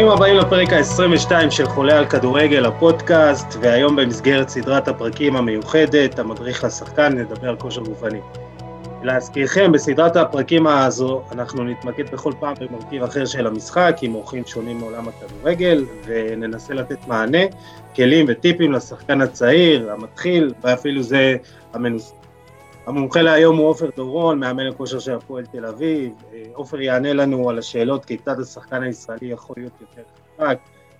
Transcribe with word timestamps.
ברוכים 0.00 0.18
הבאים 0.18 0.36
לפרק 0.36 0.72
ה-22 0.72 1.50
של 1.50 1.66
חולה 1.66 1.98
על 1.98 2.06
כדורגל, 2.06 2.66
הפודקאסט, 2.66 3.56
והיום 3.60 3.96
במסגרת 3.96 4.48
סדרת 4.48 4.88
הפרקים 4.88 5.36
המיוחדת, 5.36 6.18
המדריך 6.18 6.64
לשחקן, 6.64 7.18
נדבר 7.18 7.48
על 7.48 7.56
כושר 7.56 7.80
גופני. 7.80 8.20
להזכירכם, 9.02 9.72
בסדרת 9.72 10.16
הפרקים 10.16 10.66
הזו 10.66 11.22
אנחנו 11.32 11.64
נתמקד 11.64 12.10
בכל 12.12 12.32
פעם 12.40 12.54
במרכיב 12.60 13.02
אחר 13.02 13.24
של 13.24 13.46
המשחק, 13.46 13.96
עם 14.02 14.14
אורחים 14.14 14.42
שונים 14.46 14.78
מעולם 14.78 15.04
הכדורגל, 15.08 15.84
וננסה 16.06 16.74
לתת 16.74 17.08
מענה, 17.08 17.42
כלים 17.96 18.26
וטיפים 18.28 18.72
לשחקן 18.72 19.20
הצעיר, 19.20 19.92
המתחיל, 19.92 20.54
ואפילו 20.62 21.02
זה 21.02 21.36
המנוס... 21.72 22.14
המומחה 22.90 23.22
להיום 23.22 23.56
הוא 23.56 23.68
עופר 23.68 23.90
דורון, 23.96 24.38
מאמן 24.38 24.66
הכושר 24.66 24.98
של 24.98 25.14
הפועל 25.14 25.46
תל 25.46 25.66
אביב. 25.66 26.12
עופר 26.52 26.80
יענה 26.80 27.12
לנו 27.12 27.50
על 27.50 27.58
השאלות 27.58 28.04
כיצד 28.04 28.40
השחקן 28.40 28.82
הישראלי 28.82 29.26
יכול 29.26 29.56
להיות 29.58 29.72
יותר 29.80 30.02
חזק, 30.38 30.58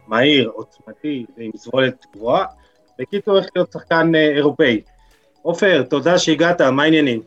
מהיר, 0.09 0.51
עוצמתי 0.55 1.27
ועם 1.37 1.51
סבולת 1.57 2.07
גבוהה. 2.17 2.45
בקיצור, 2.99 3.39
איך 3.39 3.47
להיות 3.55 3.73
שחקן 3.73 4.15
אירופאי. 4.15 4.81
עופר, 5.43 5.83
תודה 5.83 6.19
שהגעת, 6.19 6.61
מה 6.61 6.83
העניינים? 6.83 7.21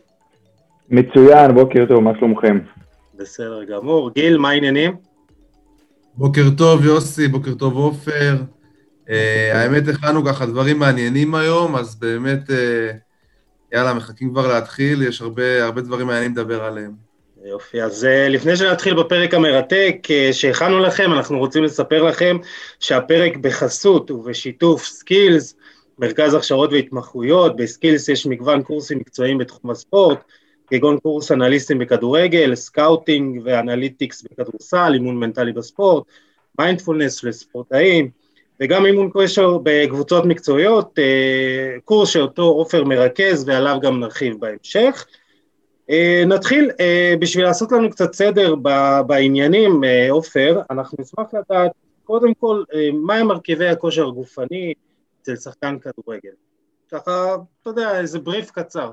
מצוין, 0.88 1.54
בוקר 1.54 1.84
טוב, 1.88 2.00
מה 2.00 2.10
שלומכם? 2.18 2.58
בסדר 3.14 3.64
גמור. 3.64 4.10
גיל, 4.10 4.38
מה 4.38 4.50
העניינים? 4.50 4.96
בוקר 6.14 6.44
טוב, 6.58 6.84
יוסי, 6.84 7.28
בוקר 7.28 7.54
טוב, 7.54 7.76
עופר. 7.76 8.36
האמת, 9.52 9.88
הכנו 9.88 10.24
ככה 10.24 10.46
דברים 10.46 10.78
מעניינים 10.78 11.34
היום, 11.34 11.76
אז 11.76 11.96
באמת, 11.96 12.50
יאללה, 13.74 13.94
מחכים 13.94 14.30
כבר 14.30 14.48
להתחיל, 14.48 15.02
יש 15.02 15.20
הרבה, 15.20 15.64
הרבה 15.64 15.80
דברים 15.80 16.06
מעניינים 16.06 16.32
לדבר 16.32 16.64
עליהם. 16.64 16.92
יופי, 17.44 17.82
אז 17.82 18.06
לפני 18.28 18.56
שנתחיל 18.56 18.94
בפרק 18.94 19.34
המרתק 19.34 20.08
שהכנו 20.32 20.78
לכם, 20.80 21.12
אנחנו 21.12 21.38
רוצים 21.38 21.64
לספר 21.64 22.02
לכם 22.02 22.36
שהפרק 22.80 23.36
בחסות 23.36 24.10
ובשיתוף 24.10 24.84
סקילס, 24.84 25.54
מרכז 25.98 26.34
הכשרות 26.34 26.72
והתמחויות, 26.72 27.56
בסקילס 27.56 28.08
יש 28.08 28.26
מגוון 28.26 28.62
קורסים 28.62 28.98
מקצועיים 28.98 29.38
בתחום 29.38 29.70
הספורט, 29.70 30.18
כגון 30.66 30.98
קורס 30.98 31.32
אנליסטים 31.32 31.78
בכדורגל, 31.78 32.54
scouting 32.54 33.40
ו 33.44 33.52
analytics 33.52 34.22
בכדורסל, 34.22 34.90
אימון 34.94 35.16
מנטלי 35.16 35.52
בספורט, 35.52 36.04
מיינדפולנס 36.58 37.24
לספורטאים, 37.24 38.10
וגם 38.60 38.86
אימון 38.86 39.10
כושר 39.12 39.58
בקבוצות 39.62 40.24
מקצועיות, 40.24 40.98
קורס 41.84 42.08
שאותו 42.08 42.42
עופר 42.42 42.84
מרכז 42.84 43.48
ועליו 43.48 43.78
גם 43.82 44.00
נרחיב 44.00 44.40
בהמשך. 44.40 45.06
נתחיל, 46.26 46.70
בשביל 47.20 47.44
לעשות 47.44 47.72
לנו 47.72 47.90
קצת 47.90 48.12
סדר 48.12 48.54
בעניינים, 49.06 49.80
עופר, 50.10 50.60
אנחנו 50.70 50.98
נשמח 51.00 51.26
לדעת 51.34 51.70
קודם 52.04 52.34
כל 52.34 52.62
מהם 52.92 53.26
מרכיבי 53.26 53.68
הכושר 53.68 54.08
הגופני 54.08 54.72
אצל 55.22 55.36
שחקן 55.36 55.76
כדורגל. 55.78 56.30
ככה, 56.92 57.36
אתה 57.62 57.70
יודע, 57.70 58.00
איזה 58.00 58.18
בריף 58.18 58.50
קצר. 58.50 58.90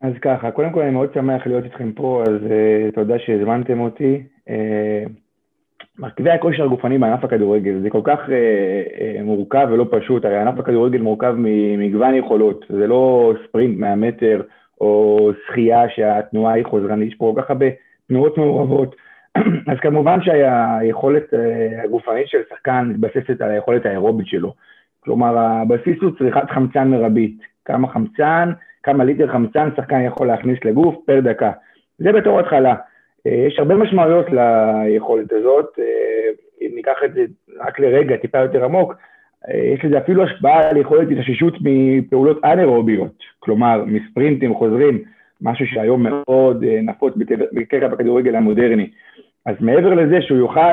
אז 0.00 0.12
ככה, 0.22 0.50
קודם 0.50 0.72
כל 0.72 0.80
אני 0.80 0.90
מאוד 0.90 1.10
שמח 1.14 1.46
להיות 1.46 1.64
איתכם 1.64 1.92
פה, 1.92 2.22
אז 2.26 2.34
uh, 2.42 2.94
תודה 2.94 3.14
שהזמנתם 3.26 3.80
אותי. 3.80 4.22
מרכיבי 5.98 6.30
הכושר 6.30 6.64
הגופני 6.64 6.98
בענף 6.98 7.24
הכדורגל, 7.24 7.80
זה 7.82 7.90
כל 7.90 8.00
כך 8.04 8.18
uh, 8.18 8.28
uh, 8.28 9.22
מורכב 9.22 9.68
ולא 9.70 9.86
פשוט, 9.90 10.24
הרי 10.24 10.38
ענף 10.38 10.58
הכדורגל 10.58 11.00
מורכב 11.00 11.34
ממגוון 11.38 12.14
יכולות, 12.14 12.64
זה 12.68 12.86
לא 12.86 13.32
ספרינט 13.44 13.78
100 13.78 13.96
מטר 13.96 14.42
או 14.80 15.30
שחייה 15.46 15.88
שהתנועה 15.88 16.54
היא 16.54 16.64
חוזרנית, 16.64 17.08
יש 17.08 17.14
פה 17.14 17.32
כל 17.34 17.42
כך 17.42 17.50
הרבה 17.50 17.66
תנועות 18.08 18.38
מעורבות. 18.38 18.96
אז 19.70 19.78
כמובן 19.80 20.18
שהיכולת 20.22 21.34
uh, 21.34 21.84
הגופנית 21.84 22.28
של 22.28 22.38
שחקן 22.50 22.88
מתבססת 22.88 23.40
על 23.40 23.50
היכולת 23.50 23.86
האירובית 23.86 24.26
שלו. 24.26 24.54
כלומר, 25.00 25.38
הבסיס 25.38 26.02
הוא 26.02 26.10
צריכת 26.18 26.50
חמצן 26.50 26.88
מרבית. 26.88 27.38
כמה 27.64 27.88
חמצן, 27.88 28.52
כמה 28.82 29.04
ליטר 29.04 29.32
חמצן 29.32 29.68
שחקן 29.76 30.00
יכול 30.00 30.26
להכניס 30.26 30.58
לגוף 30.64 30.94
פר 31.06 31.20
דקה. 31.20 31.50
זה 31.98 32.12
בתור 32.12 32.40
התחלה. 32.40 32.74
יש 33.26 33.58
הרבה 33.58 33.74
משמעויות 33.74 34.26
ליכולת 34.30 35.32
הזאת, 35.32 35.78
אם 36.62 36.70
ניקח 36.74 36.98
את 37.04 37.14
זה 37.14 37.24
רק 37.58 37.80
לרגע, 37.80 38.16
טיפה 38.16 38.38
יותר 38.38 38.64
עמוק, 38.64 38.94
יש 39.54 39.84
לזה 39.84 39.98
אפילו 39.98 40.22
השפעה 40.22 40.70
על 40.70 40.76
יכולת 40.76 41.08
התאוששות 41.10 41.54
מפעולות 41.60 42.44
אנאירוביות, 42.44 43.12
כלומר 43.38 43.84
מספרינטים 43.86 44.54
חוזרים, 44.54 45.02
משהו 45.40 45.66
שהיום 45.66 46.06
מאוד 46.06 46.64
נפוץ 46.64 47.14
בקרב 47.52 47.90
בכדורגל 47.90 48.34
המודרני. 48.34 48.90
אז 49.46 49.56
מעבר 49.60 49.94
לזה 49.94 50.22
שהוא 50.22 50.38
יוכל 50.38 50.72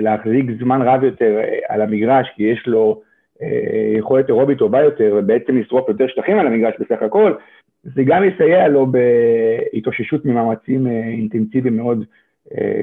להחזיק 0.00 0.46
זמן 0.60 0.82
רב 0.82 1.04
יותר 1.04 1.40
על 1.68 1.82
המגרש, 1.82 2.32
כי 2.36 2.42
יש 2.42 2.66
לו 2.66 3.00
יכולת 3.98 4.28
אירובית 4.28 4.58
טובה 4.58 4.82
יותר, 4.82 5.14
ובעצם 5.18 5.58
לשרוף 5.58 5.88
יותר 5.88 6.06
שטחים 6.06 6.38
על 6.38 6.46
המגרש 6.46 6.74
בסך 6.80 7.02
הכל, 7.02 7.32
זה 7.84 8.02
גם 8.04 8.24
יסייע 8.24 8.68
לו 8.68 8.86
בהתאוששות 8.86 10.24
ממאמצים 10.24 10.86
אינטנסיביים 10.86 11.76
מאוד, 11.76 12.04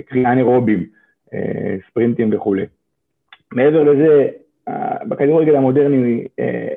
קרי 0.06 0.26
אנאירובים, 0.26 0.86
ספרינטים 1.88 2.30
וכולי. 2.34 2.66
מעבר 3.54 3.84
לזה, 3.84 4.28
בכדורגל 5.08 5.56
המודרני 5.56 6.26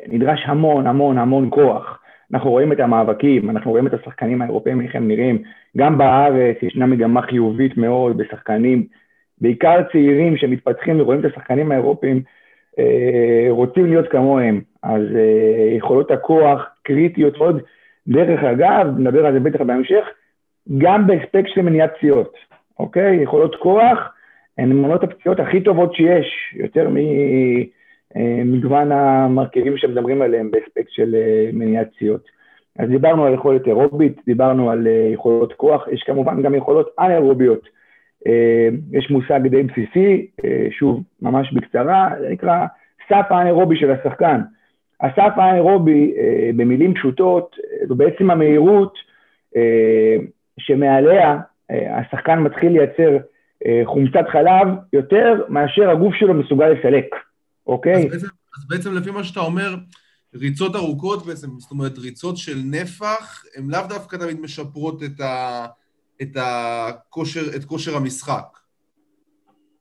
נדרש 0.08 0.42
המון 0.46 0.86
המון 0.86 1.18
המון 1.18 1.48
כוח. 1.50 2.00
אנחנו 2.32 2.50
רואים 2.50 2.72
את 2.72 2.80
המאבקים, 2.80 3.50
אנחנו 3.50 3.70
רואים 3.70 3.86
את 3.86 3.94
השחקנים 3.94 4.42
האירופאים, 4.42 4.80
איך 4.80 4.96
הם 4.96 5.08
נראים. 5.08 5.42
גם 5.76 5.98
בארץ 5.98 6.56
ישנה 6.62 6.86
מגמה 6.86 7.22
חיובית 7.22 7.76
מאוד 7.76 8.16
בשחקנים, 8.16 8.86
בעיקר 9.40 9.80
צעירים 9.92 10.36
שמתפתחים 10.36 11.00
ורואים 11.00 11.20
את 11.20 11.24
השחקנים 11.24 11.72
האירופאים, 11.72 12.22
רוצים 13.48 13.86
להיות 13.86 14.08
כמוהם, 14.08 14.60
אז 14.82 15.02
יכולות 15.76 16.10
הכוח 16.10 16.66
קריטיות 16.82 17.38
מאוד. 17.38 17.62
דרך 18.08 18.44
אגב, 18.44 18.98
נדבר 18.98 19.26
על 19.26 19.32
זה 19.32 19.40
בטח 19.40 19.60
בהמשך, 19.60 20.04
גם 20.78 21.06
באספקט 21.06 21.48
של 21.48 21.62
מניעת 21.62 21.94
פציעות, 21.96 22.34
אוקיי? 22.78 23.16
יכולות 23.22 23.56
כוח 23.56 23.98
הן 24.58 24.72
מונות 24.72 25.02
הפציעות 25.02 25.40
הכי 25.40 25.60
טובות 25.60 25.94
שיש, 25.94 26.54
יותר 26.56 26.88
ממגוון 28.14 28.92
המרכיבים 28.92 29.76
שמדברים 29.76 30.22
עליהם 30.22 30.50
באספקט 30.50 30.90
של 30.90 31.14
מניעת 31.52 31.88
פציעות. 31.94 32.34
אז 32.78 32.88
דיברנו 32.88 33.24
על 33.24 33.34
יכולת 33.34 33.66
אירובית, 33.66 34.20
דיברנו 34.26 34.70
על 34.70 34.86
יכולות 35.12 35.52
כוח, 35.52 35.88
יש 35.88 36.02
כמובן 36.02 36.42
גם 36.42 36.54
יכולות 36.54 36.90
אנאירוביות. 37.00 37.68
יש 38.92 39.10
מושג 39.10 39.46
די 39.46 39.62
בסיסי, 39.62 40.26
שוב, 40.70 41.02
ממש 41.22 41.52
בקצרה, 41.52 42.10
זה 42.20 42.28
נקרא 42.28 42.66
סף 43.08 43.26
האנאירובי 43.30 43.76
של 43.76 43.90
השחקן. 43.90 44.40
הסף 45.00 45.32
האנאירובי, 45.36 46.14
במילים 46.56 46.94
פשוטות, 46.94 47.56
זו 47.88 47.94
בעצם 47.94 48.30
המהירות 48.30 48.94
שמעליה 50.58 51.38
השחקן 51.70 52.38
מתחיל 52.38 52.72
לייצר 52.72 53.16
חומצת 53.84 54.24
חלב 54.32 54.68
יותר 54.92 55.44
מאשר 55.48 55.90
הגוף 55.90 56.14
שלו 56.14 56.34
מסוגל 56.34 56.68
לסלק, 56.68 57.06
אוקיי? 57.66 57.94
אז 57.94 58.04
בעצם, 58.04 58.26
אז 58.58 58.68
בעצם 58.68 58.94
לפי 58.94 59.10
מה 59.10 59.24
שאתה 59.24 59.40
אומר, 59.40 59.74
ריצות 60.34 60.76
ארוכות 60.76 61.26
בעצם, 61.26 61.48
זאת 61.58 61.70
אומרת 61.70 61.98
ריצות 61.98 62.36
של 62.36 62.56
נפח, 62.64 63.44
הן 63.56 63.70
לאו 63.70 63.80
דווקא 63.88 64.16
תמיד 64.16 64.40
משפרות 64.40 65.02
את 65.02 65.20
ה... 65.20 65.66
את 66.22 66.36
הכושר, 66.36 67.40
את 67.56 67.64
כושר 67.64 67.96
המשחק. 67.96 68.58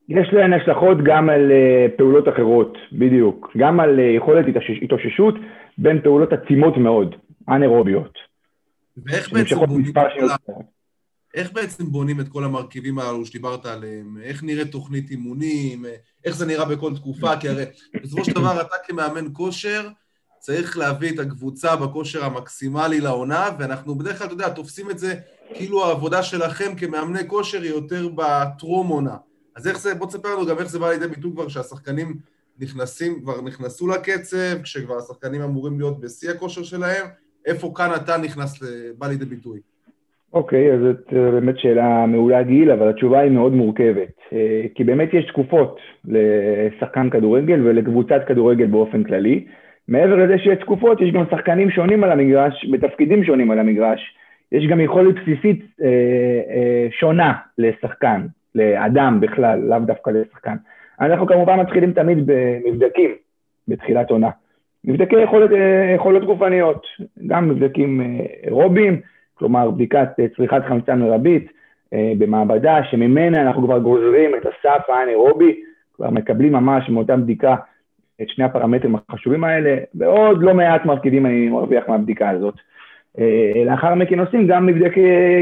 יש 0.09 0.27
להן 0.33 0.53
השלכות 0.53 0.97
גם 1.03 1.29
על 1.29 1.51
פעולות 1.97 2.27
אחרות, 2.27 2.77
בדיוק. 2.91 3.51
גם 3.57 3.79
על 3.79 3.99
יכולת 3.99 4.45
התאוששות 4.81 5.35
בין 5.77 6.01
פעולות 6.01 6.33
עצימות 6.33 6.77
מאוד, 6.77 7.15
אנאירוביות. 7.49 8.17
ואיך 9.05 9.33
בעצם, 9.33 9.55
בונים 9.55 9.93
כל... 9.93 9.99
איך 11.33 11.53
בעצם 11.53 11.85
בונים 11.85 12.19
את 12.19 12.27
כל 12.27 12.43
המרכיבים 12.43 12.99
האלו 12.99 13.25
שדיברת 13.25 13.65
עליהם? 13.65 14.17
איך 14.23 14.43
נראית 14.43 14.71
תוכנית 14.71 15.11
אימונים? 15.11 15.85
איך 16.25 16.35
זה 16.35 16.45
נראה 16.45 16.65
בכל 16.65 16.95
תקופה? 16.95 17.37
כי 17.37 17.49
הרי 17.49 17.63
בסופו 18.03 18.25
של 18.25 18.33
דבר 18.33 18.61
אתה 18.61 18.75
כמאמן 18.87 19.25
כושר, 19.33 19.89
צריך 20.39 20.77
להביא 20.77 21.13
את 21.13 21.19
הקבוצה 21.19 21.75
בכושר 21.75 22.25
המקסימלי 22.25 23.01
לעונה, 23.01 23.49
ואנחנו 23.59 23.95
בדרך 23.95 24.17
כלל, 24.17 24.27
אתה 24.27 24.33
יודע, 24.33 24.49
תופסים 24.49 24.91
את 24.91 24.99
זה 24.99 25.15
כאילו 25.53 25.85
העבודה 25.85 26.23
שלכם 26.23 26.75
כמאמני 26.77 27.27
כושר 27.27 27.61
היא 27.61 27.71
יותר 27.71 28.07
בטרום 28.15 28.87
עונה. 28.87 29.15
אז 29.55 29.67
איך 29.67 29.79
זה, 29.79 29.95
בוא 29.95 30.07
תספר 30.07 30.35
לנו 30.35 30.45
גם 30.45 30.57
איך 30.59 30.69
זה 30.69 30.79
בא 30.79 30.89
לידי 30.89 31.07
ביטוי 31.07 31.31
כבר 31.31 31.47
שהשחקנים 31.47 32.13
נכנסים, 32.59 33.19
כבר 33.21 33.41
נכנסו 33.41 33.87
לקצב, 33.87 34.61
כשכבר 34.63 34.97
השחקנים 34.97 35.41
אמורים 35.41 35.79
להיות 35.79 35.99
בשיא 36.01 36.29
הכושר 36.31 36.63
שלהם, 36.63 37.05
איפה 37.45 37.71
כאן 37.75 37.89
אתה 37.95 38.17
נכנס, 38.17 38.63
בא 38.97 39.07
לידי 39.07 39.25
ביטוי? 39.25 39.59
אוקיי, 40.33 40.71
okay, 40.71 40.73
אז 40.73 40.79
זאת 40.81 41.13
באמת 41.13 41.59
שאלה 41.59 42.05
מעולה 42.05 42.43
גיל, 42.43 42.71
אבל 42.71 42.89
התשובה 42.89 43.19
היא 43.19 43.31
מאוד 43.31 43.53
מורכבת. 43.53 44.19
כי 44.75 44.83
באמת 44.83 45.13
יש 45.13 45.25
תקופות 45.25 45.77
לשחקן 46.05 47.09
כדורגל 47.09 47.61
ולקבוצת 47.61 48.21
כדורגל 48.27 48.65
באופן 48.65 49.03
כללי. 49.03 49.45
מעבר 49.87 50.15
לזה 50.15 50.37
שיש 50.37 50.59
תקופות, 50.59 51.01
יש 51.01 51.13
גם 51.13 51.23
שחקנים 51.31 51.69
שונים 51.69 52.03
על 52.03 52.11
המגרש, 52.11 52.65
בתפקידים 52.71 53.23
שונים 53.23 53.51
על 53.51 53.59
המגרש. 53.59 54.15
יש 54.51 54.67
גם 54.67 54.79
יכולת 54.79 55.15
בסיסית 55.15 55.65
אה, 55.81 55.87
אה, 56.49 56.87
שונה 56.99 57.33
לשחקן. 57.57 58.21
לאדם 58.55 59.19
בכלל, 59.21 59.59
לאו 59.59 59.79
דווקא 59.79 60.09
לשחקן. 60.09 60.55
אנחנו 61.01 61.27
כמובן 61.27 61.59
מתחילים 61.59 61.93
תמיד 61.93 62.17
במבדקים 62.25 63.11
בתחילת 63.67 64.09
עונה. 64.09 64.29
מבדקי 64.85 65.15
יכולת, 65.15 65.49
יכולות 65.95 66.25
גופניות, 66.25 66.85
גם 67.27 67.49
מבדקים 67.49 68.01
אירוביים, 68.43 69.01
כלומר 69.33 69.71
בדיקת 69.71 70.07
צריכת 70.35 70.61
חמצן 70.67 70.99
מרבית 70.99 71.51
במעבדה, 71.91 72.83
שממנה 72.83 73.41
אנחנו 73.41 73.63
כבר 73.63 73.79
גוזרים 73.79 74.35
את 74.35 74.45
הסף 74.45 74.89
האנאירובי, 74.89 75.61
כבר 75.93 76.09
מקבלים 76.09 76.53
ממש 76.53 76.89
מאותה 76.89 77.17
בדיקה 77.17 77.55
את 78.21 78.29
שני 78.29 78.45
הפרמטרים 78.45 78.95
החשובים 78.95 79.43
האלה, 79.43 79.77
ועוד 79.95 80.43
לא 80.43 80.53
מעט 80.53 80.85
מרכיבים 80.85 81.25
אני 81.25 81.49
מרוויח 81.49 81.83
מהבדיקה 81.89 82.29
הזאת. 82.29 82.55
אה, 83.19 83.63
לאחר 83.65 83.95
מכן 83.95 84.19
עושים 84.19 84.47
גם 84.47 84.65
מבדקי 84.65 85.01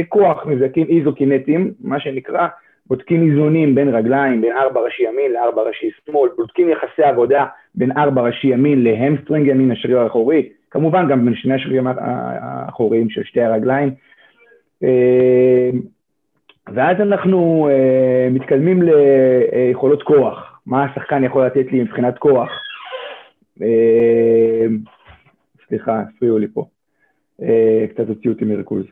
כוח, 0.09 0.45
מבדקים 0.45 0.87
איזוקינטיים, 0.89 1.71
מה 1.79 1.99
שנקרא, 1.99 2.47
בודקים 2.91 3.29
איזונים 3.29 3.75
בין 3.75 3.95
רגליים, 3.95 4.41
בין 4.41 4.51
ארבע 4.57 4.81
ראשי 4.81 5.03
ימין 5.03 5.31
לארבע 5.31 5.61
ראשי 5.61 5.89
שמאל, 6.05 6.29
בודקים 6.35 6.69
יחסי 6.69 7.03
עבודה 7.03 7.45
בין 7.75 7.91
ארבע 7.97 8.21
ראשי 8.21 8.47
ימין 8.47 8.83
להמסטרינג 8.83 9.47
ימין, 9.47 9.71
השריר 9.71 9.99
האחורי, 9.99 10.49
כמובן 10.71 11.07
גם 11.09 11.25
בין 11.25 11.35
שני 11.35 11.53
השרירים 11.53 11.87
האחוריים 11.87 13.09
של 13.09 13.23
שתי 13.23 13.41
הרגליים. 13.41 13.89
אה, 14.83 15.69
ואז 16.73 16.97
אנחנו 17.01 17.69
אה, 17.71 18.27
מתקדמים 18.31 18.81
ליכולות 18.81 20.03
כוח, 20.03 20.61
מה 20.65 20.83
השחקן 20.83 21.23
יכול 21.23 21.45
לתת 21.45 21.71
לי 21.71 21.81
מבחינת 21.81 22.17
כוח. 22.17 22.51
סליחה, 25.67 25.99
הפריעו 25.99 26.37
לי 26.37 26.47
פה. 26.53 26.65
אה, 27.41 27.85
קצת 27.89 28.07
הוציאו 28.07 28.33
אותי 28.33 28.45
מריכוז. 28.45 28.83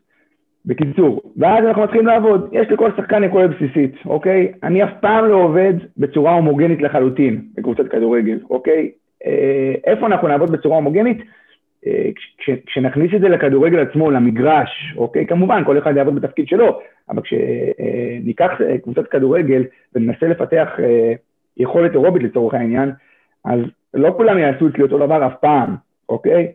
בקיצור, 0.65 1.21
ואז 1.37 1.65
אנחנו 1.65 1.83
מתחילים 1.83 2.07
לעבוד. 2.07 2.49
יש 2.51 2.67
לכל 2.71 2.91
שחקן 2.97 3.23
יכולת 3.23 3.49
בסיסית, 3.49 3.91
אוקיי? 4.05 4.51
אני 4.63 4.83
אף 4.83 4.89
פעם 5.01 5.25
לא 5.25 5.35
עובד 5.35 5.73
בצורה 5.97 6.33
הומוגנית 6.33 6.81
לחלוטין 6.81 7.41
בקבוצת 7.57 7.87
כדורגל, 7.87 8.39
אוקיי? 8.49 8.91
אה, 9.25 9.73
איפה 9.85 10.05
אנחנו 10.05 10.27
נעבוד 10.27 10.51
בצורה 10.51 10.75
הומוגנית? 10.75 11.17
אה, 11.87 12.09
כש, 12.37 12.49
כשנכניס 12.65 13.11
את 13.15 13.21
זה 13.21 13.29
לכדורגל 13.29 13.79
עצמו, 13.79 14.11
למגרש, 14.11 14.93
אוקיי? 14.97 15.25
כמובן, 15.25 15.63
כל 15.65 15.77
אחד 15.77 15.97
יעבוד 15.97 16.15
בתפקיד 16.15 16.47
שלו, 16.47 16.79
אבל 17.09 17.21
כשניקח 17.21 18.51
קבוצת 18.83 19.07
כדורגל 19.07 19.63
וננסה 19.95 20.27
לפתח 20.27 20.69
יכולת 21.57 21.91
אירובית 21.91 22.23
לצורך 22.23 22.53
העניין, 22.53 22.91
אז 23.45 23.59
לא 23.93 24.13
כולם 24.17 24.37
יעשו 24.37 24.67
אצלי 24.67 24.83
אותו 24.83 24.97
דבר 24.97 25.27
אף 25.27 25.33
פעם, 25.41 25.75
אוקיי? 26.09 26.47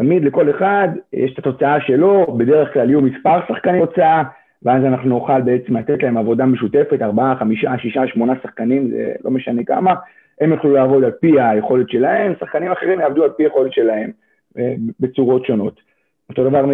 תמיד 0.00 0.24
לכל 0.24 0.50
אחד 0.50 0.88
יש 1.12 1.32
את 1.32 1.38
התוצאה 1.38 1.80
שלו, 1.80 2.26
בדרך 2.38 2.72
כלל 2.72 2.90
יהיו 2.90 3.00
מספר 3.00 3.40
שחקני 3.48 3.78
הוצאה, 3.78 4.22
ואז 4.62 4.84
אנחנו 4.84 5.08
נוכל 5.08 5.40
בעצם 5.40 5.76
לתת 5.76 6.02
להם 6.02 6.16
עבודה 6.16 6.46
משותפת, 6.46 7.02
ארבעה, 7.02 7.36
חמישה, 7.36 7.78
שישה, 7.78 8.06
שמונה 8.06 8.32
שחקנים, 8.42 8.90
זה 8.90 9.12
לא 9.24 9.30
משנה 9.30 9.64
כמה, 9.64 9.94
הם 10.40 10.52
יוכלו 10.52 10.72
לעבוד 10.72 11.04
על 11.04 11.10
פי 11.10 11.40
היכולת 11.40 11.88
שלהם, 11.88 12.32
שחקנים 12.40 12.72
אחרים 12.72 13.00
יעבדו 13.00 13.24
על 13.24 13.30
פי 13.30 13.42
היכולת 13.42 13.72
שלהם 13.72 14.10
אה, 14.58 14.74
בצורות 15.00 15.46
שונות. 15.46 15.80
אותו 16.28 16.48
דבר 16.48 16.64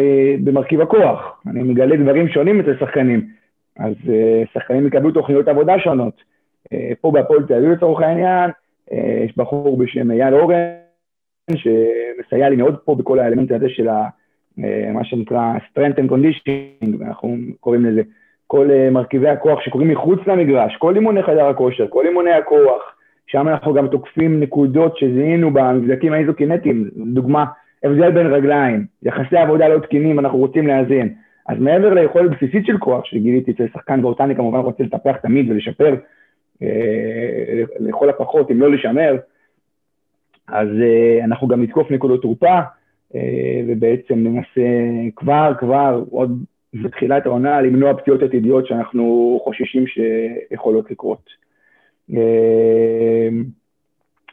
במרכיב 0.45 0.81
הכוח, 0.81 1.43
אני 1.47 1.63
מגלה 1.63 1.97
דברים 1.97 2.29
שונים 2.29 2.61
אצל 2.61 2.77
שחקנים, 2.81 3.27
אז 3.79 3.95
אה, 4.09 4.43
שחקנים 4.55 4.87
יקבלו 4.87 5.11
תוכניות 5.11 5.49
עבודה 5.49 5.79
שונות. 5.79 6.23
אה, 6.73 6.93
פה 7.01 7.11
בהפועל 7.11 7.43
תל 7.43 7.55
אביב 7.55 7.71
לצורך 7.71 8.01
העניין, 8.01 8.51
יש 9.25 9.37
בחור 9.37 9.77
בשם 9.77 10.11
אייל 10.11 10.35
אורן, 10.35 10.86
שמסייע 11.55 12.49
לי 12.49 12.57
מאוד 12.57 12.77
פה 12.85 12.95
בכל 12.95 13.19
האלמנט 13.19 13.53
הזה 13.53 13.69
של 13.69 13.89
אה, 13.89 14.93
מה 14.93 15.05
שנקרא 15.05 15.53
strength 15.57 15.99
and 15.99 16.11
conditioning, 16.11 17.05
אנחנו 17.07 17.37
קוראים 17.61 17.85
לזה, 17.85 18.03
כל 18.47 18.71
אה, 18.71 18.91
מרכיבי 18.91 19.29
הכוח 19.29 19.61
שקורים 19.61 19.89
מחוץ 19.89 20.21
למגרש, 20.27 20.77
כל 20.77 20.95
אימוני 20.95 21.23
חדר 21.23 21.47
הכושר, 21.47 21.87
כל 21.89 22.07
אימוני 22.07 22.33
הכוח, 22.33 22.97
שם 23.27 23.49
אנחנו 23.49 23.75
גם 23.75 23.89
תוקפים 23.89 24.41
נקודות 24.41 24.97
שזיהינו 24.97 25.51
במבדקים 25.51 26.13
האיזוקינטיים, 26.13 26.89
דוגמה, 26.97 27.45
הבדל 27.85 28.11
בין 28.11 28.27
רגליים, 28.27 28.87
יחסי 29.03 29.37
עבודה 29.37 29.69
לא 29.69 29.79
תקינים, 29.79 30.19
אנחנו 30.19 30.39
רוצים 30.39 30.67
לאזן. 30.67 31.09
אז 31.49 31.59
מעבר 31.59 31.95
ליכולת 31.95 32.31
בסיסית 32.31 32.67
של 32.67 32.79
כוח 32.79 33.05
שגיליתי 33.05 33.51
אצל 33.51 33.67
שחקן 33.73 34.05
ואותה 34.05 34.25
אני 34.25 34.37
כמובן 34.37 34.59
רוצה 34.59 34.83
לטפח 34.83 35.17
תמיד 35.17 35.51
ולשפר, 35.51 35.95
אה, 36.63 37.63
לכל 37.81 38.09
הפחות, 38.09 38.51
אם 38.51 38.61
לא 38.61 38.71
לשמר, 38.71 39.17
אז 40.49 40.69
uh, 40.69 41.25
אנחנו 41.25 41.49
גם 41.49 41.63
נתקוף 41.63 41.91
נקודות 41.91 42.23
תורפה, 42.23 42.59
uh, 42.61 43.17
ובעצם 43.69 44.15
ננסה 44.15 44.69
כבר, 45.17 45.53
כבר, 45.59 46.05
עוד 46.11 46.45
בתחילת 46.75 47.27
העונה, 47.27 47.61
למנוע 47.61 47.95
פציעות 47.95 48.23
עתידיות 48.23 48.67
שאנחנו 48.67 49.41
חוששים 49.45 49.85
שיכולות 49.87 50.91
לקרות. 50.91 51.31
Uh, 52.11 52.15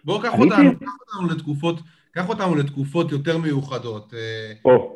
בואו 0.03 0.21
קח 0.21 0.33
אותנו, 0.39 0.79
קח 0.79 0.95
אותנו 1.15 1.35
לתקופות, 1.35 1.79
קח 2.11 2.29
אותנו 2.29 2.55
לתקופות 2.55 3.11
יותר 3.11 3.37
מיוחדות. 3.37 4.13
בוא. 4.63 4.89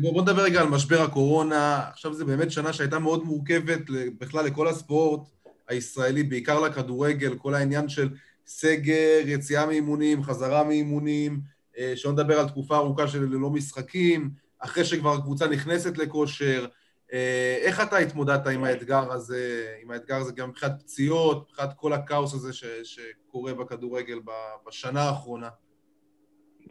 בוא 0.00 0.22
נדבר 0.22 0.42
רגע 0.42 0.60
על 0.60 0.68
משבר 0.68 1.02
הקורונה. 1.02 1.80
עכשיו 1.90 2.14
זו 2.14 2.26
באמת 2.26 2.50
שנה 2.50 2.72
שהייתה 2.72 2.98
מאוד 2.98 3.24
מורכבת 3.24 3.80
בכלל 4.20 4.44
לכל 4.44 4.68
הספורט 4.68 5.20
הישראלי, 5.68 6.22
בעיקר 6.22 6.60
לכדורגל, 6.60 7.34
כל 7.34 7.54
העניין 7.54 7.88
של 7.88 8.08
סגר, 8.46 9.20
יציאה 9.26 9.66
מאימונים, 9.66 10.22
חזרה 10.22 10.64
מאימונים, 10.64 11.40
אה, 11.78 11.92
שלא 11.96 12.12
נדבר 12.12 12.40
על 12.40 12.48
תקופה 12.48 12.76
ארוכה 12.76 13.06
של 13.08 13.22
ללא 13.22 13.50
משחקים, 13.50 14.30
אחרי 14.58 14.84
שכבר 14.84 15.12
הקבוצה 15.12 15.48
נכנסת 15.48 15.98
לכושר. 15.98 16.66
אה, 17.12 17.58
איך 17.62 17.82
אתה 17.82 17.96
התמודדת 17.96 18.46
עם 18.46 18.64
האתגר 18.64 19.12
הזה, 19.12 19.66
עם 19.82 19.90
האתגר 19.90 20.16
הזה 20.16 20.32
גם 20.36 20.48
מבחינת 20.48 20.72
פציעות, 20.78 21.48
מבחינת 21.50 21.72
כל 21.76 21.92
הכאוס 21.92 22.34
הזה 22.34 22.52
ש, 22.52 22.64
שקורה 22.82 23.54
בכדורגל 23.54 24.18
בשנה 24.66 25.00
האחרונה? 25.00 25.48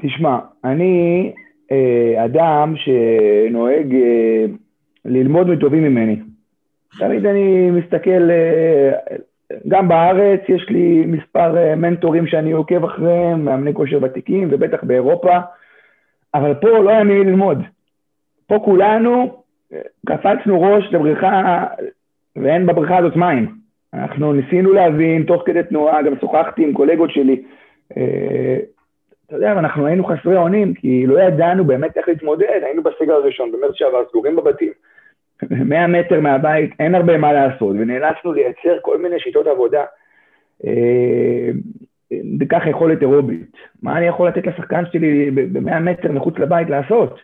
תשמע, 0.02 0.38
אני 0.64 1.34
אה, 1.72 2.26
אדם 2.26 2.74
שנוהג 2.78 3.96
ללמוד 5.06 5.48
מטובים 5.48 5.84
ממני. 5.84 6.16
תמיד 7.00 7.26
אני 7.26 7.72
מסתכל 7.72 8.30
גם 9.68 9.88
בארץ 9.88 10.40
יש 10.48 10.66
לי 10.70 11.04
מספר 11.06 11.58
אה, 11.58 11.76
מנטורים 11.76 12.28
שאני 12.28 12.52
עוקב 12.52 12.84
אחריהם, 12.84 13.46
מאמני 13.46 13.74
כושר 13.74 14.00
ותיקים, 14.02 14.48
ובטח 14.52 14.84
באירופה, 14.84 15.38
אבל 16.34 16.54
פה 16.54 16.68
לא 16.68 16.90
היה 16.90 17.04
מי 17.04 17.24
ללמוד. 17.24 17.58
פה 18.48 18.60
כולנו 18.66 19.44
אה, 19.74 19.80
קפצנו 20.06 20.62
ראש 20.62 20.94
לבריכה, 20.94 21.66
ואין 22.36 22.66
בבריכה 22.66 22.98
הזאת 22.98 23.16
מים. 23.16 23.56
אנחנו 23.94 24.34
ניסינו 24.34 24.74
להבין, 24.74 25.24
תוך 25.24 25.44
כדי 25.46 25.64
תנועה, 25.64 26.02
גם 26.02 26.14
שוחחתי 26.20 26.64
עם 26.64 26.74
קולגות 26.74 27.12
שלי. 27.12 27.44
אה, 27.98 28.58
אתה 29.26 29.36
יודע, 29.36 29.52
אנחנו 29.52 29.86
היינו 29.86 30.06
חסרי 30.06 30.38
אונים, 30.38 30.74
כי 30.74 31.08
לא 31.08 31.20
ידענו 31.20 31.66
באמת 31.66 31.98
איך 31.98 32.08
להתמודד, 32.08 32.60
היינו 32.64 32.84
בסגר 32.84 33.14
הראשון, 33.14 33.52
במרץ 33.52 33.76
שעבר, 33.76 34.04
סגורים 34.10 34.36
בבתים. 34.36 34.72
100 35.50 35.88
מטר 35.88 36.20
מהבית, 36.20 36.72
אין 36.80 36.96
הרבה 36.96 37.18
מה 37.18 37.34
לעשות, 37.34 37.76
ונאלצנו 37.80 38.34
לייצר 38.34 38.78
כל 38.82 38.98
מיני 38.98 39.20
שיטות 39.20 39.48
עבודה. 39.48 39.84
וכך 42.40 42.62
אה, 42.66 42.70
יכולת 42.70 43.02
אירובית. 43.02 43.58
מה 43.84 43.98
אני 43.98 44.06
יכול 44.06 44.28
לתת 44.28 44.48
לשחקן 44.48 44.84
שלי 44.92 45.32
ב-100 45.32 45.80
מטר 45.80 46.12
מחוץ 46.12 46.40
לבית 46.40 46.70
לעשות? 46.70 47.20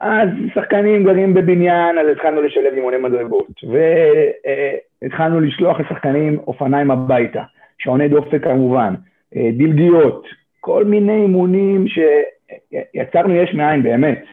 אז 0.00 0.28
שחקנים 0.54 1.04
גרים 1.04 1.34
בבניין, 1.34 1.98
אז 1.98 2.08
התחלנו 2.12 2.42
לשלב 2.42 2.74
אימוני 2.74 2.96
מדרגות, 2.96 3.60
והתחלנו 5.02 5.40
לשלוח 5.40 5.80
לשחקנים 5.80 6.38
אופניים 6.38 6.90
הביתה, 6.90 7.42
שעוני 7.78 8.08
דופק 8.08 8.44
כמובן, 8.44 8.94
אה, 9.36 9.50
דלגיות, 9.52 10.26
כל 10.60 10.84
מיני 10.84 11.22
אימונים 11.22 11.84
שיצרנו 11.88 13.34
יש 13.34 13.54
מאין 13.54 13.82
באמת. 13.82 14.24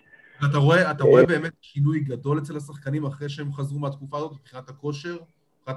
אתה 0.46 0.58
רואה, 0.58 0.91
אתה 0.91 1.03
רואה 1.03 1.25
באמת 1.25 1.51
שינוי 1.62 2.00
גדול 2.00 2.38
אצל 2.38 2.58
השחקנים 2.58 3.05
אחרי 3.05 3.29
שהם 3.29 3.51
חזרו 3.51 3.79
מהתקופה 3.79 4.17
הזאת 4.17 4.31
מבחינת 4.31 4.69
הכושר? 4.69 5.15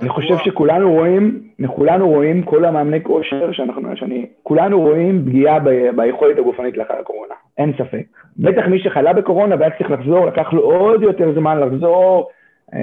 אני 0.00 0.08
חושב 0.08 0.36
שכולנו 0.44 0.92
רואים, 0.92 1.48
כולנו 1.66 2.08
רואים, 2.08 2.42
כל 2.42 2.64
המאמני 2.64 3.02
כושר 3.02 3.52
שאנחנו, 3.52 3.96
שאני, 3.96 4.26
כולנו 4.42 4.80
רואים 4.80 5.24
פגיעה 5.26 5.58
ב, 5.58 5.70
ביכולת 5.96 6.38
הגופנית 6.38 6.76
לאחר 6.76 6.94
הקורונה, 7.00 7.34
אין 7.58 7.72
ספק. 7.78 8.06
בטח 8.36 8.66
מי 8.66 8.78
שחלה 8.78 9.12
בקורונה 9.12 9.56
והיה 9.58 9.70
צריך 9.78 9.90
לחזור, 9.90 10.26
לקח 10.26 10.52
לו 10.52 10.62
עוד 10.62 11.02
יותר 11.02 11.34
זמן 11.34 11.60
לחזור. 11.60 12.28
אה, 12.74 12.78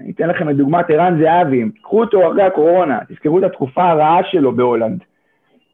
אני 0.00 0.10
אתן 0.10 0.28
לכם 0.28 0.50
את 0.50 0.56
דוגמת 0.56 0.90
ערן 0.90 1.22
זהבי, 1.22 1.64
קחו 1.82 2.00
אותו 2.00 2.30
אחרי 2.30 2.42
הקורונה, 2.42 2.98
תזכרו 3.08 3.38
את 3.38 3.44
התקופה 3.44 3.90
הרעה 3.90 4.20
שלו 4.24 4.56
בהולנד. 4.56 5.00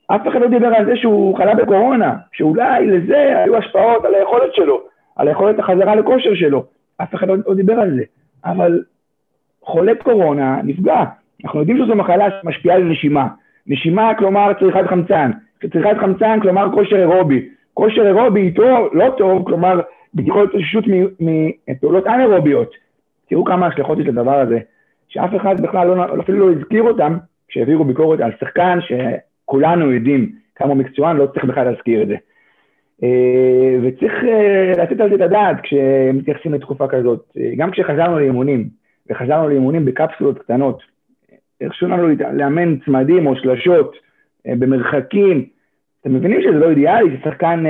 אף 0.06 0.20
אחד 0.28 0.40
לא 0.40 0.48
דיבר 0.48 0.66
על 0.66 0.86
זה 0.86 0.96
שהוא 0.96 1.38
חלה 1.38 1.54
בקורונה, 1.54 2.14
שאולי 2.32 2.86
לזה 2.86 3.42
היו 3.44 3.56
השפעות 3.56 4.04
על 4.04 4.14
היכולת 4.14 4.54
שלו. 4.54 4.95
על 5.16 5.28
היכולת 5.28 5.58
החזרה 5.58 5.94
לכושר 5.94 6.34
שלו. 6.34 6.64
אף 7.02 7.14
אחד 7.14 7.26
לא 7.28 7.54
דיבר 7.54 7.72
על 7.72 7.96
זה. 7.96 8.02
אבל 8.44 8.82
חולה 9.62 9.92
קורונה 9.94 10.60
נפגע. 10.64 11.04
אנחנו 11.44 11.60
יודעים 11.60 11.84
שזו 11.84 11.94
מחלה 11.94 12.28
שמשפיעה 12.42 12.76
על 12.76 12.84
נשימה. 12.84 13.28
נשימה 13.66 14.14
כלומר 14.14 14.52
צריכת 14.60 14.86
חמצן. 14.88 15.30
צריכת 15.72 15.96
חמצן 16.00 16.40
כלומר 16.40 16.66
כושר 16.74 16.96
אירובי. 16.96 17.48
כושר 17.74 18.06
אירובי 18.06 18.40
איתו 18.40 18.88
לא 18.92 19.14
טוב, 19.18 19.46
כלומר 19.46 19.80
בדיקות 20.14 20.48
התאוששות 20.48 20.84
מפעולות 21.20 22.06
אנאירוביות. 22.06 22.70
תראו 23.28 23.44
כמה 23.44 23.66
השלכות 23.66 23.98
יש 23.98 24.06
לדבר 24.06 24.40
הזה. 24.40 24.58
שאף 25.08 25.30
אחד 25.36 25.60
בכלל 25.60 25.86
לא, 25.88 26.20
אפילו 26.20 26.38
לא 26.38 26.58
הזכיר 26.58 26.82
אותם 26.82 27.16
כשהעבירו 27.48 27.84
ביקורת 27.84 28.20
על 28.20 28.32
שחקן 28.40 28.78
שכולנו 28.80 29.92
יודעים 29.92 30.32
כמה 30.54 30.74
מקצוען, 30.74 31.16
לא 31.16 31.26
צריך 31.26 31.44
בכלל 31.44 31.64
להזכיר 31.70 32.02
את 32.02 32.08
זה. 32.08 32.16
אה, 33.02 33.78
וצריך 33.82 34.12
אה, 34.24 34.82
לתת 34.82 35.00
על 35.00 35.08
זה 35.08 35.14
את 35.14 35.20
הדעת 35.20 35.56
כשמתייחסים 35.62 36.54
לתקופה 36.54 36.88
כזאת. 36.88 37.32
אה, 37.38 37.50
גם 37.56 37.70
כשחזרנו 37.70 38.18
לאימונים, 38.18 38.68
וחזרנו 39.10 39.48
לאימונים 39.48 39.84
בקפסולות 39.84 40.38
קטנות, 40.38 40.82
הרשו 41.60 41.86
לנו 41.86 42.08
לאמן 42.32 42.78
צמדים 42.78 43.26
או 43.26 43.36
שלשות 43.36 43.96
במרחקים, 44.46 45.46
אתם 46.00 46.14
מבינים 46.14 46.40
שזה 46.42 46.58
לא 46.58 46.70
אידיאלי, 46.70 47.16
ששחקן 47.16 47.64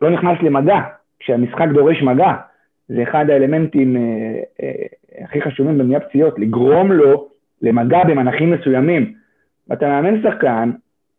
לא 0.00 0.10
נכנס 0.10 0.38
למגע, 0.42 0.80
כשהמשחק 1.18 1.66
דורש 1.74 2.02
מגע. 2.02 2.32
זה 2.88 3.02
אחד 3.02 3.30
האלמנטים 3.30 3.96
הכי 5.20 5.42
חשובים 5.42 5.78
במניעת 5.78 6.08
פציעות, 6.08 6.38
לגרום 6.38 6.92
לו 6.92 7.28
למגע 7.62 8.04
במנחים 8.04 8.50
מסוימים. 8.50 9.12
ואתה 9.68 9.86
מאמן 9.88 10.22
שחקן 10.22 10.70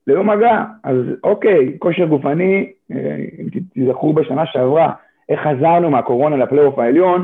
ללא 0.07 0.23
מגע, 0.23 0.63
אז 0.83 0.95
אוקיי, 1.23 1.75
כושר 1.79 2.05
גופני, 2.05 2.71
אה, 2.91 3.15
אם 3.39 3.47
תזכרו 3.75 4.13
בשנה 4.13 4.45
שעברה, 4.45 4.91
איך 5.29 5.41
חזרנו 5.41 5.89
מהקורונה 5.89 6.37
לפלייאוף 6.37 6.79
העליון, 6.79 7.23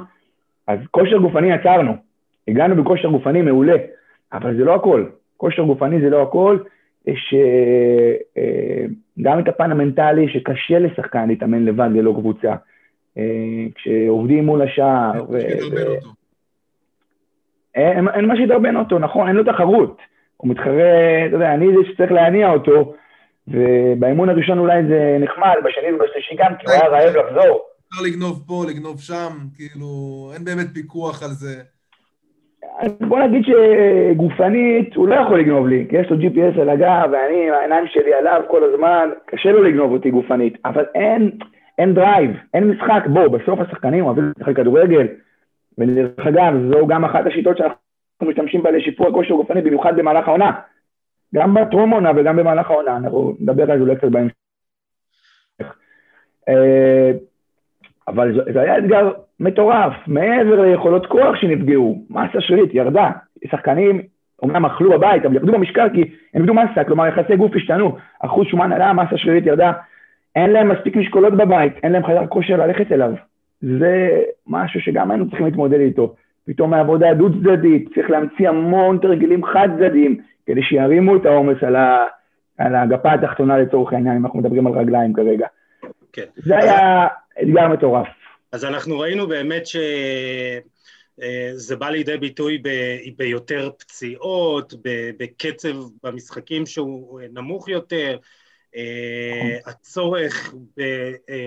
אז 0.67 0.79
כושר 0.91 1.17
גופני 1.17 1.53
עצרנו. 1.53 1.93
הגענו 2.47 2.83
בכושר 2.83 3.09
גופני 3.09 3.41
מעולה, 3.41 3.75
אבל 4.33 4.57
זה 4.57 4.63
לא 4.63 4.75
הכל. 4.75 5.05
כושר 5.37 5.63
גופני 5.63 6.01
זה 6.01 6.09
לא 6.09 6.21
הכל, 6.21 6.57
יש 7.07 7.33
אה, 7.33 8.13
אה, 8.37 8.85
גם 9.21 9.39
את 9.39 9.47
הפן 9.47 9.71
המנטלי 9.71 10.29
שקשה 10.29 10.79
לשחקן 10.79 11.27
להתאמן 11.27 11.65
לבד 11.65 11.89
ללא 11.93 12.13
קבוצה. 12.13 12.55
כשעובדים 13.75 14.45
מול 14.45 14.61
השער. 14.61 15.25
אין, 17.75 18.07
אין 18.07 18.25
מה 18.25 18.35
שידרבן 18.35 18.75
אותו, 18.75 18.99
נכון, 18.99 19.27
אין 19.27 19.35
לו 19.35 19.43
תחרות. 19.43 20.01
הוא 20.41 20.49
מתחרה, 20.49 21.25
אתה 21.27 21.35
יודע, 21.35 21.53
אני 21.53 21.67
זה 21.67 21.91
שצריך 21.91 22.11
להניע 22.11 22.51
אותו, 22.51 22.93
ובאימון 23.47 24.29
הראשון 24.29 24.59
אולי 24.59 24.83
זה 24.87 25.17
נחמד, 25.19 25.55
בשני 25.65 25.93
ובשלישי 25.93 26.35
גם, 26.37 26.55
כי 26.59 26.65
הוא 26.65 26.73
היה 26.73 26.87
רעב 26.87 27.15
לחזור. 27.15 27.61
אפשר 27.89 28.03
לגנוב 28.05 28.43
פה, 28.47 28.63
לגנוב 28.69 28.99
שם, 28.99 29.31
כאילו, 29.55 29.87
אין 30.35 30.45
באמת 30.45 30.67
פיקוח 30.73 31.23
על 31.23 31.29
זה. 31.29 31.61
אז 32.79 32.97
בוא 33.07 33.19
נגיד 33.19 33.43
שגופנית 33.45 34.95
הוא 34.95 35.07
לא 35.07 35.15
יכול 35.15 35.39
לגנוב 35.39 35.67
לי, 35.67 35.85
כי 35.89 35.95
יש 35.97 36.09
לו 36.09 36.17
GPS 36.17 36.61
על 36.61 36.69
הגב, 36.69 37.09
ואני, 37.11 37.49
העיניים 37.51 37.85
שלי 37.87 38.13
עליו 38.13 38.41
כל 38.47 38.63
הזמן, 38.63 39.09
קשה 39.25 39.51
לו 39.51 39.63
לגנוב 39.63 39.91
אותי 39.91 40.11
גופנית, 40.11 40.57
אבל 40.65 40.85
אין, 40.95 41.31
אין 41.79 41.93
drive, 41.93 42.31
אין 42.53 42.63
משחק. 42.63 43.03
בוא, 43.07 43.27
בסוף 43.27 43.59
השחקנים 43.59 44.05
אוהבים 44.05 44.31
לשחק 44.37 44.55
כדורגל, 44.55 45.07
ודרך 45.77 46.27
אגב, 46.27 46.53
זו 46.71 46.87
גם 46.87 47.05
אחת 47.05 47.25
השיטות 47.25 47.57
שאנחנו 47.57 47.90
משתמשים 48.29 48.63
בה 48.63 48.71
לשיפור 48.71 49.07
הכושר 49.07 49.33
הגופני, 49.33 49.61
במיוחד 49.61 49.95
במהלך 49.95 50.27
העונה. 50.27 50.51
גם 51.35 51.53
בטרום 51.53 51.91
עונה 51.91 52.11
וגם 52.15 52.35
במהלך 52.35 52.71
העונה, 52.71 52.97
אנחנו 52.97 53.35
נדבר 53.39 53.71
על 53.71 53.77
זה 53.77 53.83
אולי 53.83 53.95
קצת 53.95 54.07
בהמשך. 54.07 54.35
אה, 56.49 57.11
אבל 58.07 58.45
זה 58.53 58.61
היה 58.61 58.77
אתגר 58.77 59.11
מטורף, 59.39 59.93
מעבר 60.07 60.61
ליכולות 60.61 61.05
כוח 61.05 61.35
שנפגעו, 61.35 62.05
מסה 62.09 62.41
שלילית 62.41 62.73
ירדה, 62.73 63.11
שחקנים 63.51 64.01
אומנם 64.41 64.65
אכלו 64.65 64.91
בבית, 64.91 65.25
אבל 65.25 65.35
ירדו 65.35 65.51
במשקל 65.51 65.89
כי 65.93 66.01
הם 66.33 66.41
איבדו 66.41 66.53
מסה, 66.53 66.83
כלומר 66.83 67.07
יחסי 67.07 67.35
גוף 67.35 67.51
השתנו, 67.55 67.97
אחוז 68.19 68.47
שומן 68.47 68.71
עלה, 68.71 68.93
מסה 68.93 69.17
שלילית 69.17 69.45
ירדה, 69.45 69.71
אין 70.35 70.49
להם 70.49 70.69
מספיק 70.69 70.95
משקולות 70.95 71.33
בבית, 71.33 71.73
אין 71.83 71.91
להם 71.91 72.05
חדר 72.05 72.27
כושר 72.27 72.57
ללכת 72.57 72.91
אליו. 72.91 73.11
זה 73.61 74.21
משהו 74.47 74.81
שגם 74.81 75.11
היינו 75.11 75.29
צריכים 75.29 75.45
להתמודד 75.45 75.79
איתו. 75.79 76.15
פתאום 76.45 76.73
העבודה 76.73 77.13
דו-צדדית, 77.13 77.89
צריך 77.95 78.09
להמציא 78.09 78.49
המון 78.49 78.97
תרגילים 79.01 79.45
חד-צדדיים 79.45 80.21
כדי 80.45 80.63
שירימו 80.63 81.15
את 81.15 81.25
העומס 81.25 81.57
על, 81.61 81.75
ה, 81.75 82.05
על 82.57 82.75
הגפה 82.75 83.13
התחתונה 83.13 83.57
לצורך 83.57 83.93
העניין, 83.93 84.15
אם 84.15 84.25
אנחנו 84.25 84.39
מדברים 84.39 84.67
על 84.67 84.73
רגליים 84.73 85.13
כרגע. 85.13 85.47
כן. 86.13 86.25
זה 86.35 86.57
היה 86.57 87.07
אתגר 87.41 87.67
מטורף. 87.67 88.07
אז 88.51 88.65
אנחנו 88.65 88.99
ראינו 88.99 89.27
באמת 89.27 89.67
שזה 89.67 90.63
אה, 91.73 91.79
בא 91.79 91.89
לידי 91.89 92.17
ביטוי 92.17 92.57
ב, 92.57 92.69
ביותר 93.17 93.69
פציעות, 93.79 94.73
בקצב 95.19 95.75
במשחקים 96.03 96.65
שהוא 96.65 97.21
נמוך 97.33 97.69
יותר, 97.69 98.17
אה, 98.75 99.57
הצורך 99.65 100.53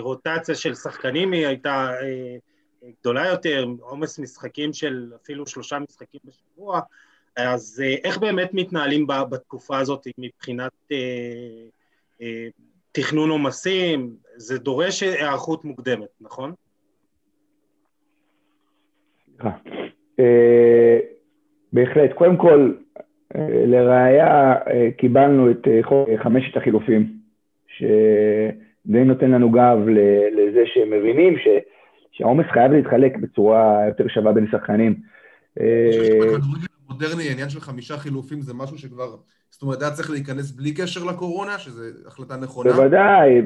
ברוטציה 0.01 0.55
של 0.55 0.75
שחקנים 0.75 1.33
היא 1.33 1.47
הייתה 1.47 1.91
אה, 2.03 2.37
גדולה 3.00 3.26
יותר, 3.29 3.67
עומס 3.81 4.19
משחקים 4.19 4.73
של 4.73 5.12
אפילו 5.23 5.47
שלושה 5.47 5.79
משחקים 5.79 6.21
בשבוע, 6.25 6.81
אז 7.37 7.83
אה, 7.85 7.95
איך 8.05 8.19
באמת 8.19 8.55
מתנהלים 8.55 9.07
בתקופה 9.07 9.79
הזאת 9.79 10.07
מבחינת 10.19 10.73
אה, 10.93 10.97
אה, 12.23 12.47
תכנון 12.93 13.31
עומסים? 13.31 14.17
זה 14.37 14.59
דורש 14.59 15.03
היערכות 15.03 15.64
מוקדמת, 15.64 16.09
נכון? 16.21 16.53
בהחלט. 21.73 22.12
קודם 22.14 22.37
כל, 22.37 22.73
לראיה 23.67 24.55
קיבלנו 24.97 25.50
את 25.50 25.69
חמשת 26.23 26.57
החילופים, 26.57 27.12
שדי 27.69 29.05
נותן 29.05 29.31
לנו 29.31 29.50
גב 29.50 29.79
לזה 30.33 30.62
שהם 30.67 30.91
מבינים 30.91 31.38
ש... 31.38 31.49
שהעומס 32.16 32.47
חייב 32.52 32.73
להתחלק 32.73 33.16
בצורה 33.16 33.87
יותר 33.87 34.09
שווה 34.09 34.33
בין 34.33 34.47
שחקנים. 34.50 34.94
שבכדורגל 35.92 36.66
המודרני 36.88 37.28
העניין 37.28 37.49
של 37.49 37.61
חמישה 37.61 37.97
חילופים 37.97 38.40
זה 38.40 38.54
משהו 38.54 38.78
שכבר, 38.78 39.16
זאת 39.50 39.62
אומרת, 39.62 39.83
היה 39.83 39.90
צריך 39.90 40.11
להיכנס 40.11 40.52
בלי 40.52 40.75
קשר 40.75 41.04
לקורונה, 41.04 41.59
שזו 41.59 41.83
החלטה 42.06 42.37
נכונה. 42.37 42.73
בוודאי, 42.73 43.42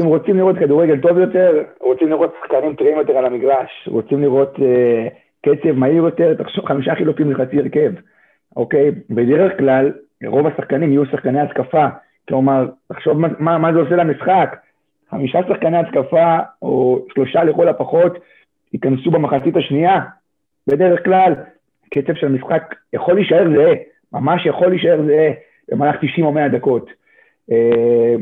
אם 0.00 0.06
רוצים 0.06 0.36
לראות 0.36 0.56
כדורגל 0.58 1.00
טוב 1.00 1.18
יותר, 1.18 1.62
רוצים 1.80 2.08
לראות 2.08 2.34
שחקנים 2.42 2.74
טריים 2.74 2.98
יותר 2.98 3.12
על 3.12 3.26
המגרש, 3.26 3.70
רוצים 3.86 4.22
לראות 4.22 4.56
אה, 4.62 5.08
קצב 5.42 5.72
מהיר 5.72 6.02
יותר, 6.02 6.34
תחשוב 6.34 6.66
חמישה 6.66 6.94
חילופים 6.94 7.30
לחצי 7.32 7.58
הרכב, 7.58 7.92
אוקיי? 8.56 8.90
בדרך 9.10 9.58
כלל, 9.58 9.92
רוב 10.26 10.46
השחקנים 10.46 10.92
יהיו 10.92 11.06
שחקני 11.06 11.40
התקפה, 11.40 11.86
כלומר, 12.28 12.66
תחשוב 12.92 13.18
מה 13.38 13.72
זה 13.72 13.78
עושה 13.78 13.96
למשחק. 13.96 14.56
חמישה 15.10 15.38
שחקני 15.48 15.78
התקפה, 15.78 16.38
או 16.62 17.06
שלושה 17.14 17.44
לכל 17.44 17.68
הפחות, 17.68 18.18
ייכנסו 18.72 19.10
במחצית 19.10 19.56
השנייה. 19.56 20.00
בדרך 20.66 21.04
כלל, 21.04 21.34
קצב 21.90 22.14
של 22.14 22.26
המשחק 22.26 22.74
יכול 22.92 23.14
להישאר 23.14 23.48
זהה, 23.56 23.74
ממש 24.12 24.46
יכול 24.46 24.68
להישאר 24.68 25.02
זהה 25.06 25.30
במהלך 25.68 25.96
90 25.96 26.26
או 26.26 26.32
100 26.32 26.48
דקות. 26.48 26.90
אה, 27.52 28.14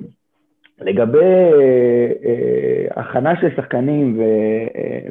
לגבי 0.80 1.18
אה, 1.18 2.12
אה, 2.24 3.02
הכנה 3.02 3.40
של 3.40 3.56
שחקנים 3.56 4.20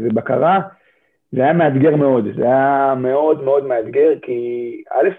ובקרה, 0.02 0.60
זה 1.32 1.44
היה 1.44 1.54
מאתגר 1.54 1.96
מאוד, 1.96 2.28
זה 2.36 2.44
היה 2.44 2.94
מאוד 2.98 3.44
מאוד 3.44 3.66
מאתגר, 3.68 4.10
כי 4.22 4.84
א', 4.92 5.10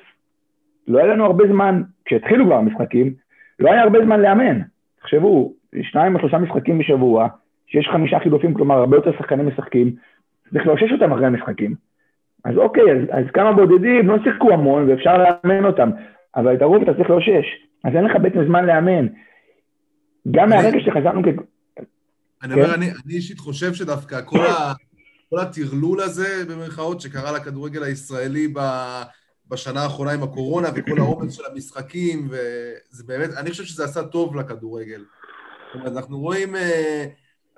לא 0.89 0.99
היה 0.99 1.07
לנו 1.07 1.25
הרבה 1.25 1.45
זמן, 1.49 1.83
כשהתחילו 2.05 2.47
כבר 2.47 2.55
המשחקים, 2.55 3.15
לא 3.59 3.73
היה 3.73 3.83
הרבה 3.83 3.99
זמן 4.05 4.21
לאמן. 4.21 4.61
תחשבו, 5.01 5.53
שניים 5.83 6.15
או 6.15 6.21
שלושה 6.21 6.39
משחקים 6.39 6.79
בשבוע, 6.79 7.29
שיש 7.67 7.89
חמישה 7.93 8.19
חילופים, 8.19 8.55
כלומר 8.55 8.75
הרבה 8.75 8.97
יותר 8.97 9.13
שחקנים 9.19 9.49
משחקים, 9.49 9.97
צריך 10.53 10.67
לאושש 10.67 10.93
אותם 10.93 11.13
אחרי 11.13 11.27
המשחקים. 11.27 11.75
אז 12.45 12.57
אוקיי, 12.57 12.85
אז, 12.93 12.99
אז 13.11 13.31
כמה 13.35 13.53
בודדים 13.53 14.09
לא 14.09 14.17
שיחקו 14.25 14.53
המון 14.53 14.91
ואפשר 14.91 15.19
לאמן 15.19 15.65
אותם, 15.65 15.91
אבל 16.37 16.55
את 16.55 16.63
הרוב 16.63 16.83
אתה 16.83 16.95
צריך 16.95 17.11
לאושש, 17.11 17.47
אז 17.85 17.95
אין 17.95 18.05
לך 18.05 18.13
בעצם 18.23 18.45
זמן 18.47 18.67
לאמן. 18.67 19.07
גם 20.31 20.49
מהרגע 20.49 20.79
שחזרנו 20.81 21.23
כ... 21.23 21.27
אני 22.43 22.55
אומר, 22.55 22.67
כן? 22.67 22.81
אני 22.81 23.15
אישית 23.15 23.39
חושב 23.39 23.75
שדווקא 23.75 24.21
כל, 24.25 24.39
הטרלול 25.41 26.01
הזה, 26.01 26.45
במרכאות, 26.49 27.01
שקרה 27.01 27.33
לכדורגל 27.33 27.83
הישראלי 27.83 28.49
בשנה 29.49 29.81
האחרונה 29.81 30.13
עם 30.13 30.23
הקורונה 30.23 30.69
וכל 30.75 30.99
העומס 30.99 31.35
של 31.35 31.43
המשחקים, 31.53 32.29
וזה 32.31 33.05
באמת, 33.07 33.31
אני 33.37 33.51
חושב 33.51 33.65
שזה 33.65 33.85
עשה 33.85 34.03
טוב 34.03 34.37
לכדורגל. 34.37 35.05
אנחנו 35.85 36.19
רואים, 36.19 36.57
אה, 36.57 37.05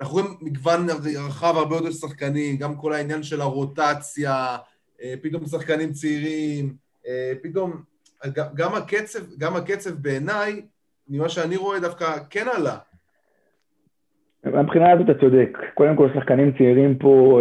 אנחנו 0.01 0.15
רואים 0.15 0.31
מגוון 0.41 0.87
רחב 1.29 1.57
הרבה 1.57 1.77
יותר 1.77 1.91
שחקנים, 1.91 2.57
גם 2.57 2.77
כל 2.77 2.93
העניין 2.93 3.23
של 3.23 3.41
הרוטציה, 3.41 4.57
אה, 5.03 5.15
פתאום 5.23 5.45
שחקנים 5.45 5.93
צעירים, 5.93 6.75
אה, 7.09 7.33
פתאום 7.43 7.73
גם 8.55 8.75
הקצב, 8.75 9.19
גם 9.39 9.57
הקצב 9.57 9.91
בעיניי, 9.91 10.63
ממה 11.09 11.29
שאני 11.29 11.57
רואה 11.57 11.81
דווקא 11.81 12.07
כן 12.31 12.47
עלה. 12.57 12.77
מבחינה 14.45 14.93
הזאת 14.93 15.11
אתה 15.11 15.21
צודק. 15.21 15.59
קודם 15.75 15.97
כל, 15.97 16.09
שחקנים 16.15 16.53
צעירים 16.59 16.99
פה 16.99 17.41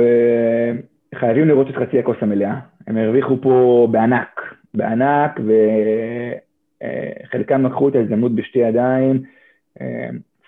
חייבים 1.15 1.47
לראות 1.47 1.67
את 1.69 1.75
חצי 1.75 1.99
הכוס 1.99 2.17
המלאה. 2.21 2.59
הם 2.87 2.97
הרוויחו 2.97 3.41
פה 3.41 3.87
בענק, 3.91 4.41
בענק, 4.73 5.39
וחלקם 7.23 7.65
לקחו 7.65 7.89
את 7.89 7.95
ההזדמנות 7.95 8.35
בשתי 8.35 8.59
ידיים. 8.59 9.23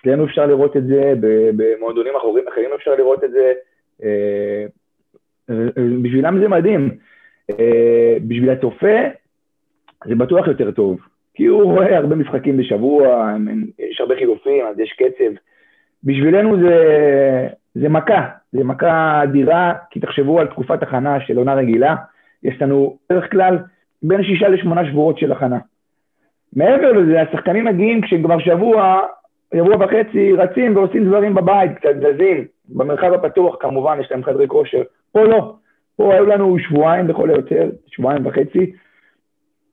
אצלנו 0.00 0.24
אפשר 0.24 0.46
לראות 0.46 0.76
את 0.76 0.86
זה, 0.86 1.14
במועדונים 1.56 2.16
אחרים, 2.16 2.44
אחרים 2.48 2.70
אפשר 2.76 2.94
לראות 2.94 3.24
את 3.24 3.30
זה. 3.30 3.52
אה, 4.04 4.66
בשבילם 6.02 6.40
זה 6.40 6.48
מדהים. 6.48 6.90
אה, 7.50 8.16
בשביל 8.28 8.50
הצופה 8.50 8.98
זה 10.04 10.14
בטוח 10.14 10.46
יותר 10.46 10.70
טוב, 10.70 10.98
כי 11.34 11.46
הוא 11.46 11.62
רואה 11.62 11.96
הרבה 11.96 12.16
משחקים 12.16 12.56
בשבוע, 12.56 13.34
יש 13.78 14.00
הרבה 14.00 14.16
חילופים, 14.16 14.66
אז 14.66 14.78
יש 14.78 14.92
קצב. 14.92 15.40
בשבילנו 16.04 16.56
זה, 16.62 16.76
זה 17.74 17.88
מכה, 17.88 18.28
זה 18.52 18.64
מכה 18.64 19.22
אדירה, 19.22 19.72
כי 19.90 20.00
תחשבו 20.00 20.40
על 20.40 20.46
תקופת 20.46 20.82
הכנה 20.82 21.20
של 21.20 21.36
עונה 21.36 21.54
רגילה, 21.54 21.96
יש 22.42 22.62
לנו 22.62 22.98
בדרך 23.10 23.30
כלל 23.30 23.58
בין 24.02 24.22
שישה 24.22 24.48
לשמונה 24.48 24.90
שבועות 24.90 25.18
של 25.18 25.32
הכנה. 25.32 25.58
מעבר 26.56 26.92
לזה, 26.92 27.22
השחקנים 27.22 27.64
מגיעים 27.64 28.00
כשכבר 28.00 28.38
שבוע, 28.38 29.00
שבוע 29.54 29.76
וחצי 29.76 30.32
רצים 30.32 30.76
ועושים 30.76 31.04
דברים 31.04 31.34
בבית, 31.34 31.70
קצת 31.78 31.94
זזים, 31.96 32.44
במרחב 32.68 33.12
הפתוח 33.12 33.56
כמובן, 33.60 33.98
יש 34.00 34.10
להם 34.10 34.24
חדרי 34.24 34.48
כושר. 34.48 34.82
פה 35.12 35.24
לא, 35.24 35.54
פה 35.96 36.14
היו 36.14 36.26
לנו 36.26 36.58
שבועיים 36.58 37.08
לכל 37.08 37.30
היותר, 37.30 37.70
שבועיים 37.86 38.26
וחצי. 38.26 38.72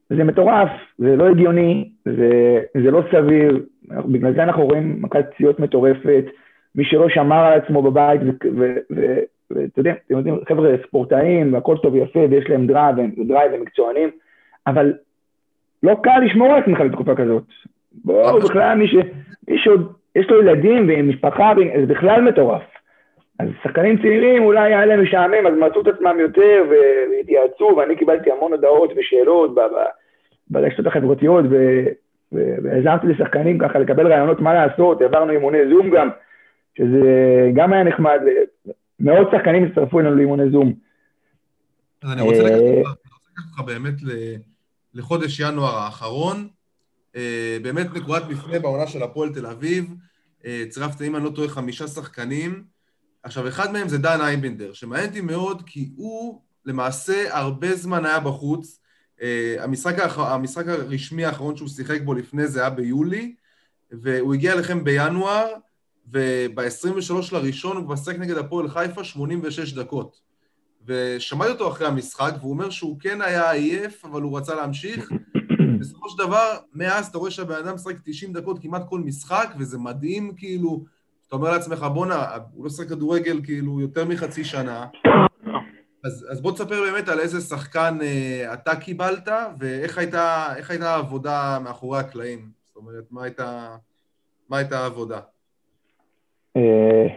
זה 0.09 0.23
מטורף, 0.23 0.69
זה 0.97 1.15
לא 1.15 1.29
הגיוני, 1.29 1.89
זה, 2.05 2.61
זה 2.83 2.91
לא 2.91 3.01
סביר, 3.11 3.59
בגלל 3.89 4.33
זה 4.33 4.43
אנחנו 4.43 4.65
רואים 4.65 5.01
מכת 5.01 5.25
פציעות 5.33 5.59
מטורפת, 5.59 6.25
מי 6.75 6.83
שלא 6.85 7.09
שמר 7.09 7.45
על 7.45 7.59
עצמו 7.59 7.81
בבית, 7.81 8.21
ואתה 9.49 9.79
יודע, 9.79 9.93
אתם 10.05 10.17
יודעים, 10.17 10.39
חבר'ה 10.47 10.75
ספורטאים, 10.87 11.53
והכל 11.53 11.77
טוב 11.77 11.93
ויפה, 11.93 12.19
ויש 12.29 12.49
להם 12.49 12.67
drive, 12.67 12.95
drive 13.27 13.51
ומקצוענים, 13.53 14.09
אבל 14.67 14.93
לא 15.83 15.95
קל 16.03 16.19
לשמור 16.25 16.47
על 16.47 16.61
עצמך 16.61 16.81
בתקופה 16.81 17.15
כזאת. 17.15 17.43
בואו, 18.05 18.39
בכלל, 18.39 18.77
מי, 18.77 18.87
ש, 18.87 18.95
מי 19.47 19.57
שעוד 19.57 19.93
יש 20.15 20.29
לו 20.29 20.41
ילדים 20.41 20.87
ועם 20.87 21.09
משפחה, 21.09 21.53
זה 21.79 21.85
בכלל 21.85 22.21
מטורף. 22.21 22.63
אז 23.39 23.47
שחקנים 23.63 23.97
צעירים 23.97 24.43
אולי 24.43 24.73
היה 24.73 24.85
להם 24.85 25.03
משעמם, 25.03 25.47
אז 25.47 25.53
מצאו 25.59 25.81
את 25.81 25.87
עצמם 25.87 26.17
יותר 26.19 26.63
והתייעצו, 26.69 27.75
ואני 27.77 27.95
קיבלתי 27.95 28.31
המון 28.31 28.51
הודעות 28.51 28.91
ושאלות 28.97 29.55
ברשתות 30.49 30.87
החברתיות, 30.87 31.45
ועזרתי 32.31 33.07
לשחקנים 33.07 33.57
ככה 33.59 33.79
לקבל 33.79 34.07
רעיונות 34.07 34.39
מה 34.39 34.53
לעשות, 34.53 35.01
העברנו 35.01 35.31
אימוני 35.31 35.57
זום 35.69 35.89
גם, 35.89 36.09
שזה 36.77 37.51
גם 37.55 37.73
היה 37.73 37.83
נחמד, 37.83 38.19
מאות 38.99 39.27
שחקנים 39.31 39.63
הצטרפו 39.63 39.99
אלינו 39.99 40.15
לאימוני 40.15 40.49
זום. 40.49 40.73
אז 42.03 42.13
אני 42.13 42.21
רוצה 42.21 42.43
לקחת 42.43 42.97
אותך 43.37 43.61
באמת 43.65 43.93
לחודש 44.93 45.39
ינואר 45.39 45.75
האחרון, 45.75 46.35
אה, 46.37 46.56
באמת 47.61 47.87
נקודת 47.93 48.23
מפנה 48.29 48.59
בעונה 48.59 48.87
של 48.87 49.03
הפועל 49.03 49.33
תל 49.33 49.45
אביב, 49.45 49.93
אה, 50.45 50.63
צירפת, 50.69 51.01
אם 51.01 51.15
אני 51.15 51.23
לא 51.23 51.29
טועה, 51.29 51.47
חמישה 51.47 51.87
שחקנים. 51.87 52.63
עכשיו, 53.23 53.47
אחד 53.47 53.73
מהם 53.73 53.89
זה 53.89 53.97
דן 53.97 54.21
אייבנדר, 54.21 54.73
שמעניין 54.73 55.09
אותי 55.09 55.21
מאוד 55.21 55.63
כי 55.65 55.89
הוא 55.95 56.41
למעשה 56.65 57.37
הרבה 57.37 57.75
זמן 57.75 58.05
היה 58.05 58.19
בחוץ. 58.19 58.79
Uh, 59.19 59.21
המשחק, 59.59 59.99
האח... 59.99 60.19
המשחק 60.19 60.67
הרשמי 60.67 61.25
האחרון 61.25 61.57
שהוא 61.57 61.69
שיחק 61.69 62.01
בו 62.01 62.13
לפני 62.13 62.47
זה 62.47 62.59
היה 62.61 62.69
ביולי, 62.69 63.35
והוא 63.91 64.33
הגיע 64.33 64.53
אליכם 64.53 64.83
בינואר, 64.83 65.47
וב-23 66.11 67.13
לראשון 67.31 67.77
הוא 67.77 67.85
כבר 67.85 67.95
שיחק 67.95 68.15
נגד 68.19 68.37
הפועל 68.37 68.69
חיפה 68.69 69.03
86 69.03 69.73
דקות. 69.73 70.19
ושמעתי 70.85 71.51
אותו 71.51 71.71
אחרי 71.71 71.87
המשחק, 71.87 72.33
והוא 72.39 72.51
אומר 72.51 72.69
שהוא 72.69 72.99
כן 72.99 73.21
היה 73.21 73.51
עייף, 73.51 74.05
אבל 74.05 74.21
הוא 74.21 74.37
רצה 74.37 74.55
להמשיך. 74.55 75.09
בסופו 75.79 76.09
של 76.09 76.17
דבר, 76.17 76.57
מאז 76.73 77.07
אתה 77.07 77.17
רואה 77.17 77.31
שהבן 77.31 77.55
אדם 77.55 77.75
משחק 77.75 77.95
90 78.05 78.33
דקות 78.33 78.59
כמעט 78.61 78.89
כל 78.89 78.99
משחק, 78.99 79.53
וזה 79.59 79.77
מדהים, 79.77 80.33
כאילו, 80.37 80.83
אתה 81.27 81.35
אומר 81.35 81.51
לעצמך, 81.51 81.85
בואנה, 81.93 82.25
הוא 82.53 82.63
לא 82.63 82.69
שחק 82.69 82.89
כדורגל 82.89 83.41
כאילו 83.43 83.81
יותר 83.81 84.05
מחצי 84.05 84.43
שנה. 84.43 84.85
אז, 86.03 86.27
אז 86.31 86.41
בוא 86.41 86.51
תספר 86.51 86.81
באמת 86.81 87.09
על 87.09 87.19
איזה 87.19 87.41
שחקן 87.41 87.97
אה, 88.01 88.53
אתה 88.53 88.75
קיבלת, 88.75 89.29
ואיך 89.59 89.97
הייתה, 89.97 90.53
הייתה 90.69 90.89
העבודה 90.95 91.57
מאחורי 91.63 91.99
הקלעים. 91.99 92.39
זאת 92.67 92.75
אומרת, 92.75 93.03
מה 93.11 93.23
הייתה, 93.23 93.75
מה 94.49 94.57
הייתה 94.57 94.79
העבודה? 94.79 95.19
אה, 96.57 97.07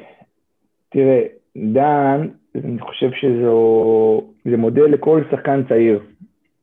תראה, 0.88 1.22
דן, 1.56 2.28
אני 2.54 2.80
חושב 2.80 3.10
שזה 3.20 4.56
מודל 4.56 4.84
לכל 4.84 5.22
שחקן 5.30 5.62
צעיר, 5.68 6.02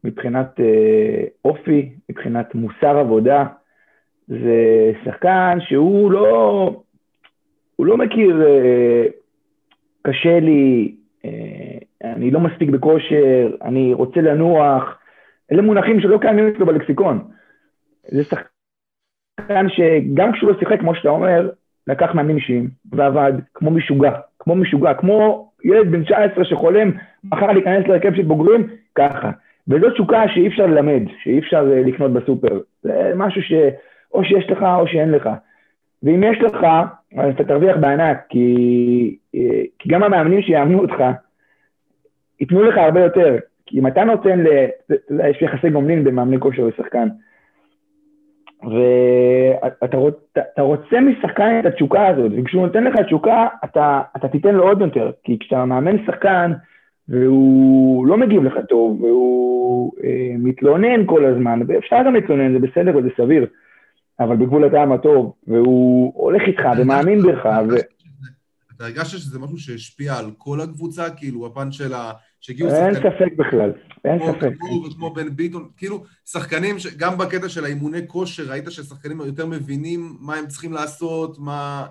מבחינת 0.04 0.60
אה, 0.60 1.24
אופי, 1.46 1.90
מבחינת 2.10 2.56
מוסר 2.56 2.98
עבודה. 2.98 3.46
זה 4.28 4.92
שחקן 5.06 5.58
שהוא 5.62 6.12
לא, 6.12 6.84
הוא 7.76 7.86
לא 7.86 7.98
מכיר, 7.98 8.48
אה, 8.48 9.06
קשה 10.02 10.40
לי, 10.40 10.96
אה, 11.26 11.78
אני 12.04 12.32
לא 12.32 12.40
מספיק 12.40 12.70
בכושר, 12.70 13.56
אני 13.62 13.94
רוצה 13.94 14.22
לנוח, 14.22 15.00
אלה 15.52 15.62
מונחים 15.62 16.00
שלא 16.00 16.18
קיימים 16.22 16.48
אצלו 16.48 16.66
בלקסיקון. 16.66 17.24
זה 18.08 18.24
שחקן 18.24 19.70
שגם 19.70 20.32
כשהוא 20.32 20.52
לא 20.52 20.60
שיחק, 20.60 20.80
כמו 20.80 20.96
שאתה 20.96 21.10
אומר, 21.10 21.50
לקח 21.88 22.16
מאמנים 22.16 22.36
אישיים 22.36 22.70
ועבד 22.92 23.34
כמו 23.54 23.72
משוגע, 23.72 24.12
כמו 24.40 24.56
משוגע, 24.56 24.94
כמו 24.94 25.50
ילד 25.64 25.92
בן 25.92 26.04
19 26.04 26.46
שחולם 26.46 26.92
מחר 27.24 27.52
להיכנס 27.52 27.88
להרכב 27.88 28.16
של 28.16 28.24
בוגרים, 28.24 28.68
ככה. 28.96 29.32
וזו 29.68 29.90
תשוקה 29.90 30.24
שאי 30.28 30.48
אפשר 30.48 30.66
ללמד, 30.66 31.02
שאי 31.24 31.40
אפשר 31.40 31.72
אה, 31.72 31.82
לקנות 31.82 32.14
בסופר. 32.14 32.60
זה 32.84 33.12
משהו 33.16 33.42
שאו 33.42 34.24
שיש 34.24 34.50
לך 34.50 34.64
או 34.80 34.88
שאין 34.88 35.12
לך. 35.12 35.30
ואם 36.04 36.24
יש 36.24 36.38
לך, 36.42 36.66
אז 37.18 37.34
אתה 37.36 37.44
תרוויח 37.44 37.78
בענק, 37.78 38.18
כי, 38.30 39.18
אה, 39.36 39.62
כי 39.80 39.90
גם 39.90 40.04
המאמנים 40.04 40.42
שיאמנו 40.42 40.80
אותך, 40.80 41.04
ייתנו 42.40 42.64
לך 42.64 42.78
הרבה 42.78 43.02
יותר. 43.02 43.36
כי 43.66 43.80
אם 43.80 43.88
אתה 43.88 44.04
נותן 44.04 44.40
ל... 44.40 44.48
יש 45.30 45.42
יחסי 45.42 45.70
גומלין 45.70 46.04
בין 46.04 46.16
מאמני 46.16 46.40
כושר 46.40 46.66
לשחקן. 46.68 47.08
ואתה 48.64 49.98
רוצ, 49.98 50.16
רוצה 50.58 51.00
משחקן 51.00 51.60
את 51.60 51.66
התשוקה 51.66 52.08
הזאת, 52.08 52.32
וכשהוא 52.38 52.66
נותן 52.68 52.84
לך 52.84 52.96
תשוקה, 52.96 53.48
אתה, 53.64 54.02
אתה 54.18 54.28
תיתן 54.28 54.56
לו 54.56 54.64
עוד 54.64 54.82
יותר. 54.82 55.12
כי 55.24 55.40
כשאתה 55.40 55.66
מאמן 55.66 56.06
שחקן, 56.06 56.52
והוא 57.10 58.08
לא 58.08 58.18
מגיב 58.18 58.44
לך 58.44 58.54
טוב, 58.70 59.02
והוא 59.02 59.94
אה, 60.04 60.36
מתלונן 60.40 61.06
כל 61.06 61.26
הזמן, 61.26 61.60
ואפשר 61.68 61.96
גם 62.06 62.14
להתלונן, 62.14 62.54
זה 62.54 62.68
בסדר 62.68 62.98
וזה 62.98 63.10
סביר. 63.18 63.48
אבל 64.20 64.36
בגבול 64.36 64.66
הטעם 64.66 64.92
הטוב, 64.92 65.34
והוא 65.48 66.14
הולך 66.16 66.42
איתך 66.48 66.64
ומאמין 66.78 67.22
בך. 67.22 67.46
ו... 67.46 67.76
אתה 68.76 68.86
הרגשת 68.86 69.18
שזה 69.18 69.40
משהו 69.40 69.58
שהשפיע 69.58 70.18
על 70.18 70.32
כל 70.38 70.62
הקבוצה, 70.62 71.10
כאילו, 71.10 71.46
הפן 71.46 71.72
של 71.72 71.94
ה... 71.94 72.12
שהגיעו 72.42 72.70
שחקנים... 72.70 72.86
אין 72.86 72.96
ספק 72.96 73.34
בכלל, 73.38 73.72
אין 74.06 74.20
ספק. 74.20 74.54
כמו 74.96 75.14
בן 75.14 75.30
ביטון, 75.30 75.70
כאילו, 75.78 76.04
שחקנים, 76.26 76.76
גם 76.98 77.18
בקטע 77.18 77.50
של 77.50 77.66
האימוני 77.66 78.08
כושר, 78.08 78.44
ראית 78.52 78.72
ששחקנים 78.72 79.20
יותר 79.20 79.46
מבינים 79.46 80.18
מה 80.20 80.36
הם 80.36 80.48
צריכים 80.48 80.74
לעשות, 80.74 81.40
מה... 81.40 81.86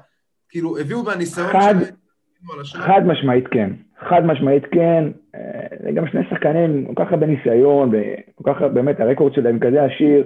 כאילו, 0.48 0.78
הביאו 0.78 1.02
מהניסיון 1.02 1.50
שלהם... 1.50 1.78
חד 2.64 3.06
משמעית 3.06 3.48
כן, 3.48 3.70
חד 4.08 4.26
משמעית 4.26 4.62
כן. 4.70 5.04
אה, 5.34 5.92
גם 5.94 6.06
שני 6.06 6.20
שחקנים, 6.30 6.94
כל 6.94 7.04
כך 7.04 7.12
הרבה 7.12 7.26
ניסיון, 7.26 7.90
וכל 7.92 8.52
כך 8.52 8.62
באמת 8.62 9.00
הרקורד 9.00 9.34
שלהם 9.34 9.58
כזה 9.58 9.84
עשיר. 9.84 10.24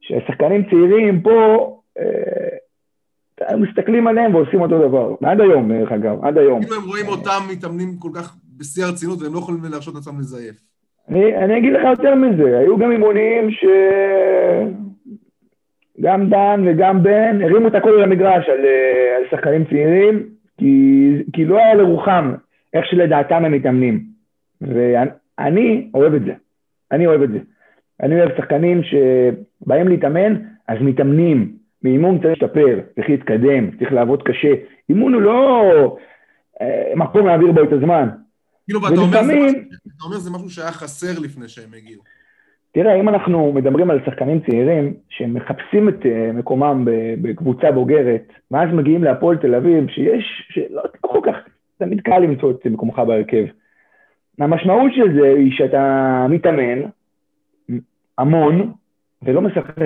ששחקנים 0.00 0.62
צעירים 0.70 1.20
פה, 1.20 1.80
אה, 1.98 3.56
מסתכלים 3.56 4.06
עליהם 4.06 4.34
ועושים 4.34 4.60
אותו 4.60 4.88
דבר. 4.88 5.14
ועד 5.20 5.40
היום, 5.40 5.72
דרך 5.72 5.92
אגב, 5.92 6.24
עד 6.24 6.38
היום. 6.38 6.62
כאילו 6.62 6.76
הם 6.76 6.88
רואים 6.88 7.08
אותם 7.08 7.40
מתאמנים 7.52 7.96
כל 7.98 8.10
כך 8.14 8.36
בשיא 8.58 8.84
הרצינות 8.84 9.22
והם 9.22 9.34
לא 9.34 9.38
יכולים 9.38 9.60
להרשות 9.70 9.94
לעצמם 9.94 10.20
לזייף. 10.20 10.56
אני, 11.08 11.36
אני 11.36 11.58
אגיד 11.58 11.72
לך 11.72 11.82
יותר 11.84 12.14
מזה, 12.14 12.58
היו 12.58 12.78
גם 12.78 12.90
אימונים 12.90 13.50
ש... 13.50 13.64
גם 16.00 16.30
דן 16.30 16.64
וגם 16.66 17.02
בן 17.02 17.42
הרימו 17.42 17.68
את 17.68 17.74
הכל 17.74 17.90
למגרש 17.90 18.48
על, 18.48 18.64
אה, 18.64 19.16
על 19.16 19.22
שחקנים 19.30 19.64
צעירים, 19.64 20.28
כי, 20.58 21.10
כי 21.32 21.44
לא 21.44 21.58
היה 21.58 21.74
לרוחם 21.74 22.34
איך 22.74 22.86
שלדעתם 22.86 23.44
הם 23.44 23.52
מתאמנים. 23.52 24.04
ואני 24.60 25.90
אוהב 25.94 26.14
את 26.14 26.22
זה. 26.24 26.32
אני 26.92 27.06
אוהב 27.06 27.22
את 27.22 27.30
זה. 27.30 27.38
אני 28.02 28.20
אוהב 28.20 28.30
שחקנים 28.36 28.80
שבאים 28.82 29.88
להתאמן, 29.88 30.34
אז 30.68 30.78
מתאמנים. 30.80 31.58
מאימון 31.82 32.18
צריך 32.18 32.28
להשתפר, 32.28 32.80
צריך 32.94 33.08
להתקדם, 33.08 33.70
צריך 33.78 33.92
לעבוד 33.92 34.22
קשה. 34.22 34.54
אימון 34.88 35.14
הוא 35.14 35.22
לא 35.22 35.62
אה, 36.60 36.92
מקום 36.96 37.26
להעביר 37.26 37.52
בו 37.52 37.62
את 37.62 37.72
הזמן. 37.72 38.08
כאילו, 38.64 38.82
ואתה 38.82 39.00
אומר, 39.00 39.22
זה, 39.22 39.58
אומר 40.04 40.18
זה 40.18 40.30
משהו 40.30 40.50
שהיה 40.50 40.72
חסר 40.72 41.18
לפני 41.22 41.48
שהם 41.48 41.74
הגיעו. 41.76 42.02
תראה, 42.72 42.94
אם 42.94 43.08
אנחנו 43.08 43.52
מדברים 43.52 43.90
על 43.90 44.00
שחקנים 44.06 44.40
צעירים 44.40 44.94
שמחפשים 45.08 45.88
את 45.88 46.06
אה, 46.06 46.30
מקומם 46.32 46.84
בקבוצה 47.22 47.72
בוגרת, 47.72 48.32
ואז 48.50 48.68
מגיעים 48.72 49.04
להפועל 49.04 49.36
תל 49.36 49.54
אביב, 49.54 49.88
שיש, 49.88 50.48
שלא 50.50 50.82
לא 50.82 50.88
כל 51.00 51.20
כך, 51.22 51.36
תמיד 51.78 52.00
קל 52.00 52.18
למצוא 52.18 52.50
את 52.50 52.66
מקומך 52.66 52.98
בהרכב. 52.98 53.44
המשמעות 54.38 54.92
של 54.94 55.20
זה 55.20 55.28
היא 55.28 55.52
שאתה 55.52 56.26
מתאמן, 56.30 56.82
המון 58.18 58.72
ולא 59.22 59.40
משחק. 59.40 59.76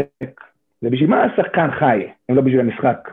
זה 0.80 0.90
בשביל 0.90 1.10
מה 1.10 1.24
השחקן 1.24 1.70
חי, 1.70 2.06
אם 2.30 2.36
לא 2.36 2.42
בשביל 2.42 2.60
המשחק. 2.60 3.10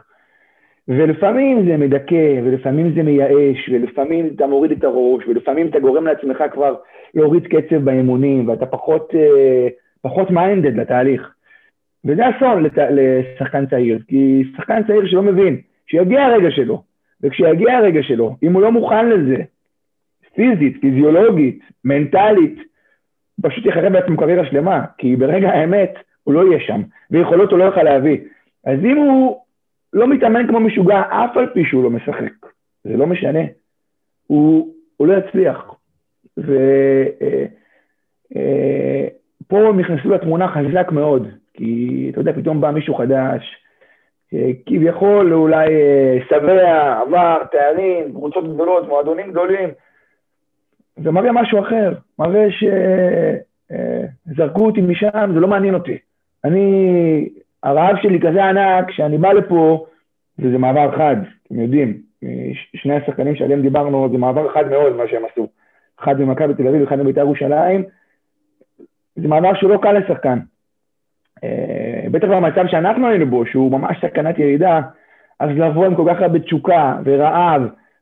ולפעמים 0.88 1.66
זה 1.66 1.78
מדכא, 1.78 2.40
ולפעמים 2.44 2.94
זה 2.96 3.04
מייאש, 3.04 3.70
ולפעמים 3.72 4.30
אתה 4.36 4.48
מוריד 4.48 4.72
את 4.72 4.84
הראש, 4.84 5.28
ולפעמים 5.28 5.68
אתה 5.68 5.80
גורם 5.80 6.06
לעצמך 6.06 6.44
כבר 6.52 6.76
להוריד 7.16 7.48
קצב 7.48 7.78
באימונים, 7.78 8.48
ואתה 8.48 8.66
פחות, 8.66 9.12
אה, 9.16 9.68
פחות 10.02 10.32
מיינדד 10.32 10.76
לתהליך. 10.76 11.34
וזה 12.06 12.24
אסון 12.30 12.64
לת... 12.64 12.78
לשחקן 12.78 13.66
צעיר, 13.66 14.00
כי 14.08 14.44
שחקן 14.58 14.84
צעיר 14.88 15.08
שלא 15.08 15.22
מבין, 15.22 15.62
שיגיע 15.88 16.24
הרגע 16.24 16.52
שלו, 16.52 16.84
וכשיגיע 17.24 17.78
הרגע 17.78 18.04
שלו, 18.04 18.36
אם 18.44 18.54
הוא 18.54 18.62
לא 18.62 18.72
מוכן 18.72 19.10
לזה, 19.10 19.38
פיזית, 20.36 20.82
פיזיולוגית, 20.82 21.60
מנטלית, 21.86 22.60
פשוט 23.42 23.66
יחרב 23.66 23.94
לעצמו 23.94 24.18
קריירה 24.18 24.46
שלמה, 24.46 24.86
כי 24.98 25.16
ברגע 25.16 25.50
האמת 25.50 25.94
הוא 26.24 26.34
לא 26.34 26.48
יהיה 26.48 26.60
שם, 26.60 26.82
ויכולות 27.12 27.52
הוא 27.52 27.60
לא 27.60 27.64
יוכל 27.64 27.84
להביא. 27.84 28.18
אז 28.66 28.80
אם 28.84 28.98
הוא 28.98 29.42
לא 29.94 30.08
מתאמן 30.08 30.48
כמו 30.48 30.60
משוגע, 30.60 31.02
אף 31.02 31.38
על 31.38 31.48
פי 31.54 31.66
שהוא 31.66 31.84
לא 31.84 31.90
משחק, 31.90 32.46
זה 32.84 32.98
לא 32.98 33.08
משנה, 33.08 33.40
הוא, 34.28 34.74
הוא 34.98 35.08
לא 35.08 35.14
יצליח. 35.14 35.79
ופה 36.40 36.56
אה, 39.56 39.62
אה, 39.62 39.70
הם 39.70 39.80
נכנסו 39.80 40.10
לתמונה 40.10 40.48
חזק 40.48 40.92
מאוד, 40.92 41.28
כי 41.54 42.08
אתה 42.12 42.22
יודע, 42.22 42.34
פתאום 42.34 42.62
בא 42.62 42.72
מישהו 42.72 42.96
חדש, 42.96 43.56
כביכול 44.66 45.34
אולי 45.34 45.68
אה, 45.68 46.18
שבע, 46.30 47.00
עבר, 47.02 47.38
תארים, 47.52 48.12
קבוצות 48.12 48.54
גדולות, 48.54 48.88
מועדונים 48.88 49.32
גדולים, 49.32 49.70
זה 51.04 51.12
מראה 51.12 51.32
משהו 51.32 51.60
אחר, 51.60 51.94
מראה 52.20 52.48
שזרקו 54.28 54.66
אותי 54.66 54.82
משם, 54.82 55.32
זה 55.34 55.40
לא 55.40 55.48
מעניין 55.48 55.74
אותי. 55.74 55.98
אני, 56.46 57.30
הרעב 57.64 57.96
שלי 58.02 58.20
כזה 58.20 58.46
ענק, 58.46 58.92
שאני 58.92 59.18
בא 59.18 59.32
לפה, 59.32 59.86
וזה 60.40 60.58
מעבר 60.58 60.98
חד, 60.98 61.16
אתם 61.48 61.60
יודעים, 61.60 61.98
שני 62.76 62.96
השחקנים 62.96 63.36
שעליהם 63.36 63.62
דיברנו, 63.62 64.10
זה 64.12 64.18
מעבר 64.18 64.54
חד 64.54 64.70
מאוד 64.70 64.96
מה 64.96 65.04
שהם 65.08 65.24
עשו. 65.32 65.48
אחד 66.04 66.22
ממכבי 66.22 66.54
תל 66.54 66.68
אביב, 66.68 66.82
אחד 66.82 67.00
מבית"ר 67.00 67.22
ירושלים, 67.22 67.84
זה 69.16 69.28
מעבר 69.28 69.54
שהוא 69.56 69.70
לא 69.70 69.78
קל 69.82 69.92
לשחקן. 69.92 70.40
אה, 71.44 72.10
בטח 72.12 72.28
במצב 72.28 72.68
שאנחנו 72.68 73.08
היינו 73.08 73.26
בו, 73.26 73.46
שהוא 73.46 73.72
ממש 73.72 73.98
סכנת 74.02 74.40
ירידה, 74.40 74.82
אז 75.40 75.50
לבוא 75.50 75.86
עם 75.86 75.96
כל 75.96 76.04
כך 76.10 76.22
הרבה 76.22 76.40
תשוקה 76.40 76.98
ורעב, 77.06 77.62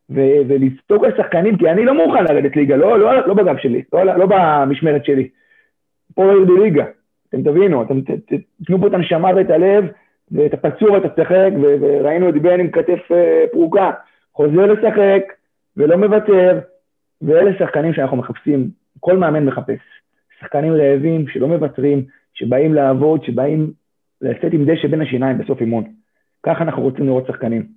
ו- 0.09 0.41
ולצטוק 0.47 1.03
על 1.03 1.11
שחקנים, 1.17 1.57
כי 1.57 1.69
אני 1.69 1.85
לא 1.85 1.93
מוכן 1.93 2.23
לרדת 2.23 2.55
ליגה, 2.55 2.75
לא, 2.75 2.99
לא, 2.99 3.27
לא 3.27 3.33
בגב 3.33 3.57
שלי, 3.57 3.83
לא, 3.93 4.03
לא 4.03 4.25
במשמרת 4.25 5.05
שלי. 5.05 5.29
פה 6.15 6.25
לא 6.25 6.39
ירדו 6.39 6.63
ליגה, 6.63 6.85
אתם 7.29 7.41
תבינו, 7.43 7.83
אתם 7.83 8.01
תתנו 8.01 8.79
פה 8.81 8.87
את 8.87 8.93
הנשמה 8.93 9.29
ואת 9.35 9.49
הלב, 9.49 9.85
ואת 10.31 10.53
הפצוע 10.53 10.91
ואתה 10.91 11.09
תשחק, 11.09 11.49
וראינו 11.61 12.29
את 12.29 12.33
בן 12.33 12.59
עם 12.59 12.71
כתף 12.71 13.11
אה, 13.11 13.43
פרוקה, 13.51 13.91
חוזר 14.33 14.65
לשחק, 14.65 15.23
ולא 15.77 15.95
מוותר, 15.95 16.59
ואלה 17.21 17.51
שחקנים 17.59 17.93
שאנחנו 17.93 18.17
מחפשים, 18.17 18.69
כל 18.99 19.17
מאמן 19.17 19.45
מחפש. 19.45 19.79
שחקנים 20.39 20.73
רעבים 20.73 21.25
שלא 21.33 21.47
מוותרים, 21.47 22.05
שבאים 22.33 22.73
לעבוד, 22.73 23.25
שבאים 23.25 23.73
לצאת 24.21 24.53
עם 24.53 24.65
דשא 24.65 24.87
בין 24.87 25.01
השיניים 25.01 25.37
בסוף 25.37 25.61
אימון. 25.61 25.83
ככה 26.43 26.63
אנחנו 26.63 26.81
רוצים 26.81 27.05
לראות 27.05 27.27
שחקנים. 27.27 27.67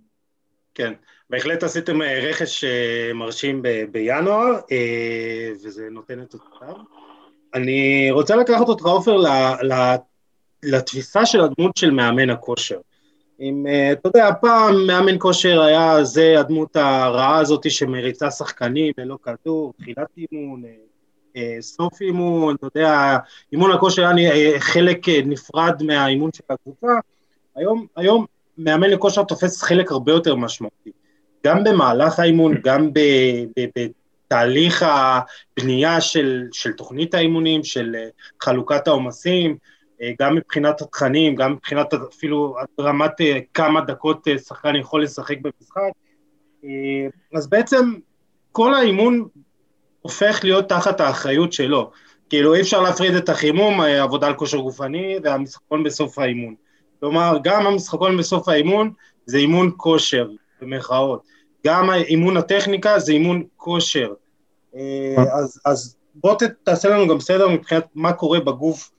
כן, 0.75 0.93
בהחלט 1.31 1.63
עשיתם 1.63 2.03
אה, 2.03 2.21
רכש 2.29 2.65
אה, 2.65 3.11
מרשים 3.15 3.63
ב- 3.63 3.85
בינואר, 3.93 4.59
אה, 4.73 5.49
וזה 5.53 5.89
נותן 5.91 6.23
את 6.23 6.35
אותם. 6.35 6.81
אני 7.55 8.09
רוצה 8.11 8.37
לקחת 8.37 8.69
אותך, 8.69 8.87
עופר, 8.87 9.17
לתפיסה 10.63 11.27
של 11.27 11.41
הדמות 11.41 11.77
של 11.77 11.91
מאמן 11.91 12.31
הכושר. 12.31 12.79
אם, 13.41 13.67
אתה 13.93 14.09
יודע, 14.09 14.31
פעם 14.41 14.87
מאמן 14.87 15.17
כושר 15.19 15.61
היה 15.61 16.05
זה 16.05 16.41
הדמות 16.41 16.77
הרעה 16.77 17.39
הזאת 17.39 17.71
שמריצה 17.71 18.31
שחקנים 18.31 18.93
ללא 18.99 19.19
כדור, 19.23 19.73
תחילת 19.79 20.09
אימון, 20.33 20.63
סוף 21.61 22.01
אימון, 22.01 22.55
אתה 22.55 22.67
יודע, 22.67 23.19
אימון 23.53 23.73
הכושר 23.73 24.07
היה 24.07 24.61
חלק 24.61 25.09
נפרד 25.09 25.83
מהאימון 25.83 26.31
של 26.33 26.43
הקבוצה. 26.51 26.93
היום, 27.57 27.87
היום 27.97 28.27
מאמן 28.59 28.91
לכושר 28.91 29.23
תופס 29.23 29.63
חלק 29.63 29.93
הרבה 29.93 30.13
יותר 30.13 30.35
משמעותי. 30.35 30.91
גם 31.47 31.65
במהלך 31.65 32.19
האימון, 32.19 32.55
גם 32.65 32.91
בתהליך 33.77 34.85
הבנייה 34.89 36.01
של, 36.01 36.45
של 36.53 36.73
תוכנית 36.73 37.15
האימונים, 37.15 37.65
של 37.65 37.97
אה, 37.99 38.09
חלוקת 38.41 38.89
העומסים, 38.89 39.51
אה, 39.51 39.57
גם 40.19 40.35
מבחינת 40.35 40.83
התכנים, 40.83 41.35
גם 41.35 41.53
מבחינת 41.53 41.95
אפילו 41.95 42.57
רמת 42.81 43.21
אה, 43.21 43.39
כמה 43.55 43.81
דקות 43.81 44.29
שחקן 44.47 44.77
יכול 44.77 45.03
לשחק 45.03 45.37
במשחק. 45.43 45.91
אז 47.35 47.49
בעצם 47.49 47.95
כל 48.53 48.75
האימון 48.75 49.29
הופך 50.03 50.41
להיות 50.43 50.69
תחת 50.69 51.01
האחריות 51.01 51.53
שלו. 51.53 51.91
כאילו 52.31 52.55
אי 52.55 52.61
אפשר 52.61 52.81
להפריד 52.81 53.15
את 53.15 53.29
החימום, 53.29 53.81
עבודה 53.81 54.27
על 54.27 54.35
כושר 54.35 54.59
גופני 54.59 55.17
והמשחקון 55.25 55.85
בסוף 55.85 56.19
האימון. 56.19 56.55
כלומר, 57.01 57.39
גם 57.43 57.67
המשחקון 57.67 58.17
בסוף 58.17 58.49
האימון 58.49 58.93
זה 59.27 59.39
אימון 59.39 59.73
כושר, 59.77 60.29
במרכאות. 60.61 61.23
גם 61.67 61.91
אימון 61.91 62.37
הטכניקה 62.37 62.99
זה 62.99 63.13
אימון 63.13 63.45
כושר. 63.57 64.13
אה, 64.77 65.15
אז, 65.33 65.61
אז 65.65 65.97
בוא 66.15 66.35
ת, 66.35 66.43
תעשה 66.65 66.89
לנו 66.89 67.09
גם 67.09 67.21
סדר 67.21 67.49
מבחינת 67.49 67.85
מה 67.95 68.13
קורה 68.13 68.41
בגוף 68.41 68.91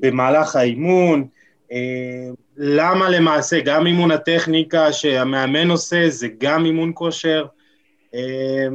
במהלך 0.00 0.56
האימון, 0.56 1.24
אה, 1.72 2.28
למה 2.56 3.10
למעשה 3.10 3.60
גם 3.64 3.86
אימון 3.86 4.10
הטכניקה 4.10 4.92
שהמאמן 4.92 5.70
עושה 5.70 6.08
זה 6.08 6.28
גם 6.38 6.64
אימון 6.64 6.90
כושר. 6.94 7.46
אה, 8.14 8.66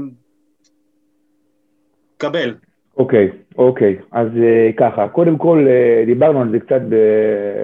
קבל. 2.17 2.53
אוקיי, 2.97 3.29
אוקיי. 3.57 3.97
אז 4.11 4.27
uh, 4.27 4.77
ככה, 4.77 5.07
קודם 5.07 5.37
כל 5.37 5.65
uh, 5.67 6.05
דיברנו 6.05 6.41
על 6.41 6.51
זה 6.51 6.59
קצת 6.59 6.81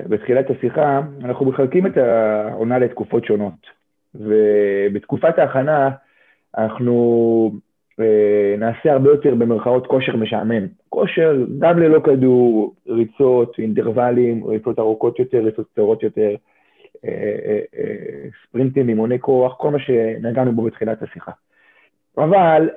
בתחילת 0.09 0.49
השיחה, 0.49 1.01
אנחנו 1.23 1.45
מחלקים 1.45 1.87
את 1.87 1.97
העונה 1.97 2.79
לתקופות 2.79 3.25
שונות. 3.25 3.83
ובתקופת 4.15 5.39
ההכנה 5.39 5.89
אנחנו 6.57 7.51
uh, 7.91 8.03
נעשה 8.59 8.91
הרבה 8.91 9.09
יותר 9.09 9.35
במרכאות 9.35 9.87
כושר 9.87 10.15
משעמם. 10.15 10.67
כושר 10.93 11.45
גם 11.59 11.79
ללא 11.79 11.99
כדור, 11.99 12.73
ריצות, 12.87 13.59
אינטרוולים, 13.59 14.47
ריצות 14.47 14.79
ארוכות 14.79 15.19
יותר, 15.19 15.37
ריצות 15.37 15.67
קצרות 15.71 16.03
יותר, 16.03 16.35
uh, 16.35 16.99
uh, 16.99 17.75
uh, 17.75 18.47
ספרינטים, 18.47 18.89
אימוני 18.89 19.19
כוח, 19.19 19.55
כל 19.57 19.71
מה 19.71 19.79
שנגענו 19.79 20.51
בו 20.51 20.61
בתחילת 20.61 21.03
השיחה. 21.03 21.31
אבל 22.17 22.69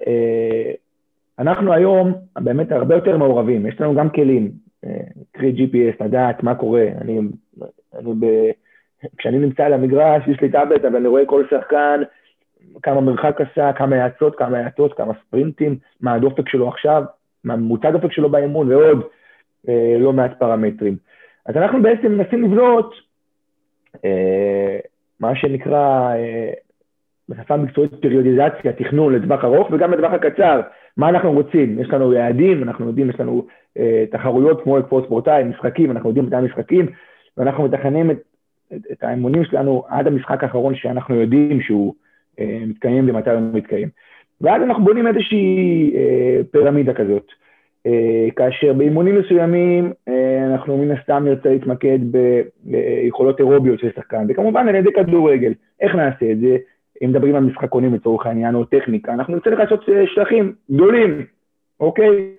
אנחנו 1.38 1.72
היום 1.72 2.12
באמת 2.38 2.72
הרבה 2.72 2.94
יותר 2.94 3.16
מעורבים, 3.16 3.66
יש 3.66 3.80
לנו 3.80 3.94
גם 3.94 4.10
כלים, 4.10 4.50
אה, 4.84 5.00
קרי 5.32 5.52
GPS, 5.56 6.04
לדעת 6.04 6.42
מה 6.42 6.54
קורה. 6.54 6.86
אני, 7.00 7.20
אני 7.98 8.12
ב, 8.20 8.26
כשאני 9.18 9.38
נמצא 9.38 9.64
על 9.64 9.72
המגרש, 9.72 10.28
יש 10.28 10.40
לי 10.40 10.50
טאבלט, 10.50 10.84
אבל 10.84 10.96
אני 10.96 11.08
רואה 11.08 11.26
כל 11.26 11.44
שחקן, 11.50 12.02
כמה 12.82 13.00
מרחק 13.00 13.40
עשה, 13.40 13.72
כמה 13.72 14.04
האצות, 14.04 14.36
כמה 14.36 14.58
האטות, 14.58 14.94
כמה 14.94 15.12
ספרינטים, 15.26 15.78
מה 16.00 16.14
הדופק 16.14 16.48
שלו 16.48 16.68
עכשיו, 16.68 17.04
ממוצע 17.46 17.88
הדופק 17.88 18.12
שלו 18.12 18.30
באימון 18.30 18.72
ועוד 18.72 19.02
אה, 19.68 19.96
לא 19.98 20.12
מעט 20.12 20.38
פרמטרים. 20.38 20.96
אז 21.46 21.56
אנחנו 21.56 21.82
בעצם 21.82 22.12
מנסים 22.12 22.42
לבנות 22.44 22.94
אה, 24.04 24.78
מה 25.20 25.36
שנקרא, 25.36 26.14
אה, 26.14 26.50
בשפה 27.28 27.54
המקצועית 27.54 27.94
פריודיזציה, 27.94 28.72
תכנון 28.72 29.14
לטווח 29.14 29.44
ארוך 29.44 29.68
וגם 29.70 29.92
לטווח 29.92 30.12
הקצר. 30.12 30.60
מה 30.96 31.08
אנחנו 31.08 31.32
רוצים? 31.32 31.78
יש 31.80 31.88
לנו 31.88 32.12
יעדים, 32.12 32.62
אנחנו 32.62 32.86
יודעים, 32.86 33.10
יש 33.10 33.20
לנו 33.20 33.46
אה, 33.78 34.04
תחרויות 34.10 34.62
כמו 34.62 34.78
לקפוץ 34.78 35.04
ספורטאי, 35.04 35.44
משחקים, 35.44 35.90
אנחנו 35.90 36.08
יודעים 36.08 36.26
מתי 36.26 36.36
המשחקים, 36.36 36.86
ואנחנו 37.36 37.64
מתכננים 37.64 38.10
את, 38.10 38.18
את, 38.74 38.80
את 38.92 39.04
האימונים 39.04 39.44
שלנו 39.44 39.84
עד 39.88 40.06
המשחק 40.06 40.44
האחרון 40.44 40.74
שאנחנו 40.74 41.14
יודעים 41.14 41.60
שהוא 41.60 41.94
אה, 42.40 42.62
מתקיים 42.66 43.08
ומתי 43.08 43.30
הוא 43.30 43.40
מתקיים. 43.52 43.88
ואז 44.40 44.62
אנחנו 44.62 44.84
בונים 44.84 45.06
איזושהי 45.06 45.92
אה, 45.96 46.40
פירמידה 46.50 46.94
כזאת. 46.94 47.26
אה, 47.86 48.28
כאשר 48.36 48.72
באימונים 48.72 49.18
מסוימים 49.20 49.92
אה, 50.08 50.46
אנחנו 50.52 50.78
מן 50.78 50.90
הסתם 50.90 51.24
נרצה 51.24 51.48
להתמקד 51.48 51.98
ביכולות 52.64 53.38
אירוביות 53.38 53.78
של 53.80 53.90
שחקן, 53.96 54.26
וכמובן 54.28 54.68
על 54.68 54.74
ידי 54.74 54.92
כדורגל. 54.92 55.52
איך 55.80 55.94
נעשה 55.94 56.32
את 56.32 56.40
זה? 56.40 56.56
אם 57.04 57.10
מדברים 57.10 57.34
על 57.34 57.44
משחקונים 57.44 57.94
לצורך 57.94 58.26
העניין, 58.26 58.54
או 58.54 58.64
טכניקה, 58.64 59.14
אנחנו 59.14 59.34
נרצה 59.34 59.50
לעשות 59.50 59.88
אה, 59.88 60.06
שטחים 60.06 60.52
גדולים, 60.70 61.26
אוקיי? 61.80 62.30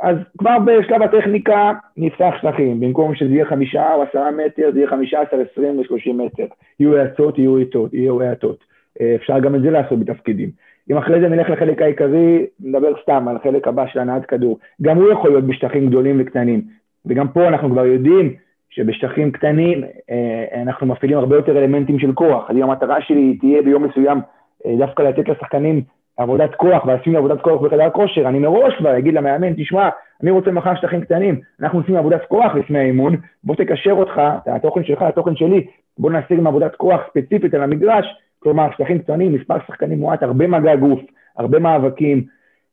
אז 0.00 0.16
כבר 0.38 0.56
בשלב 0.58 1.02
הטכניקה 1.02 1.72
נפתח 1.96 2.34
שטחים, 2.38 2.80
במקום 2.80 3.14
שזה 3.14 3.30
יהיה 3.30 3.44
חמישה 3.44 3.94
או 3.94 4.02
עשרה 4.02 4.30
מטר, 4.30 4.70
זה 4.72 4.78
יהיה 4.78 4.90
חמישה 4.90 5.20
עשר, 5.20 5.36
עשרים 5.52 5.78
ושלושים 5.78 6.18
מטר. 6.18 6.46
יהיו 6.80 6.96
האצות, 6.96 7.38
יהיו 7.38 7.58
האטות, 7.58 7.94
יהיו 7.94 8.22
האטות. 8.22 8.64
אה, 9.00 9.14
אפשר 9.14 9.38
גם 9.38 9.54
את 9.54 9.62
זה 9.62 9.70
לעשות 9.70 9.98
בתפקידים. 9.98 10.50
אם 10.90 10.96
אחרי 10.96 11.20
זה 11.20 11.28
נלך 11.28 11.50
לחלק 11.50 11.82
העיקרי, 11.82 12.46
נדבר 12.60 12.92
סתם 13.02 13.28
על 13.28 13.36
החלק 13.36 13.68
הבא 13.68 13.86
של 13.86 13.98
הנעת 13.98 14.26
כדור. 14.26 14.58
גם 14.82 14.96
הוא 14.96 15.10
יכול 15.10 15.30
להיות 15.30 15.44
בשטחים 15.44 15.86
גדולים 15.86 16.16
וקטנים. 16.20 16.62
וגם 17.06 17.28
פה 17.28 17.48
אנחנו 17.48 17.70
כבר 17.70 17.86
יודעים 17.86 18.34
שבשטחים 18.70 19.30
קטנים 19.30 19.84
אה, 20.10 20.62
אנחנו 20.62 20.86
מפעילים 20.86 21.18
הרבה 21.18 21.36
יותר 21.36 21.58
אלמנטים 21.58 21.98
של 21.98 22.12
כוח. 22.12 22.50
אז 22.50 22.56
אם 22.56 22.62
המטרה 22.62 23.00
שלי 23.00 23.36
תהיה 23.40 23.62
ביום 23.62 23.84
מסוים 23.84 24.20
אה, 24.66 24.74
דווקא 24.78 25.02
לתת 25.02 25.28
לשחקנים 25.28 25.82
עבודת 26.18 26.54
כוח 26.54 26.84
ועושים 26.84 27.16
עבודת 27.16 27.40
כוח 27.40 27.62
בחדר 27.62 27.90
כושר, 27.90 28.28
אני 28.28 28.38
מראש 28.38 28.74
כבר 28.78 28.98
אגיד 28.98 29.14
למאמן, 29.14 29.52
תשמע, 29.56 29.88
אני 30.22 30.30
רוצה 30.30 30.50
מחר 30.50 30.74
שטחים 30.74 31.00
קטנים, 31.00 31.40
אנחנו 31.60 31.78
עושים 31.78 31.96
עבודת 31.96 32.24
כוח 32.28 32.54
לפני 32.54 32.78
האימון, 32.78 33.16
בוא 33.44 33.54
תקשר 33.54 33.92
אותך, 33.92 34.20
התוכן 34.46 34.84
שלך, 34.84 35.02
התוכן 35.02 35.36
שלי, 35.36 35.66
בוא 35.98 36.10
נעשה 36.10 36.34
גם 36.34 36.46
עבודת 36.46 36.74
כוח 36.74 37.00
ספציפית 37.10 37.54
על 37.54 37.62
המגרש, 37.62 38.06
כלומר 38.38 38.68
שטחים 38.72 38.98
קטנים, 38.98 39.32
מספר 39.32 39.56
שחקנים 39.66 39.98
מועט, 39.98 40.22
הרבה 40.22 40.46
מגע 40.46 40.76
גוף, 40.76 41.00
הרבה 41.36 41.58
מאבקים, 41.58 42.24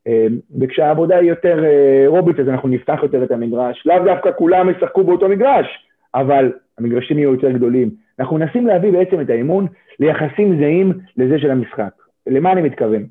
אה, 0.08 0.28
וכשהעבודה 0.60 1.18
היא 1.18 1.30
יותר 1.30 1.64
רובית 2.08 2.40
אז 2.40 2.50
אנחנו 2.50 2.70
נפתח 2.70 3.00
יותר 3.04 3.24
את 3.24 3.32
המגרש, 3.32 3.84
לאו 3.86 4.06
דווקא 4.06 4.30
כולם 4.38 4.70
ישחקו 4.70 5.04
באותו 5.04 5.30
מגרש, 5.30 5.88
אבל 6.16 6.52
המגרשים 6.78 7.18
יהיו 7.18 7.34
יותר 7.34 7.52
גדולים. 7.52 7.90
אנחנו 8.20 8.38
מנסים 8.38 8.68
להביא 8.68 8.92
בעצם 8.92 9.22
את 9.22 9.30
האימון 9.30 9.68
ליחסים 10.00 10.60
זהים 10.60 10.94
לזה 11.18 11.40
של 11.40 11.52
המשחק. 11.52 11.92
למה 12.28 12.52
אני 12.52 12.62
מתכוון? 12.62 13.06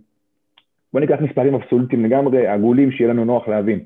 בואו 0.92 1.00
ניקח 1.00 1.20
מספרים 1.20 1.54
אבסולוטיים 1.54 2.04
לגמרי, 2.04 2.46
עגולים, 2.46 2.92
שיהיה 2.92 3.10
לנו 3.10 3.24
נוח 3.24 3.48
להבין. 3.48 3.80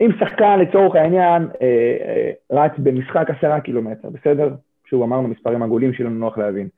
אם 0.00 0.10
שחקן 0.20 0.58
לצורך 0.58 0.96
העניין 0.96 1.48
אה, 1.62 1.66
אה, 2.06 2.30
רץ 2.50 2.72
במשחק 2.78 3.30
עשרה 3.30 3.60
קילומטר, 3.60 4.08
בסדר? 4.10 4.54
שוב 4.84 5.02
אמרנו 5.02 5.28
מספרים 5.28 5.62
עגולים 5.62 5.92
שיהיה 5.92 6.10
לנו 6.10 6.18
נוח 6.18 6.38
להבין. 6.38 6.68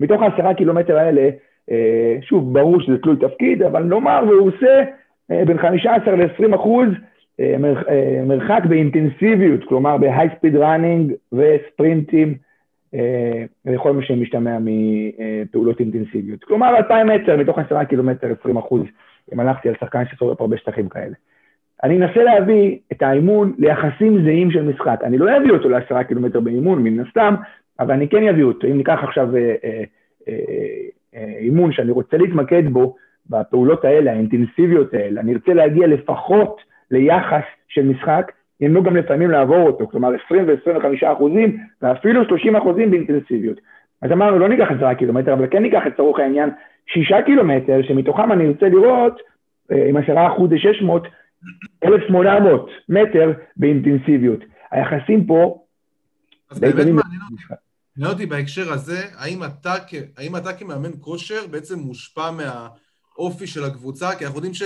מתוך 0.00 0.22
העשרה 0.22 0.54
קילומטר 0.54 0.98
האלה, 0.98 1.30
אה, 1.70 2.16
שוב, 2.22 2.54
ברור 2.54 2.80
שזה 2.80 2.98
תלוי 2.98 3.16
תפקיד, 3.16 3.62
אבל 3.62 3.82
נאמר 3.82 4.24
והוא 4.28 4.48
עושה 4.48 4.82
אה, 5.30 5.44
בין 5.46 5.58
15 5.58 6.16
ל-20 6.16 6.54
אחוז 6.54 6.88
אה, 7.40 7.56
מרחק 8.26 8.62
באינטנסיביות, 8.68 9.64
כלומר 9.64 9.96
ב-high 9.96 10.30
speed 10.32 10.56
running 10.56 11.12
וספרינטים 11.32 12.34
וכל 13.66 13.92
מה 13.92 14.02
שמשתמע 14.02 14.58
מפעולות 14.60 15.80
אינטנסיביות. 15.80 16.44
כלומר 16.44 16.76
2,000 16.76 17.06
מטר 17.06 17.36
מתוך 17.36 17.58
10 17.58 17.84
קילומטר 17.84 18.28
20 18.40 18.56
אחוז, 18.56 18.82
אם 19.34 19.40
הלכתי 19.40 19.68
על 19.68 19.74
שחקן 19.80 20.02
ששורף 20.10 20.40
הרבה 20.40 20.56
שטחים 20.56 20.88
כאלה. 20.88 21.14
אני 21.84 21.96
אנסה 21.96 22.22
להביא 22.22 22.78
את 22.92 23.02
האימון 23.02 23.54
ליחסים 23.58 24.24
זהים 24.24 24.50
של 24.50 24.62
משחק. 24.62 25.00
אני 25.04 25.18
לא 25.18 25.36
אביא 25.36 25.50
אותו 25.50 25.68
לעשרה 25.68 26.04
קילומטר 26.04 26.40
באימון, 26.40 26.82
מן 26.82 27.00
הסתם, 27.00 27.34
אבל 27.80 27.94
אני 27.94 28.08
כן 28.08 28.28
אביא 28.28 28.44
אותו. 28.44 28.66
אם 28.66 28.76
ניקח 28.76 28.98
עכשיו 29.02 29.36
אה, 29.36 29.54
אה, 29.64 29.82
אה, 31.16 31.32
אימון 31.38 31.72
שאני 31.72 31.90
רוצה 31.90 32.16
להתמקד 32.16 32.68
בו, 32.68 32.96
בפעולות 33.30 33.84
האלה, 33.84 34.12
האינטנסיביות 34.12 34.94
האלה, 34.94 35.20
אני 35.20 35.34
ארצה 35.34 35.54
להגיע 35.54 35.86
לפחות 35.86 36.60
ליחס 36.90 37.44
של 37.68 37.84
משחק, 37.84 38.32
אם 38.66 38.74
לא 38.74 38.82
גם 38.82 38.96
לפעמים 38.96 39.30
לעבור 39.30 39.66
אותו, 39.66 39.88
כלומר 39.88 40.10
20 40.26 40.48
ו-25 40.48 41.12
אחוזים, 41.12 41.58
ואפילו 41.82 42.24
30 42.24 42.56
אחוזים 42.56 42.90
באינטנסיביות. 42.90 43.60
אז 44.02 44.12
אמרנו, 44.12 44.38
לא 44.38 44.48
ניקח 44.48 44.66
עשרה 44.76 44.94
קילומטר, 44.94 45.32
אבל 45.32 45.46
כן 45.50 45.62
ניקח 45.62 45.82
לצורך 45.86 46.18
העניין 46.18 46.50
שישה 46.86 47.22
קילומטר, 47.22 47.82
שמתוכם 47.82 48.32
אני 48.32 48.46
ארצה 48.46 48.68
לראות, 48.68 49.20
אה, 49.72 49.88
עם 49.88 49.96
עשרה 49.96 50.26
אחוז 50.26 50.50
ל-600, 50.52 51.08
1,800 51.84 52.70
מטר 52.88 53.32
באינטנסיביות. 53.56 54.40
היחסים 54.70 55.26
פה... 55.26 55.60
אז 56.50 56.60
באמת 56.60 56.74
מעניין 56.74 56.94
אותי, 56.94 57.54
מעניין 57.96 58.12
אותי 58.12 58.26
בהקשר 58.26 58.72
הזה, 58.72 59.02
האם 59.14 59.44
אתה, 59.44 59.74
האם 60.16 60.36
אתה 60.36 60.52
כמאמן 60.52 60.90
כושר 61.00 61.46
בעצם 61.50 61.78
מושפע 61.78 62.30
מהאופי 62.30 63.46
של 63.46 63.64
הקבוצה? 63.64 64.14
כי 64.14 64.24
אנחנו 64.24 64.38
יודעים 64.38 64.54
ש... 64.54 64.62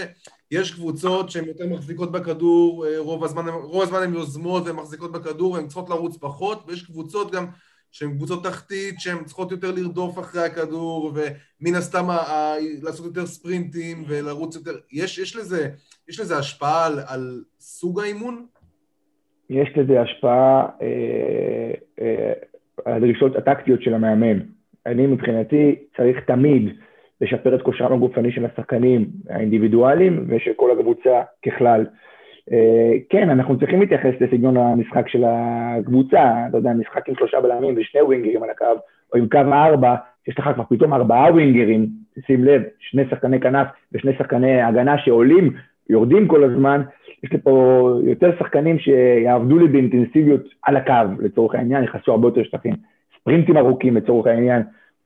יש 0.51 0.75
קבוצות 0.75 1.31
שהן 1.31 1.45
יותר 1.45 1.67
מחזיקות 1.67 2.13
בכדור, 2.13 2.87
אה, 2.87 2.99
רוב 2.99 3.25
הזמן, 3.25 3.49
רוב 3.49 3.83
הזמן 3.83 4.03
הן 4.03 4.15
יוזמות 4.15 4.67
והן 4.67 4.77
מחזיקות 4.77 5.13
בכדור 5.13 5.53
והן 5.53 5.67
צריכות 5.67 5.91
לרוץ 5.91 6.17
פחות, 6.17 6.65
ויש 6.67 6.87
קבוצות 6.87 7.31
גם 7.31 7.47
שהן 7.93 8.17
קבוצות 8.17 8.45
תחתית, 8.45 9.01
שהן 9.01 9.25
צריכות 9.25 9.51
יותר 9.51 9.71
לרדוף 9.71 10.19
אחרי 10.19 10.43
הכדור, 10.45 11.13
ומן 11.15 11.75
הסתם 11.75 12.11
ה- 12.11 12.15
ה- 12.15 12.57
לעשות 12.83 13.07
יותר 13.07 13.27
ספרינטים 13.27 14.05
ולרוץ 14.09 14.57
יותר... 14.57 14.77
יש, 14.93 15.19
יש, 15.19 15.37
לזה, 15.37 15.69
יש 16.09 16.21
לזה 16.21 16.39
השפעה 16.39 16.87
על, 16.87 17.01
על 17.07 17.45
סוג 17.61 18.01
האימון? 18.01 18.47
יש 19.51 19.69
לזה 19.77 20.01
השפעה 20.01 20.67
אה, 20.83 21.75
אה, 22.01 22.33
הדרישות 22.89 23.37
הטקטיות 23.37 23.83
של 23.83 23.95
המאמן. 23.95 24.39
אני 24.87 25.07
מבחינתי 25.07 25.77
צריך 25.97 26.21
תמיד 26.21 26.69
לשפר 27.21 27.55
את 27.55 27.63
כושרם 27.63 27.93
הגופני 27.93 28.33
של 28.33 28.45
השחקנים 28.45 29.07
האינדיבידואליים 29.31 30.25
ושל 30.29 30.53
כל 30.57 30.71
הקבוצה 30.71 31.23
ככלל. 31.47 31.87
אה, 32.53 32.93
כן, 33.11 33.31
אנחנו 33.31 33.59
צריכים 33.59 33.81
להתייחס 33.81 34.13
לסגנון 34.21 34.57
המשחק 34.57 35.09
של 35.09 35.25
הקבוצה, 35.27 36.47
אתה 36.49 36.57
יודע, 36.57 36.73
משחק 36.73 37.09
עם 37.09 37.15
שלושה 37.15 37.41
בלמים 37.41 37.75
ושני 37.77 38.03
ווינגרים 38.03 38.43
על 38.43 38.51
הקו, 38.51 38.81
או 39.13 39.19
עם 39.19 39.29
קו 39.29 39.39
ארבע, 39.53 39.95
יש 40.29 40.39
לך 40.39 40.51
כבר 40.55 40.65
פתאום 40.69 40.95
ארבעה 40.95 41.33
ווינגרים, 41.33 41.87
שים 42.27 42.45
לב, 42.45 42.63
שני 42.79 43.03
שחקני 43.11 43.41
כנף 43.41 43.67
ושני 43.93 44.13
שחקני 44.19 44.63
הגנה 44.63 44.99
שעולים, 44.99 45.53
יורדים 45.89 46.29
כל 46.29 46.45
הזמן, 46.45 46.83
יש 47.23 47.33
לי 47.33 47.39
פה 47.39 47.91
יותר 48.03 48.31
שחקנים 48.39 48.79
שיעבדו 48.79 49.59
לי 49.59 49.69
באינטנסיביות 49.69 50.43
על 50.63 50.77
הקו, 50.77 50.93
לצורך 51.19 51.55
העניין, 51.55 51.85
יכנסו 51.85 52.13
הרבה 52.13 52.29
יותר 52.29 52.43
שטחים. 52.43 52.75
ספרינטים 53.21 53.57
ארוכים 53.57 53.97
לצורך 53.97 54.27
העניין, 54.27 54.63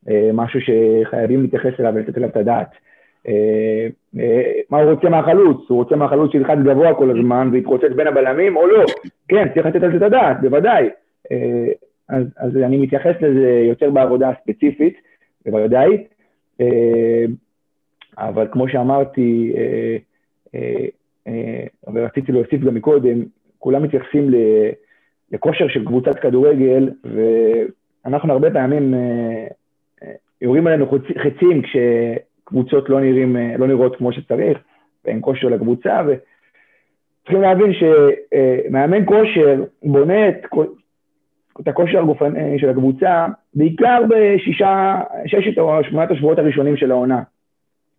אה, 0.09 0.31
משהו 0.33 0.61
שחייבים 0.61 1.42
להתייחס 1.42 1.81
אליו 1.81 1.92
ולתת 1.95 2.18
אליו 2.18 2.29
את 2.29 2.37
הדעת. 2.37 2.71
אה, 3.29 3.87
אה, 4.21 4.53
מה 4.71 4.81
הוא 4.81 4.90
רוצה 4.90 5.09
מהחלוץ? 5.09 5.61
הוא 5.68 5.79
רוצה 5.79 5.97
מהחלוץ 5.97 6.33
שילחץ 6.33 6.59
גבוה 6.64 6.95
כל 6.95 7.11
הזמן 7.11 7.49
ויתרוצץ 7.53 7.92
בין 7.97 8.07
הבלמים 8.07 8.57
או 8.57 8.66
לא? 8.66 8.85
כן, 9.29 9.49
צריך 9.55 9.66
לתת 9.66 9.83
על 9.83 9.90
זה 9.90 9.97
את 9.97 10.03
הדעת, 10.03 10.40
בוודאי. 10.40 10.88
אז, 12.09 12.27
אז 12.37 12.57
אני 12.57 12.79
מתייחס 12.79 13.14
לזה 13.21 13.64
יותר 13.68 13.90
בעבודה 13.90 14.31
הספציפית, 14.31 14.95
בוודאי. 15.47 16.05
אבל 18.18 18.49
כמו 18.53 18.68
שאמרתי, 18.68 19.53
ורציתי 21.95 22.33
להוסיף 22.33 22.61
גם 22.61 22.75
מקודם, 22.75 23.23
כולם 23.59 23.83
מתייחסים 23.83 24.31
לכושר 25.33 25.69
של 25.69 25.85
קבוצת 25.85 26.19
כדורגל, 26.19 26.91
ואנחנו 28.05 28.33
הרבה 28.33 28.51
פעמים 28.51 28.95
יורים 30.41 30.67
עלינו 30.67 30.87
חצים 31.19 31.62
כשקבוצות 31.62 32.88
לא, 32.88 33.01
נראים, 33.01 33.37
לא 33.59 33.67
נראות 33.67 33.97
כמו 33.97 34.12
שצריך, 34.12 34.59
ואין 35.05 35.19
כושר 35.21 35.49
לקבוצה, 35.49 36.03
וצריכים 36.07 37.43
להבין 37.43 37.73
שמאמן 37.73 39.07
כושר 39.07 39.65
בונה 39.83 40.29
את, 40.29 40.47
את 41.61 41.69
הכושר 41.69 41.99
הגופני 41.99 42.59
של 42.59 42.71
הקבוצה 42.71 43.27
בעיקר 43.55 44.03
בשישה, 44.09 45.01
ששת 45.27 45.59
או 45.59 45.85
שמונת 45.85 46.11
השבועות 46.11 46.38
הראשונים 46.38 46.77
של 46.77 46.91
העונה. 46.91 47.23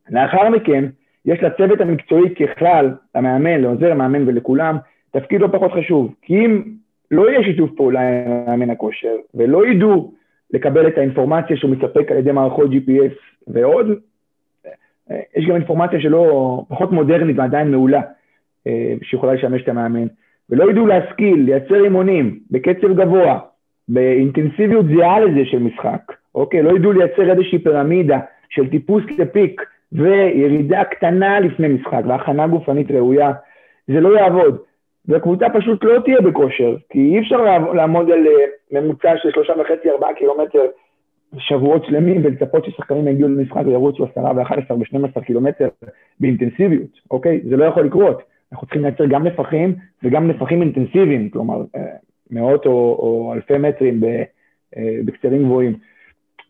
לאחר 0.10 0.50
מכן, 0.50 0.86
יש 1.26 1.44
לצוות 1.44 1.82
המקצועי 1.82 2.36
ככלל, 2.36 2.92
למאמן, 3.16 3.62
לעוזר 3.62 3.92
המאמן 3.92 4.28
ולכולם, 4.28 4.78
תפקיד 5.12 5.42
לא 5.42 5.48
פחות 5.52 5.72
חשוב. 5.72 6.14
כי 6.22 6.46
אם 6.46 6.64
לא 7.12 7.30
יהיה 7.30 7.44
שיתוף 7.44 7.72
פעולה 7.78 8.02
עם 8.10 8.46
מאמן 8.46 8.70
הכושר, 8.70 9.16
ולא 9.36 9.68
ידעו 9.68 10.14
לקבל 10.54 10.88
את 10.88 10.98
האינפורמציה 10.98 11.58
שהוא 11.58 11.72
מספק 11.72 12.12
על 12.12 12.18
ידי 12.18 12.32
מערכות 12.32 12.70
GPS 12.72 13.16
ועוד. 13.48 13.88
יש 15.36 15.46
גם 15.46 15.56
אינפורמציה 15.56 16.02
שלא, 16.02 16.64
פחות 16.70 16.92
מודרנית 16.92 17.38
ועדיין 17.40 17.72
מעולה, 17.72 18.02
אה, 18.68 18.94
שיכולה 19.02 19.34
לשמש 19.34 19.62
את 19.62 19.70
המאמן. 19.70 20.08
ולא 20.50 20.72
ידעו 20.72 20.88
להשכיל, 20.88 21.44
לייצר 21.46 21.84
אימונים 21.84 22.40
בקצב 22.52 22.94
גבוה, 22.94 23.40
באינטנסיביות 23.88 24.86
זהה 24.96 25.20
לזה 25.20 25.46
של 25.46 25.60
משחק, 25.60 26.12
אוקיי? 26.36 26.62
לא 26.62 26.76
ידעו 26.76 26.92
לייצר 26.92 27.32
איזושהי 27.32 27.60
פירמידה 27.60 28.20
של 28.50 28.70
טיפוס 28.70 29.04
לפיק 29.18 29.62
וירידה 29.94 30.84
קטנה 30.84 31.40
לפני 31.40 31.68
משחק 31.68 32.02
והכנה 32.08 32.48
גופנית 32.48 32.92
ראויה, 32.92 33.32
זה 33.88 34.00
לא 34.00 34.20
יעבוד. 34.20 34.58
והקבוצה 35.06 35.46
פשוט 35.50 35.84
לא 35.84 36.00
תהיה 36.06 36.22
בכושר, 36.22 36.76
כי 36.90 37.00
אי 37.00 37.20
אפשר 37.20 37.38
לעמוד 37.74 38.12
על 38.12 38.28
אה, 38.28 38.82
ממוצע 38.82 39.14
של 39.18 39.32
שלושה 39.32 39.54
וחצי, 39.60 39.90
ארבעה 39.92 40.14
קילומטר 40.14 40.62
שבועות 41.38 41.86
שלמים 41.86 42.26
ולצפות 42.26 42.66
ששחקנים 42.66 43.08
יגיעו 43.08 43.30
למשחק 43.30 43.62
וירוצו 43.66 44.06
עשרה 44.06 44.32
ואחת 44.36 44.58
עשר 44.58 44.78
ושנים 44.80 45.06
עשר 45.06 45.22
קילומטר 45.22 45.68
באינטנסיביות, 46.20 47.00
אוקיי? 47.12 47.42
זה 47.50 47.58
לא 47.58 47.66
יכול 47.66 47.86
לקרות. 47.86 48.22
אנחנו 48.52 48.68
צריכים 48.68 48.82
לייצר 48.82 49.06
גם 49.06 49.24
נפחים 49.24 49.76
וגם 50.04 50.28
נפחים 50.28 50.62
אינטנסיביים, 50.62 51.30
כלומר 51.30 51.64
אה, 51.76 51.82
מאות 52.32 52.66
או, 52.66 52.72
או 52.72 53.34
אלפי 53.34 53.58
מטרים 53.58 54.04
אה, 54.04 54.24
בקצרים 55.06 55.44
גבוהים. 55.44 55.74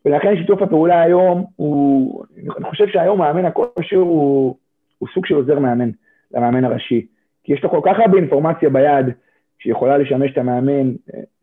ולכן 0.05 0.37
שיתוף 0.37 0.61
הפעולה 0.61 1.01
היום 1.01 1.45
הוא, 1.55 2.23
אני 2.57 2.65
חושב 2.69 2.87
שהיום 2.87 3.19
מאמן 3.19 3.45
הכושר 3.45 3.97
הוא, 3.97 4.55
הוא 4.97 5.09
סוג 5.13 5.25
של 5.25 5.35
עוזר 5.35 5.59
מאמן, 5.59 5.89
למאמן 6.33 6.65
הראשי. 6.65 7.05
כי 7.43 7.53
יש 7.53 7.63
לו 7.63 7.69
כל 7.69 7.81
כך 7.83 7.99
הרבה 7.99 8.17
אינפורמציה 8.17 8.69
ביד 8.69 9.05
שיכולה 9.59 9.97
לשמש 9.97 10.31
את 10.31 10.37
המאמן. 10.37 10.91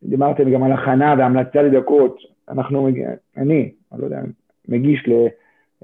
דיברתם 0.03 0.51
גם 0.51 0.63
על 0.63 0.73
הכנה 0.73 1.15
והמלצה 1.19 1.63
לדקות. 1.63 2.19
אנחנו, 2.49 2.89
אני, 2.89 3.05
אני 3.37 3.73
לא 3.99 4.05
יודע, 4.05 4.21
מגיש 4.69 5.09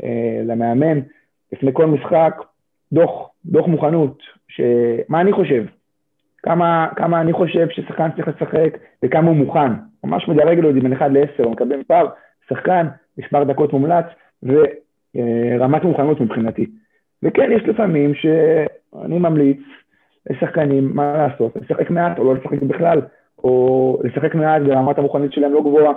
אה, 0.02 0.40
למאמן 0.44 1.00
לפני 1.52 1.70
כל 1.72 1.86
משחק 1.86 2.42
דוח, 2.92 3.30
דוח 3.44 3.66
מוכנות, 3.66 4.22
שמה 4.48 5.20
אני 5.20 5.32
חושב? 5.32 5.64
כמה, 6.42 6.88
כמה 6.96 7.20
אני 7.20 7.32
חושב 7.32 7.66
ששחקן 7.70 8.08
צריך 8.16 8.28
לשחק 8.28 8.78
וכמה 9.04 9.28
הוא 9.28 9.36
מוכן. 9.36 9.72
ממש 10.04 10.28
מדרג 10.28 10.58
לו 10.58 10.70
את 10.70 10.74
זה 10.74 10.80
בין 10.80 10.92
1 10.92 11.10
ל-10, 11.10 11.42
הוא 11.44 11.52
מקבל 11.52 11.76
מספר, 11.76 12.06
שחקן, 12.48 12.86
מספר 13.18 13.44
דקות 13.44 13.72
מומלץ 13.72 14.04
ורמת 14.42 15.82
מוכנות 15.84 16.20
מבחינתי. 16.20 16.66
וכן, 17.22 17.50
יש 17.52 17.62
לפעמים 17.62 18.14
שאני 18.14 19.18
ממליץ 19.18 19.60
לשחקנים 20.30 20.96
מה 20.96 21.16
לעשות, 21.16 21.56
לשחק 21.56 21.90
מעט 21.90 22.18
או 22.18 22.24
לא 22.24 22.34
לשחק 22.34 22.62
בכלל, 22.62 23.00
או 23.38 23.98
לשחק 24.04 24.34
מעט 24.34 24.62
ורמת 24.66 24.98
המוכנות 24.98 25.32
שלהם 25.32 25.52
לא 25.52 25.60
גבוהה. 25.60 25.92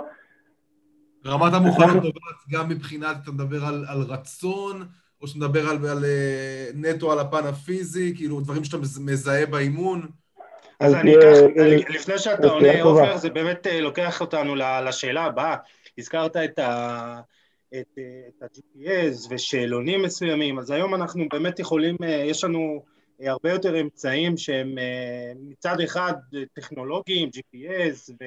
רמת 1.26 1.52
המוכנות 1.54 1.94
נובעת 1.94 2.40
גם 2.50 2.68
מבחינת, 2.68 3.16
אתה 3.22 3.30
מדבר 3.30 3.64
על, 3.64 3.84
על 3.88 4.02
רצון, 4.08 4.82
או 5.22 5.26
שאתה 5.26 5.38
מדבר 5.38 5.60
על, 5.60 5.76
על 5.86 6.04
אה, 6.04 6.66
נטו 6.74 7.12
על 7.12 7.18
הפן 7.18 7.46
הפיזי, 7.46 8.16
כאילו 8.16 8.40
דברים 8.40 8.64
שאתה 8.64 8.76
מזהה 8.78 9.46
באימון? 9.46 10.06
אז 10.80 10.94
אני 10.94 11.18
אקח, 11.18 11.36
לפני 11.88 12.18
שאתה 12.18 12.46
עונה, 12.48 12.82
עופר, 12.82 13.16
זה 13.16 13.30
באמת 13.30 13.66
אה, 13.66 13.80
לוקח 13.80 14.20
אותנו 14.20 14.54
לשאלה 14.86 15.24
הבאה. 15.24 15.56
הזכרת 16.00 16.36
את 16.36 16.58
ה... 16.58 17.20
את, 17.80 17.98
את 18.28 18.42
ה-GPS 18.42 19.26
ושאלונים 19.30 20.02
מסוימים, 20.02 20.58
אז 20.58 20.70
היום 20.70 20.94
אנחנו 20.94 21.24
באמת 21.32 21.58
יכולים, 21.58 21.96
אה, 22.02 22.08
יש 22.08 22.44
לנו 22.44 22.84
הרבה 23.20 23.52
יותר 23.52 23.80
אמצעים 23.80 24.36
שהם 24.36 24.74
מצד 25.48 25.80
אחד 25.80 26.14
טכנולוגיים, 26.54 27.28
GPS 27.28 28.12
ו... 28.20 28.24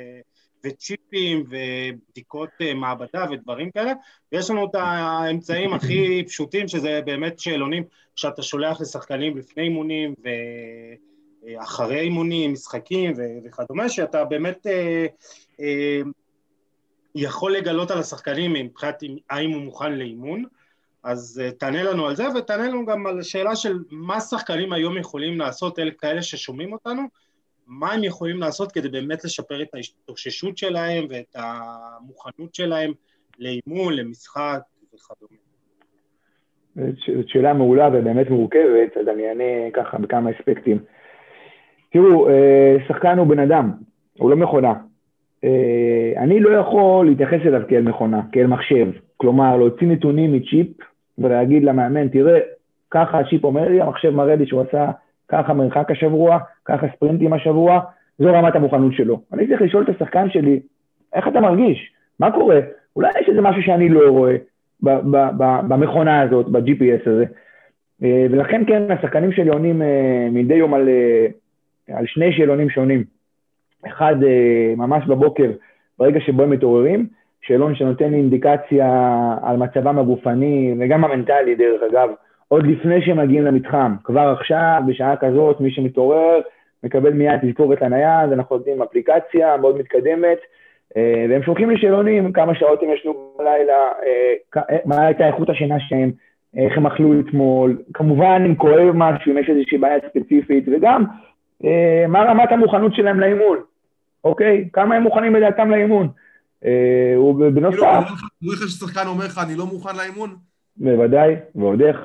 וצ'יפים 0.64 1.44
ובדיקות 1.50 2.50
אה, 2.62 2.74
מעבדה 2.74 3.26
ודברים 3.32 3.72
כאלה, 3.72 3.94
ויש 4.32 4.50
לנו 4.50 4.66
את 4.66 4.76
האמצעים 4.76 5.74
הכי 5.74 6.24
פשוטים, 6.28 6.68
שזה 6.68 7.02
באמת 7.06 7.40
שאלונים 7.40 7.84
שאתה 8.16 8.44
שולח 8.44 8.82
לשחקנים 8.82 9.38
לפני 9.38 9.64
אימונים 9.64 10.14
ואחרי 11.44 12.00
אימונים, 12.00 12.54
משחקים 12.54 13.14
וכדומה, 13.46 13.90
שאתה 13.90 14.26
באמת 14.26 14.68
אה, 14.68 15.06
אה, 15.60 16.02
יכול 17.16 17.54
לגלות 17.54 17.92
על 17.92 18.00
השחקנים 18.00 18.54
מבחינת 18.54 19.04
האם 19.30 19.52
הוא 19.52 19.62
מוכן 19.62 19.94
לאימון. 19.94 20.44
אז 21.04 21.42
תענה 21.58 21.84
לנו 21.84 22.08
על 22.08 22.16
זה, 22.16 22.24
ותענה 22.38 22.68
לנו 22.68 22.86
גם 22.86 23.08
על 23.08 23.20
השאלה 23.20 23.56
של 23.56 23.80
מה 23.92 24.20
שחקנים 24.20 24.74
היום 24.74 24.98
יכולים 24.98 25.40
לעשות, 25.40 25.80
אלה 25.80 25.92
כאלה 25.92 26.22
ששומעים 26.22 26.74
אותנו, 26.74 27.02
מה 27.68 27.92
הם 27.92 28.04
יכולים 28.04 28.40
לעשות 28.40 28.72
כדי 28.72 28.90
באמת 28.90 29.24
לשפר 29.24 29.62
את 29.62 29.68
ההתאוששות 29.74 30.58
שלהם 30.58 31.06
ואת 31.10 31.36
המוכנות 31.36 32.56
שלהם 32.56 32.92
לאימון, 33.40 33.94
למשחק 33.94 34.60
וכדומה. 34.94 35.38
זאת 36.76 37.30
שאלה 37.30 37.54
מעולה 37.54 37.88
ובאמת 37.88 38.30
מורכבת, 38.30 38.98
אז 39.02 39.08
אני 39.08 39.30
אענה 39.30 39.72
ככה 39.74 39.98
בכמה 39.98 40.32
אספקטים. 40.32 40.80
תראו, 41.92 42.30
אה, 42.30 42.76
שחקן 42.88 43.18
הוא 43.18 43.28
בן 43.28 43.40
אדם, 43.40 43.72
הוא 44.18 44.30
לא 44.30 44.36
מכונה. 44.36 44.74
אה, 45.44 46.14
אני 46.18 46.40
לא 46.40 46.50
יכול 46.50 47.06
להתייחס 47.06 47.40
אליו 47.46 47.62
כאל 47.68 47.82
מכונה, 47.82 48.22
כאל 48.32 48.48
מחשב. 48.48 48.88
כלומר, 49.18 49.58
להוציא 49.58 49.88
נתונים 49.88 50.34
מצ'יפ 50.34 50.68
ולהגיד 51.18 51.64
למאמן, 51.64 52.08
תראה, 52.08 52.40
ככה 52.92 53.20
הצ'יפ 53.20 53.44
אומר 53.44 53.70
לי, 53.70 53.82
המחשב 53.82 54.10
מראה 54.10 54.36
לי 54.36 54.48
שהוא 54.48 54.62
עשה 54.62 54.92
ככה 55.28 55.54
מרחק 55.54 55.92
השבוע, 55.92 56.38
ככה 56.66 56.88
ספרינטים 56.96 57.34
השבוע, 57.34 57.80
זו 58.20 58.34
רמת 58.34 58.56
המוכנות 58.56 58.94
שלו. 58.94 59.22
אני 59.34 59.48
צריך 59.48 59.62
לשאול 59.62 59.84
את 59.84 59.90
השחקן 59.96 60.30
שלי, 60.30 60.60
איך 61.14 61.28
אתה 61.28 61.42
מרגיש? 61.42 61.92
מה 62.20 62.32
קורה? 62.32 62.60
אולי 62.96 63.10
יש 63.22 63.30
איזה 63.30 63.42
משהו 63.42 63.62
שאני 63.62 63.90
לא 63.90 64.10
רואה 64.10 64.36
במכונה 65.68 66.22
הזאת, 66.22 66.50
ב-GPS 66.50 67.10
הזה. 67.10 67.26
אה, 68.04 68.26
ולכן 68.32 68.64
כן, 68.68 68.92
השחקנים 68.92 69.32
שלי 69.32 69.50
עונים 69.50 69.82
אה, 69.82 70.28
מדי 70.32 70.56
יום 70.56 70.74
על, 70.74 70.90
על 71.90 72.06
שני 72.08 72.34
שאלונים 72.34 72.70
שונים. 72.70 73.04
אחד 73.88 74.16
ממש 74.78 75.06
בבוקר, 75.08 75.52
ברגע 76.00 76.20
שבו 76.20 76.44
הם 76.44 76.50
מתעוררים, 76.50 77.08
שאלון 77.42 77.76
שנותן 77.76 78.12
לי 78.12 78.18
אינדיקציה 78.18 78.88
על 79.44 79.58
מצבם 79.58 80.00
הגופני 80.00 80.76
וגם 80.80 81.06
המנטלי, 81.06 81.56
דרך 81.56 81.82
אגב, 81.92 82.10
עוד 82.48 82.68
לפני 82.68 83.02
שהם 83.02 83.18
מגיעים 83.18 83.46
למתחם. 83.46 83.96
כבר 84.04 84.36
עכשיו, 84.40 84.82
בשעה 84.88 85.16
כזאת, 85.16 85.62
מי 85.62 85.72
שמתעורר, 85.72 86.42
מקבל 86.84 87.14
מיד 87.14 87.40
תזכורת 87.42 87.82
לנייד, 87.82 88.32
אנחנו 88.32 88.60
עם 88.68 88.82
אפליקציה 88.82 89.58
מאוד 89.58 89.78
מתקדמת, 89.78 90.38
אה, 90.98 91.26
והם 91.30 91.44
שולחים 91.44 91.70
לי 91.70 91.78
שאלונים, 91.78 92.32
כמה 92.32 92.56
שעות 92.56 92.84
הם 92.84 92.90
ישנו 92.90 93.14
בלילה, 93.38 93.74
אה, 94.06 94.64
אה, 94.70 94.78
מה 94.86 95.06
הייתה 95.06 95.28
איכות 95.28 95.50
השינה 95.50 95.80
שלהם, 95.80 96.12
איך 96.58 96.78
הם 96.78 96.88
אכלו 96.88 97.20
אתמול, 97.20 97.78
כמובן 97.94 98.44
אם 98.46 98.56
כואב 98.56 98.92
משהו, 98.94 99.32
אם 99.32 99.38
יש 99.38 99.50
איזושהי 99.50 99.78
בעיה 99.78 100.00
ספציפית, 100.10 100.64
וגם 100.68 101.04
מה 102.08 102.24
רמת 102.24 102.52
המוכנות 102.52 102.96
שלהם 102.96 103.20
לאימון, 103.20 103.58
אוקיי? 104.24 104.70
כמה 104.74 104.96
הם 104.96 105.04
מוכנים 105.04 105.34
בדעתם 105.34 105.70
לאימון. 105.70 106.10
ובנוסף... 107.40 107.78
כאילו, 108.40 108.54
איך 108.54 108.62
ששחקן 108.62 109.08
אומר 109.08 109.26
לך, 109.26 109.40
אני 109.46 109.56
לא 109.56 109.66
מוכן 109.66 109.96
לאימון? 109.96 110.36
בוודאי, 110.78 111.36
ועוד 111.56 111.82
איך. 111.82 111.98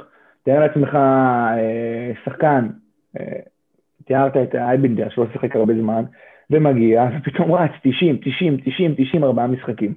תאר 0.43 0.61
לעצמך 0.61 0.95
אה, 0.95 2.13
שחקן, 2.25 2.69
אה, 3.21 3.25
תיארת 4.05 4.37
את 4.37 4.55
אייבינדר 4.55 5.09
שלא 5.09 5.27
שיחק 5.33 5.57
הרבה 5.57 5.75
זמן, 5.75 6.05
ומגיע, 6.51 7.09
ופתאום 7.19 7.53
רץ 7.53 7.71
90, 7.83 8.17
90, 8.17 8.57
90, 8.65 8.95
90, 8.97 9.25
ארבעה 9.25 9.47
משחקים. 9.47 9.95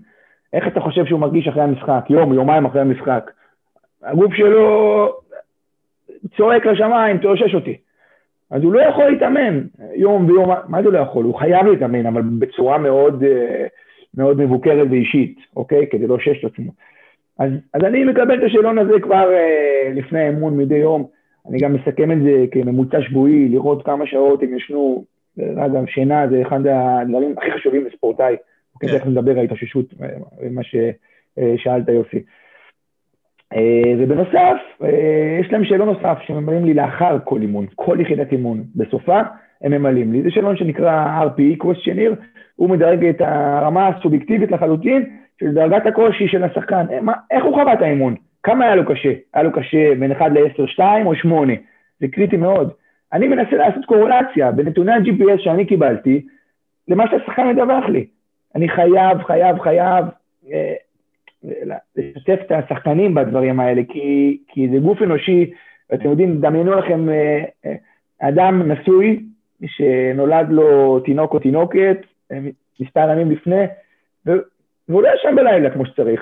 איך 0.54 0.68
אתה 0.68 0.80
חושב 0.80 1.06
שהוא 1.06 1.20
מרגיש 1.20 1.48
אחרי 1.48 1.64
המשחק, 1.64 2.06
יום, 2.10 2.34
יומיים 2.34 2.66
אחרי 2.66 2.82
המשחק? 2.82 3.32
הגוף 4.04 4.34
שלו 4.34 5.10
צועק 6.38 6.66
לשמיים, 6.66 7.18
תאושש 7.18 7.56
אותי. 7.56 7.78
אז 8.52 8.64
הוא 8.64 8.74
לא 8.74 8.82
יכול 8.82 9.10
להתאמן 9.10 9.62
יום 9.96 10.26
ויום, 10.26 10.50
מה 10.68 10.84
זה 10.84 10.90
לא 10.90 11.00
יכול? 11.00 11.26
הוא 11.26 11.36
חייב 11.36 11.66
להתאמן, 11.66 12.06
אבל 12.06 12.22
בצורה 12.22 12.78
מאוד, 12.78 13.24
אה, 13.24 13.68
מאוד 14.18 14.42
מבוקרת 14.42 14.88
ואישית, 14.92 15.38
אוקיי? 15.56 15.88
כדי 15.88 16.08
לאושש 16.08 16.46
את 16.46 16.52
עצמו. 16.52 16.72
אז, 17.40 17.52
אז 17.74 17.82
אני 17.84 18.04
מקבל 18.04 18.40
את 18.40 18.44
השאלון 18.44 18.78
הזה 18.78 19.00
כבר 19.02 19.34
אה, 19.34 19.92
לפני 19.96 20.20
האמון 20.20 20.58
מדי 20.58 20.76
יום. 20.76 21.08
אני 21.50 21.60
גם 21.60 21.74
מסכם 21.74 22.12
את 22.12 22.18
זה 22.24 22.46
כממוצע 22.52 23.02
שבועי, 23.02 23.50
לראות 23.50 23.86
כמה 23.86 24.08
שעות 24.08 24.44
הם 24.44 24.58
ישנו. 24.58 25.06
אגב, 25.40 25.86
שינה 25.86 26.28
זה 26.30 26.42
אחד 26.42 26.60
הדברים 26.68 27.36
הכי 27.38 27.52
חשובים 27.52 27.86
לספורטאי. 27.86 28.36
כן. 28.80 28.88
תכף 28.88 29.06
נדבר 29.06 29.40
על 29.40 29.46
התאוששות, 29.46 29.86
אה, 30.04 30.08
מה 30.52 30.62
ששאלת 30.64 31.90
יוסי. 31.90 32.24
אה, 33.56 33.94
ובנוסף, 34.00 34.58
אה, 34.84 35.38
יש 35.42 35.52
להם 35.52 35.66
שאלון 35.66 35.88
נוסף 35.88 36.18
שממלאים 36.22 36.66
לי 36.66 36.74
לאחר 36.74 37.18
כל 37.24 37.42
אימון, 37.42 37.66
כל 37.76 37.98
יחידת 38.00 38.32
אימון. 38.32 38.64
בסופה 38.76 39.22
הם 39.62 39.72
ממלאים 39.72 40.14
לי. 40.14 40.22
זה 40.22 40.32
שאלון 40.32 40.58
שנקרא 40.58 41.24
RPE, 41.24 41.64
questionnaire, 41.64 42.16
הוא 42.56 42.70
מדרג 42.70 43.06
את 43.06 43.22
הרמה 43.22 43.88
הסובייקטיבית 43.88 44.52
לחלוטין 44.52 45.06
של 45.40 45.54
דרגת 45.54 45.86
הקושי 45.86 46.28
של 46.28 46.44
השחקן, 46.44 46.86
אה, 46.92 47.14
איך 47.32 47.44
הוא 47.44 47.54
חווה 47.54 47.74
את 47.74 47.82
האימון? 47.82 48.16
כמה 48.44 48.66
היה 48.66 48.76
לו 48.76 48.86
קשה? 48.86 49.14
היה 49.34 49.44
לו 49.44 49.52
קשה 49.52 49.96
בין 50.00 50.12
1 50.12 50.32
ל-10, 50.32 50.68
2 50.68 51.08
או 51.08 51.16
8? 51.16 51.54
זה 52.00 52.08
קריטי 52.08 52.38
מאוד. 52.38 52.72
אני 53.14 53.28
מנסה 53.28 53.56
לעשות 53.56 53.86
קורולציה 53.86 54.52
בנתוני 54.52 54.92
ה-GPS 54.92 55.40
שאני 55.40 55.66
קיבלתי 55.66 56.26
למה 56.88 57.04
שהשחקן 57.12 57.48
מדווח 57.48 57.86
לי. 57.90 58.06
אני 58.56 58.70
חייב, 58.70 59.24
חייב, 59.24 59.60
חייב 59.60 60.06
לשתף 61.96 62.40
את 62.46 62.52
השחקנים 62.52 63.14
בדברים 63.14 63.60
האלה, 63.60 63.82
כי, 63.90 64.38
כי 64.48 64.70
זה 64.70 64.78
גוף 64.78 65.02
אנושי, 65.02 65.52
ואתם 65.90 66.10
יודעים, 66.10 66.42
דמיינו 66.42 66.76
לכם 66.76 67.10
אה, 67.10 67.44
אה, 67.66 67.76
אדם 68.22 68.72
נשוי 68.72 69.24
שנולד 69.66 70.48
לו 70.50 71.00
תינוק 71.00 71.34
או 71.34 71.40
תינוקת, 71.40 71.98
אה, 72.32 72.38
מספר 72.80 73.10
ימים 73.12 73.32
לפני, 73.32 73.66
והוא 74.26 75.04
לא 75.04 75.10
ישן 75.16 75.36
בלילה 75.36 75.70
כמו 75.70 75.86
שצריך. 75.86 76.22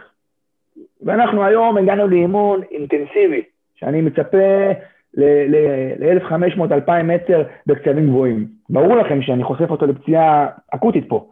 ואנחנו 1.02 1.44
היום 1.44 1.78
הגענו 1.78 2.08
לאימון 2.08 2.62
אינטנסיבי, 2.72 3.42
שאני 3.76 4.02
מצפה 4.02 4.72
ל-1,500-2,000 5.14 7.04
מטר 7.04 7.44
בקצבים 7.66 8.08
גבוהים. 8.08 8.48
ברור 8.70 8.96
לכם 8.96 9.22
שאני 9.22 9.44
חושף 9.44 9.70
אותו 9.70 9.86
לפציעה 9.86 10.48
אקוטית 10.70 11.10
פה. 11.10 11.30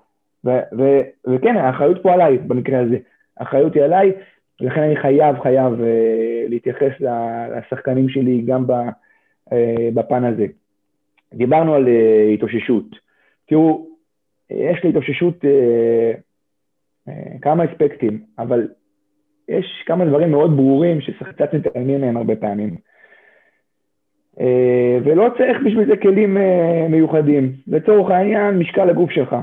וכן, 1.28 1.58
האחריות 1.58 2.04
פה 2.04 2.14
עליי 2.14 2.38
במקרה 2.38 2.80
הזה. 2.80 2.98
האחריות 3.40 3.74
היא 3.74 3.84
עליי, 3.84 4.12
ולכן 4.62 4.82
אני 4.82 4.96
חייב, 4.96 5.40
חייב 5.40 5.74
uh, 5.74 6.50
להתייחס 6.50 6.92
לשחקנים 7.58 8.10
שלי 8.10 8.42
גם 8.46 8.66
uh, 8.70 9.54
בפן 9.94 10.24
הזה. 10.24 10.46
דיברנו 11.34 11.74
על 11.76 11.86
uh, 11.86 12.34
התאוששות. 12.34 12.86
תראו, 13.46 13.88
יש 14.50 14.84
לי 14.84 14.90
התאוששות 14.90 15.46
אה, 17.08 17.38
כמה 17.42 17.66
אספקטים, 17.66 18.20
אבל 18.40 18.68
יש 19.50 19.84
כמה 19.86 20.06
דברים 20.06 20.32
מאוד 20.32 20.58
ברורים 20.58 21.02
שקצת 21.02 21.54
מתעלמים 21.54 22.02
מהם 22.02 22.18
הרבה 22.18 22.36
פעמים. 22.36 22.76
אה, 24.40 24.98
ולא 25.04 25.30
צריך 25.38 25.58
בשביל 25.66 25.88
זה 25.88 25.98
כלים 25.98 26.38
אה, 26.38 26.88
מיוחדים. 26.90 27.54
לצורך 27.68 28.12
העניין, 28.12 28.58
משקל 28.58 28.90
הגוף 28.90 29.12
שלך. 29.12 29.36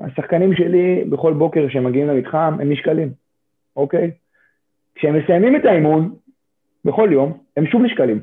השחקנים 0.00 0.54
שלי, 0.54 1.04
בכל 1.10 1.32
בוקר 1.32 1.68
כשהם 1.68 1.84
מגיעים 1.84 2.08
למתחם, 2.08 2.56
הם 2.60 2.72
נשקלים, 2.72 3.08
אוקיי? 3.78 4.10
כשהם 4.94 5.18
מסיימים 5.18 5.56
את 5.56 5.64
האימון, 5.64 6.14
בכל 6.84 7.08
יום, 7.12 7.38
הם 7.56 7.66
שוב 7.66 7.82
נשקלים, 7.82 8.20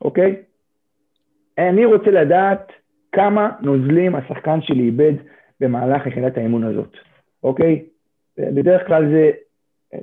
אוקיי? 0.00 0.36
אני 1.58 1.84
רוצה 1.84 2.10
לדעת 2.10 2.72
כמה 3.12 3.50
נוזלים 3.60 4.14
השחקן 4.14 4.62
שלי 4.62 4.82
איבד 4.82 5.12
במהלך 5.60 6.06
יחידת 6.06 6.36
האימון 6.36 6.64
הזאת, 6.64 6.92
אוקיי? 7.42 7.84
בדרך 8.38 8.86
כלל 8.86 9.10
זה 9.10 9.30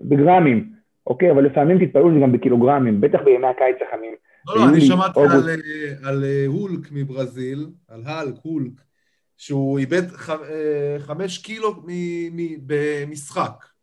בגרמים, 0.02 0.72
אוקיי? 1.08 1.32
אבל 1.32 1.46
לפעמים 1.46 1.86
תתפלאו 1.86 2.14
זה 2.14 2.20
גם 2.22 2.32
בקילוגרמים, 2.32 3.02
בטח 3.02 3.20
בימי 3.26 3.48
הקיץ 3.48 3.76
החמים. 3.88 4.16
לא, 4.48 4.56
לא, 4.56 4.70
אני 4.70 4.82
שמעתי 4.82 5.20
על, 5.20 5.50
על 6.04 6.24
הולק 6.48 6.92
מברזיל, 6.92 7.68
על 7.88 8.02
האלק, 8.06 8.36
הולק, 8.42 8.82
שהוא 9.38 9.80
איבד 9.80 10.08
ח, 10.08 10.30
חמש 11.00 11.38
קילו 11.38 11.74
מ, 11.74 11.92
מ, 12.32 12.58
במשחק, 12.68 13.77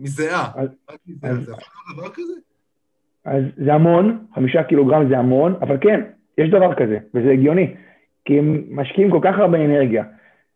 מזיעה. 0.00 0.50
אז, 0.56 0.68
זה 1.22 1.52
יכול 1.52 1.64
להיות 1.86 1.98
דבר 1.98 2.08
כזה? 2.14 2.32
אז 3.24 3.44
זה 3.56 3.74
המון, 3.74 4.18
חמישה 4.34 4.62
קילוגרם 4.62 5.08
זה 5.08 5.18
המון, 5.18 5.54
אבל 5.60 5.76
כן, 5.80 6.00
יש 6.38 6.50
דבר 6.50 6.74
כזה, 6.74 6.98
וזה 7.14 7.30
הגיוני, 7.30 7.74
כי 8.24 8.38
הם 8.38 8.64
משקיעים 8.70 9.10
כל 9.10 9.20
כך 9.22 9.38
הרבה 9.38 9.64
אנרגיה. 9.64 10.04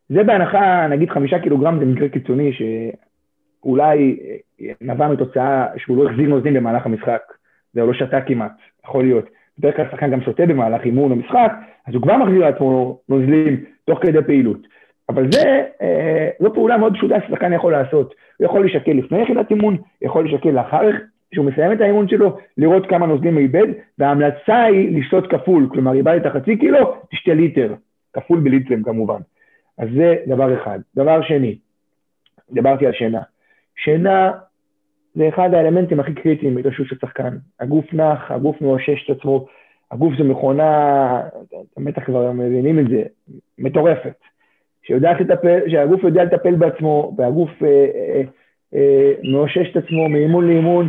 זה 0.08 0.22
בהנחה, 0.22 0.86
נגיד 0.86 1.10
חמישה 1.10 1.38
קילוגרם 1.38 1.78
זה 1.78 1.84
מקרה 1.84 2.08
קיצוני 2.08 2.50
שאולי 2.52 4.18
נבע 4.80 5.08
מתוצאה 5.08 5.66
שהוא 5.76 6.04
לא 6.04 6.10
החזיר 6.10 6.28
נוזלים 6.28 6.54
במהלך 6.54 6.86
המשחק, 6.86 7.22
והוא 7.74 7.86
לא 7.86 7.94
שתה 7.94 8.20
כמעט, 8.20 8.52
יכול 8.84 9.04
להיות. 9.04 9.24
בדרך 9.58 9.76
כלל 9.76 9.86
שחקן 9.90 10.10
גם 10.10 10.20
שותה 10.20 10.46
במהלך 10.46 10.84
אימון 10.84 11.10
או 11.10 11.16
משחק, 11.16 11.52
אז 11.86 11.94
הוא 11.94 12.02
כבר 12.02 12.16
מחזיר 12.16 12.38
לעצמו 12.38 13.00
נוזלים 13.08 13.64
תוך 13.84 13.98
כדי 14.02 14.22
פעילות. 14.26 14.66
אבל 15.12 15.32
זה, 15.32 15.64
אה, 15.82 16.28
זו 16.40 16.54
פעולה 16.54 16.76
מאוד 16.76 16.94
פשוטה 16.94 17.14
ששחקן 17.26 17.52
יכול 17.52 17.72
לעשות. 17.72 18.14
הוא 18.36 18.44
יכול 18.44 18.60
להישקל 18.60 18.92
לפני 18.92 19.22
יחידת 19.22 19.50
אימון, 19.50 19.76
יכול 20.02 20.24
להישקל 20.24 20.50
לאחר 20.50 20.90
כשהוא 21.32 21.46
מסיים 21.46 21.72
את 21.72 21.80
האימון 21.80 22.08
שלו, 22.08 22.38
לראות 22.58 22.86
כמה 22.86 23.06
נוזלים 23.06 23.34
הוא 23.34 23.42
איבד, 23.42 23.66
וההמלצה 23.98 24.62
היא 24.62 24.98
לשתות 24.98 25.30
כפול, 25.30 25.68
כלומר, 25.72 25.92
איבדת 25.92 26.32
חצי 26.32 26.56
קילו, 26.56 26.94
תשתה 27.10 27.34
ליטר, 27.34 27.74
כפול 28.12 28.40
בליטרים 28.40 28.82
כמובן. 28.82 29.20
אז 29.78 29.88
זה 29.96 30.16
דבר 30.26 30.62
אחד. 30.62 30.78
דבר 30.96 31.22
שני, 31.22 31.58
דיברתי 32.50 32.86
על 32.86 32.92
שינה. 32.92 33.20
שינה 33.76 34.32
זה 35.14 35.28
אחד 35.28 35.54
האלמנטים 35.54 36.00
הכי 36.00 36.14
קריטיים 36.14 36.54
בהתרשות 36.54 36.86
של 36.86 36.96
שחקן. 37.00 37.36
הגוף 37.60 37.94
נח, 37.94 38.30
הגוף 38.30 38.60
מאושש 38.60 39.10
את 39.10 39.16
עצמו, 39.16 39.46
הגוף 39.90 40.14
זה 40.18 40.24
מכונה, 40.24 41.20
בטח 41.76 42.04
כבר 42.04 42.32
מבינים 42.32 42.78
את 42.78 42.88
זה, 42.88 43.02
מטורפת. 43.58 44.14
שיודעת 44.82 45.20
לטפל, 45.20 45.60
שהגוף 45.68 46.04
יודע 46.04 46.24
לטפל 46.24 46.54
בעצמו, 46.54 47.14
והגוף 47.16 47.50
אה, 47.62 47.68
אה, 47.68 48.22
אה, 48.74 49.12
מאושש 49.22 49.70
את 49.70 49.76
עצמו 49.76 50.08
מאימון 50.08 50.46
לאימון, 50.46 50.88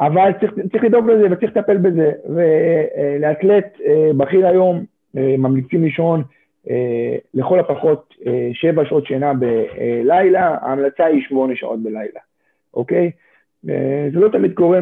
אבל 0.00 0.30
צריך, 0.40 0.52
צריך 0.72 0.84
לדאוג 0.84 1.10
לזה 1.10 1.26
וצריך 1.30 1.56
לטפל 1.56 1.76
בזה. 1.76 2.12
ולאתלט 2.28 3.80
אה, 3.86 4.10
בכיר 4.16 4.46
היום 4.46 4.84
אה, 5.16 5.34
ממליצים 5.38 5.84
לישון 5.84 6.22
אה, 6.70 7.16
לכל 7.34 7.60
הפחות 7.60 8.14
שבע 8.52 8.84
שעות 8.84 9.06
שינה 9.06 9.32
בלילה, 9.34 10.56
ההמלצה 10.62 11.04
היא 11.04 11.22
שמונה 11.28 11.56
שעות 11.56 11.82
בלילה, 11.82 12.20
אוקיי? 12.74 13.10
זה 14.12 14.20
לא 14.20 14.28
תמיד 14.28 14.54
קורה 14.54 14.78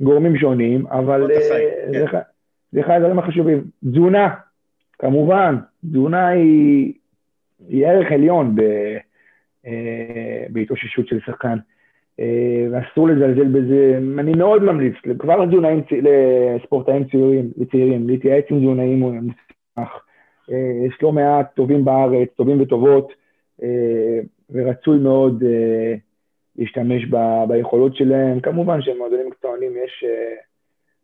מגורמים 0.00 0.36
שונים, 0.36 0.86
אבל 0.86 1.28
זה, 1.90 2.04
כן. 2.10 2.18
זה 2.72 2.80
אחד 2.80 2.94
הדברים 2.94 3.18
החשובים. 3.18 3.64
תזונה, 3.90 4.28
כמובן, 4.98 5.56
תזונה 5.90 6.28
היא, 6.28 6.92
היא 7.68 7.86
ערך 7.86 8.12
עליון 8.12 8.54
ב, 8.56 8.62
בהתאוששות 10.52 11.08
של 11.08 11.20
שחקן. 11.26 11.58
אה, 12.20 12.66
ואסור 12.70 13.08
לזלזל 13.08 13.48
בזה. 13.48 13.98
אני 14.18 14.32
מאוד 14.32 14.62
ממליץ, 14.62 14.94
כבר 15.18 15.36
לתזונאים, 15.36 15.82
לספורטאים 16.02 17.04
צעירים, 17.04 17.50
לצעירים, 17.56 18.08
להתייעץ 18.08 18.44
עם 18.50 18.58
תזונאים 18.58 18.98
מוסמך. 19.00 20.00
אה, 20.50 20.86
יש 20.86 21.02
לא 21.02 21.12
מעט 21.12 21.54
טובים 21.54 21.84
בארץ, 21.84 22.28
טובים 22.36 22.60
וטובות, 22.60 23.12
אה, 23.62 24.20
ורצוי 24.50 24.98
מאוד 24.98 25.44
להשתמש 26.56 27.04
ב, 27.10 27.16
ביכולות 27.48 27.96
שלהם. 27.96 28.40
כמובן 28.40 28.82
שמועדונים 28.82 29.26
מקצוענים 29.26 29.72
יש 29.84 30.04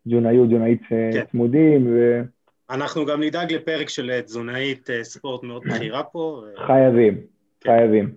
תזונאי 0.07 0.39
או 0.39 0.47
תזונאית 0.47 0.83
כן. 0.89 1.25
צמודים. 1.31 1.87
ו... 1.87 2.23
אנחנו 2.71 3.07
גם 3.07 3.23
נדאג 3.23 3.53
לפרק 3.53 3.89
של 3.89 4.21
תזונאית 4.21 4.89
ספורט 5.03 5.43
מאוד 5.43 5.62
בכירה 5.75 6.03
פה. 6.03 6.45
חייבים, 6.67 7.21
כן. 7.61 7.71
חייבים. 7.71 8.15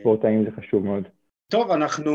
ספורטאים 0.00 0.44
זה 0.44 0.50
חשוב 0.56 0.84
מאוד. 0.84 1.08
טוב, 1.48 1.70
אנחנו 1.70 2.12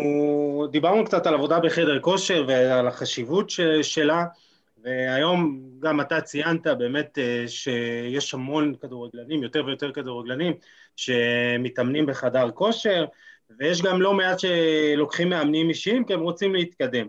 דיברנו 0.71 1.05
קצת 1.05 1.27
על 1.27 1.33
עבודה 1.33 1.59
בחדר 1.59 1.99
כושר 1.99 2.45
ועל 2.47 2.87
החשיבות 2.87 3.49
שלה, 3.81 4.25
והיום 4.83 5.61
גם 5.79 6.01
אתה 6.01 6.21
ציינת 6.21 6.67
באמת 6.67 7.17
אה, 7.17 7.43
שיש 7.47 8.33
המון 8.33 8.75
כדורגלנים, 8.81 9.43
יותר 9.43 9.65
ויותר 9.65 9.91
כדורגלנים, 9.91 10.53
שמתאמנים 10.95 12.05
בחדר 12.05 12.51
כושר, 12.51 13.05
ויש 13.59 13.81
גם 13.81 14.01
לא 14.01 14.13
מעט 14.13 14.39
שלוקחים 14.39 15.29
מאמנים 15.29 15.69
אישיים 15.69 16.05
כי 16.05 16.13
הם 16.13 16.19
רוצים 16.19 16.55
להתקדם. 16.55 17.07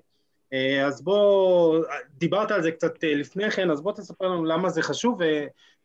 אה, 0.52 0.86
אז 0.86 1.02
בוא, 1.02 1.84
דיברת 2.18 2.50
על 2.50 2.62
זה 2.62 2.70
קצת 2.70 3.04
אה, 3.04 3.14
לפני 3.14 3.50
כן, 3.50 3.70
אז 3.70 3.82
בוא 3.82 3.92
תספר 3.92 4.28
לנו 4.28 4.44
למה 4.44 4.68
זה 4.68 4.82
חשוב 4.82 5.20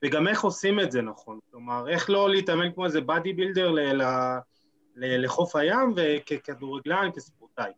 וגם 0.04 0.28
איך 0.28 0.44
עושים 0.44 0.80
את 0.80 0.92
זה 0.92 1.02
נכון. 1.02 1.40
כלומר, 1.52 1.90
איך 1.90 2.10
לא 2.10 2.30
להתאמן 2.30 2.72
כמו 2.72 2.86
איזה 2.86 3.02
באדי 3.02 3.34
בילדר 3.34 3.76
לחוף 4.96 5.56
הים 5.56 5.94
וככדורגלן, 5.96 7.10
כספורטאי. 7.16 7.72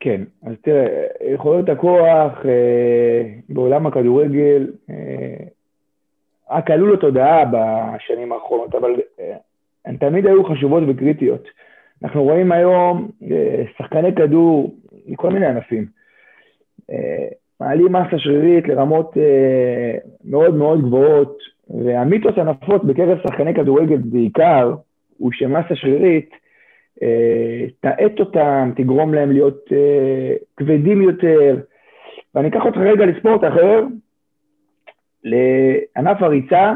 כן, 0.00 0.24
אז 0.42 0.52
תראה, 0.62 1.06
יכולות 1.34 1.68
הכוח 1.68 2.32
אה, 2.44 3.22
בעולם 3.48 3.86
הכדורגל 3.86 4.72
רק 6.50 6.70
עלו 6.70 6.92
לתודעה 6.94 7.44
בשנים 7.44 8.32
האחרונות, 8.32 8.74
אבל 8.74 8.90
הן 9.84 9.96
תמיד 9.96 10.26
היו 10.26 10.44
חשובות 10.44 10.82
וקריטיות. 10.88 11.42
אנחנו 12.02 12.22
רואים 12.22 12.52
היום 12.52 13.10
אה, 13.30 13.62
שחקני 13.78 14.14
כדור 14.14 14.74
מכל 15.06 15.30
מיני 15.30 15.46
ענפים. 15.46 15.86
אה, 16.90 17.28
מעלים 17.60 17.92
מסה 17.92 18.18
שרירית 18.18 18.68
לרמות 18.68 19.16
אה, 19.16 19.98
מאוד 20.24 20.54
מאוד 20.54 20.82
גבוהות, 20.82 21.38
והמיתוס 21.84 22.32
הנפוץ 22.36 22.82
בקרב 22.82 23.18
שחקני 23.22 23.54
כדורגל 23.54 23.96
בעיקר, 23.96 24.74
הוא 25.18 25.32
שמסה 25.32 25.74
שרירית 25.74 26.30
תאט 27.80 28.20
אותם, 28.20 28.72
תגרום 28.76 29.14
להם 29.14 29.32
להיות 29.32 29.64
כבדים 30.56 31.02
יותר. 31.02 31.56
ואני 32.34 32.48
אקח 32.48 32.64
אותך 32.66 32.76
רגע 32.78 33.06
לספורט 33.06 33.44
אחר, 33.44 33.84
לענף 35.24 36.22
הריצה, 36.22 36.72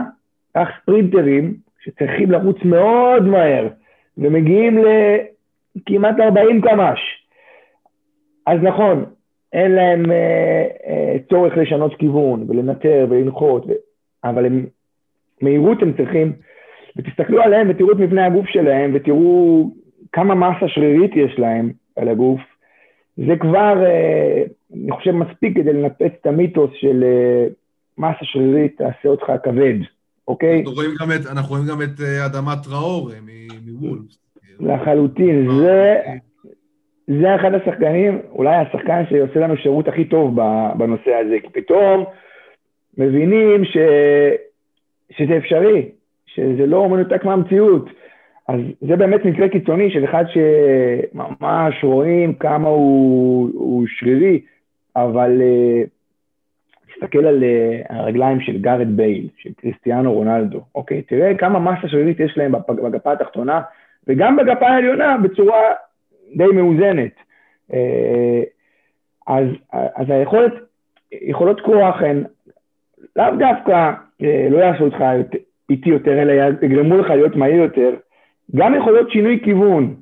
קח 0.55 0.69
ספרינטרים 0.83 1.55
שצריכים 1.81 2.31
לרוץ 2.31 2.57
מאוד 2.65 3.23
מהר, 3.23 3.69
ומגיעים 4.19 4.79
לכמעט 5.77 6.21
40 6.21 6.61
קמ"ש. 6.61 7.01
אז 8.47 8.59
נכון, 8.63 9.05
אין 9.53 9.73
להם 9.73 10.11
אה, 10.11 10.67
אה, 10.87 11.17
צורך 11.31 11.57
לשנות 11.57 11.95
כיוון 11.99 12.45
ולנטר 12.49 13.07
ולנחות, 13.11 13.67
ו... 13.67 13.73
אבל 14.25 14.47
הם, 14.47 14.67
מהירות 15.43 15.83
הם 15.83 15.93
צריכים 15.97 16.33
ותסתכלו 16.97 17.43
עליהם 17.43 17.71
ותראו 17.71 17.93
את 17.93 17.97
מבנה 17.97 18.27
הגוף 18.27 18.47
שלהם 18.47 18.91
ותראו 18.95 19.71
כמה 20.13 20.35
מסה 20.35 20.69
שרירית 20.69 21.17
יש 21.17 21.39
להם 21.39 21.73
על 21.97 22.09
הגוף. 22.09 22.41
זה 23.17 23.37
כבר, 23.41 23.85
אה, 23.85 24.43
אני 24.75 24.93
חושב, 24.93 25.11
מספיק 25.11 25.57
כדי 25.57 25.73
לנפץ 25.73 26.13
את 26.21 26.27
המיתוס 26.27 26.71
של 26.75 27.05
אה, 27.05 27.47
מסה 27.99 28.25
שרירית 28.25 28.79
תעשה 28.79 29.09
אותך 29.09 29.33
כבד, 29.43 29.75
אוקיי? 30.29 30.59
אנחנו 30.59 30.73
רואים 30.73 30.91
גם 31.01 31.13
את, 31.13 31.27
אנחנו 31.33 31.51
רואים 31.51 31.69
גם 31.69 31.83
את 31.83 32.01
אה, 32.01 32.27
אדמת 32.27 32.59
טראור 32.63 33.11
מוולפס. 33.67 34.19
לחלוטין, 34.61 35.49
זה, 35.59 36.01
זה 37.07 37.35
אחד 37.35 37.55
השחקנים, 37.55 38.21
אולי 38.33 38.57
השחקן 38.57 39.03
שעושה 39.11 39.41
לנו 39.41 39.57
שירות 39.57 39.89
הכי 39.89 40.05
טוב 40.05 40.37
בנושא 40.79 41.15
הזה, 41.15 41.37
כי 41.43 41.49
פתאום 41.53 42.05
מבינים 42.99 43.65
ש, 43.65 43.77
שזה 45.11 45.37
אפשרי, 45.37 45.89
שזה 46.27 46.67
לא 46.67 46.89
מנותק 46.89 47.25
מהמציאות. 47.25 47.91
אז 48.49 48.61
זה 48.81 48.97
באמת 48.97 49.25
מקרה 49.25 49.49
קיצוני 49.49 49.91
של 49.91 50.05
אחד 50.05 50.25
שממש 50.33 51.85
רואים 51.85 52.35
כמה 52.35 52.69
הוא, 52.69 53.51
הוא 53.55 53.87
שרירי, 53.89 54.41
אבל 54.97 55.41
uh, 55.41 55.94
תסתכל 56.95 57.27
על 57.27 57.43
uh, 57.43 57.95
הרגליים 57.95 58.41
של 58.41 58.59
גארד 58.59 58.97
בייל, 58.97 59.29
של 59.37 59.51
קריסטיאנו 59.57 60.13
רונלדו, 60.13 60.61
אוקיי? 60.75 61.03
תראה 61.03 61.35
כמה 61.35 61.59
מסה 61.59 61.89
שרירית 61.89 62.21
יש 62.21 62.39
להם 62.39 62.53
בגפה 62.69 63.13
התחתונה, 63.13 63.63
וגם 64.07 64.37
בגפה 64.37 64.69
העליונה 64.69 65.17
בצורה 65.23 65.63
די 66.37 66.47
מאוזנת. 66.55 67.13
Uh, 67.71 67.75
אז, 69.27 69.47
אז 69.73 70.11
היכולת, 70.11 70.53
יכולות 71.13 71.61
כוח 71.61 72.03
הן 72.03 72.25
לאו 73.17 73.37
דווקא 73.39 73.93
uh, 74.23 74.25
לא 74.51 74.59
יעשו 74.59 74.85
אותך 74.85 75.05
איטי 75.71 75.91
יותר, 75.91 76.23
אלא 76.23 76.33
יגרמו 76.63 76.99
לך 76.99 77.11
להיות 77.11 77.37
מהיר 77.37 77.63
יותר, 77.63 77.95
גם 78.57 78.75
יכול 78.75 78.93
להיות 78.93 79.11
שינוי 79.11 79.41
כיוון, 79.45 79.95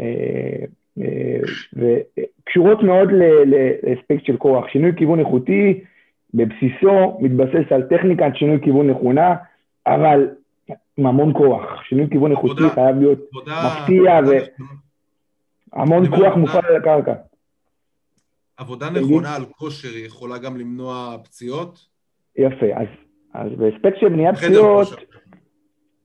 אה, 0.00 0.64
אה, 1.02 1.40
וקשורות 1.76 2.82
מאוד 2.82 3.08
לאספקט 3.82 4.24
של 4.24 4.36
כוח. 4.36 4.68
שינוי 4.68 4.92
כיוון 4.96 5.18
איכותי 5.18 5.80
בבסיסו 6.34 7.18
מתבסס 7.20 7.72
על 7.72 7.82
טכניקת 7.82 8.30
שינוי 8.34 8.58
כיוון 8.62 8.90
נכונה, 8.90 9.34
אבל 9.86 10.28
עם 10.96 11.06
המון 11.06 11.32
כוח. 11.32 11.82
שינוי 11.82 12.06
כיוון 12.10 12.30
איכותי 12.30 12.62
חייב 12.74 12.96
להיות 12.96 13.18
מפתיע 13.46 14.20
והמון 15.72 16.06
כוח 16.06 16.36
מופעל 16.36 16.64
על 16.64 16.76
הקרקע. 16.76 17.14
עבודה 18.56 18.90
נכונה 18.90 19.36
על 19.36 19.44
כושר 19.44 19.96
יכולה 19.96 20.38
גם 20.38 20.56
למנוע 20.56 21.16
פציעות? 21.24 21.86
יפה, 22.36 22.66
אז, 22.74 22.86
אז 23.34 23.52
באספקט 23.58 24.00
של 24.00 24.08
מניעת 24.08 24.36
פציעות... 24.36 24.88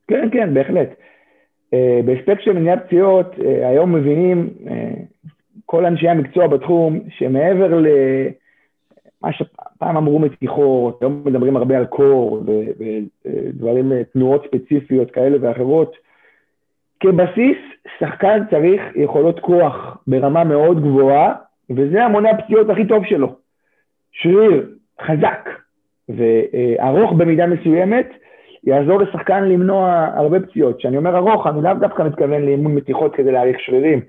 כן, 0.08 0.30
כן, 0.32 0.54
בהחלט. 0.54 0.90
Uh, 0.90 1.78
באספקט 2.06 2.44
של 2.44 2.54
מניעת 2.54 2.86
פציעות, 2.86 3.34
uh, 3.34 3.42
היום 3.44 3.96
מבינים 3.96 4.50
uh, 4.60 4.70
כל 5.66 5.86
אנשי 5.86 6.08
המקצוע 6.08 6.48
בתחום, 6.48 7.00
שמעבר 7.10 7.80
למה 9.26 9.34
שפעם 9.34 9.98
אמרו 9.98 10.20
מתיחות, 10.20 11.02
היום 11.02 11.22
מדברים 11.26 11.58
הרבה 11.58 11.78
על 11.78 11.86
קור 11.86 12.44
ודברים, 13.26 13.92
תנועות 14.14 14.46
ספציפיות 14.48 15.12
כאלה 15.12 15.38
ואחרות, 15.42 15.96
כבסיס, 17.00 17.58
שחקן 18.00 18.44
צריך 18.50 18.82
יכולות 18.96 19.40
כוח 19.40 19.98
ברמה 20.08 20.44
מאוד 20.44 20.82
גבוהה, 20.82 21.34
וזה 21.70 22.04
המונה 22.04 22.30
הפציעות 22.30 22.70
הכי 22.70 22.88
טוב 22.88 23.06
שלו. 23.06 23.36
שריר 24.12 24.70
חזק 25.02 25.50
וארוך 26.10 27.14
במידה 27.14 27.48
מסוימת, 27.48 28.08
יעזור 28.64 29.02
לשחקן 29.02 29.44
למנוע 29.44 30.08
הרבה 30.16 30.40
פציעות. 30.40 30.78
כשאני 30.78 30.98
אומר 30.98 31.18
ארוך, 31.18 31.48
אני 31.48 31.62
לאו 31.62 31.74
דווקא 31.74 32.04
מתכוון 32.04 32.42
לאימון 32.42 32.76
מתיחות 32.76 33.16
כדי 33.16 33.32
להאריך 33.32 33.60
שרירים. 33.60 34.02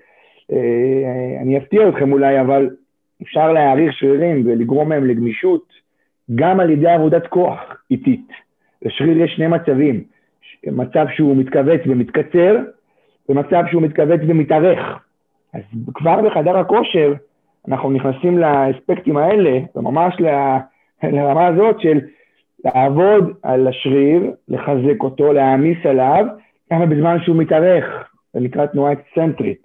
אה, 0.53 1.43
אני 1.43 1.59
אפתיע 1.59 1.89
אתכם 1.89 2.13
אולי, 2.13 2.41
אבל 2.41 2.69
אפשר 3.23 3.53
להעריך 3.53 3.93
שרירים 3.93 4.43
ולגרום 4.47 4.89
מהם 4.89 5.05
לגמישות 5.05 5.73
גם 6.35 6.61
על 6.61 6.71
ידי 6.71 6.91
עבודת 6.91 7.27
כוח 7.27 7.61
איטית. 7.91 8.29
לשריר 8.83 9.21
יש 9.21 9.33
שני 9.37 9.47
מצבים, 9.47 10.05
מצב 10.67 11.07
שהוא 11.17 11.37
מתכווץ 11.37 11.81
ומתקצר, 11.87 12.57
ומצב 13.29 13.63
שהוא 13.71 13.83
מתכווץ 13.83 14.21
ומתארך. 14.29 14.99
אז 15.55 15.61
כבר 15.95 16.23
בחדר 16.23 16.57
הכושר 16.59 17.13
אנחנו 17.69 17.91
נכנסים 17.91 18.39
לאספקטים 18.39 19.17
האלה, 19.17 19.59
וממש 19.77 20.15
לרמה 21.03 21.47
הזאת 21.47 21.81
של 21.81 22.01
לעבוד 22.65 23.33
על 23.43 23.69
השריר, 23.69 24.33
לחזק 24.49 25.03
אותו, 25.03 25.33
להעמיס 25.33 25.79
עליו, 25.85 26.27
כמה 26.71 26.87
בזמן 26.87 27.17
שהוא 27.25 27.37
מתארך, 27.37 27.85
זה 28.35 28.41
נקרא 28.41 28.67
תנועה 28.67 28.93
אקסצנטרית 28.93 29.63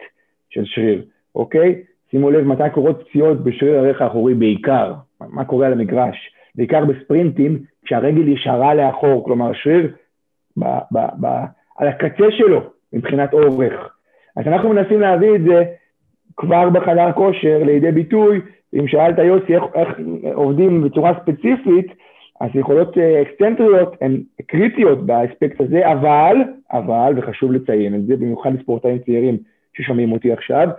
של 0.50 0.66
שריר, 0.66 1.06
אוקיי? 1.36 1.82
שימו 2.12 2.32
לב 2.32 2.44
מתי 2.44 2.64
קורות 2.74 3.04
פציעות 3.08 3.44
בשריר 3.44 3.80
הרך 3.80 4.02
האחורי 4.02 4.34
בעיקר, 4.34 4.94
מה 5.22 5.46
קורה 5.46 5.68
על 5.68 5.74
המגרש, 5.74 6.34
בעיקר 6.56 6.86
בספרינטים, 6.86 7.60
כשהרגל 7.86 8.28
ישרה 8.28 8.74
לאחור, 8.74 9.26
כלומר 9.26 9.50
השריר 9.50 9.92
ב, 10.58 10.64
ב, 10.92 11.00
ב, 11.22 11.28
על 11.78 11.88
הקצה 11.88 12.32
שלו 12.32 12.62
מבחינת 12.94 13.34
אורך. 13.34 13.96
אז 14.36 14.48
אנחנו 14.48 14.70
מנסים 14.70 15.00
להביא 15.00 15.36
את 15.36 15.42
זה 15.44 15.64
כבר 16.38 16.70
בחדר 16.70 17.12
כושר 17.12 17.64
לידי 17.64 17.92
ביטוי, 17.92 18.42
אם 18.74 18.88
שאלת 18.88 19.18
יוסי 19.18 19.56
איך, 19.56 19.64
איך 19.76 19.90
עובדים 20.34 20.84
בצורה 20.84 21.14
ספציפית, 21.22 21.88
אז 22.42 22.50
יכולות 22.54 22.98
אה, 22.98 23.22
אקסצנטריות 23.22 23.96
הן 24.02 24.22
קריטיות 24.46 25.06
באספקט 25.06 25.62
הזה, 25.62 25.92
אבל, 25.92 26.36
אבל, 26.72 27.14
וחשוב 27.18 27.52
לציין 27.52 27.96
את 27.96 28.06
זה, 28.06 28.16
במיוחד 28.16 28.54
לספורטאים 28.54 29.00
צעירים 29.00 29.38
ששומעים 29.74 30.12
אותי 30.12 30.32
עכשיו, 30.32 30.70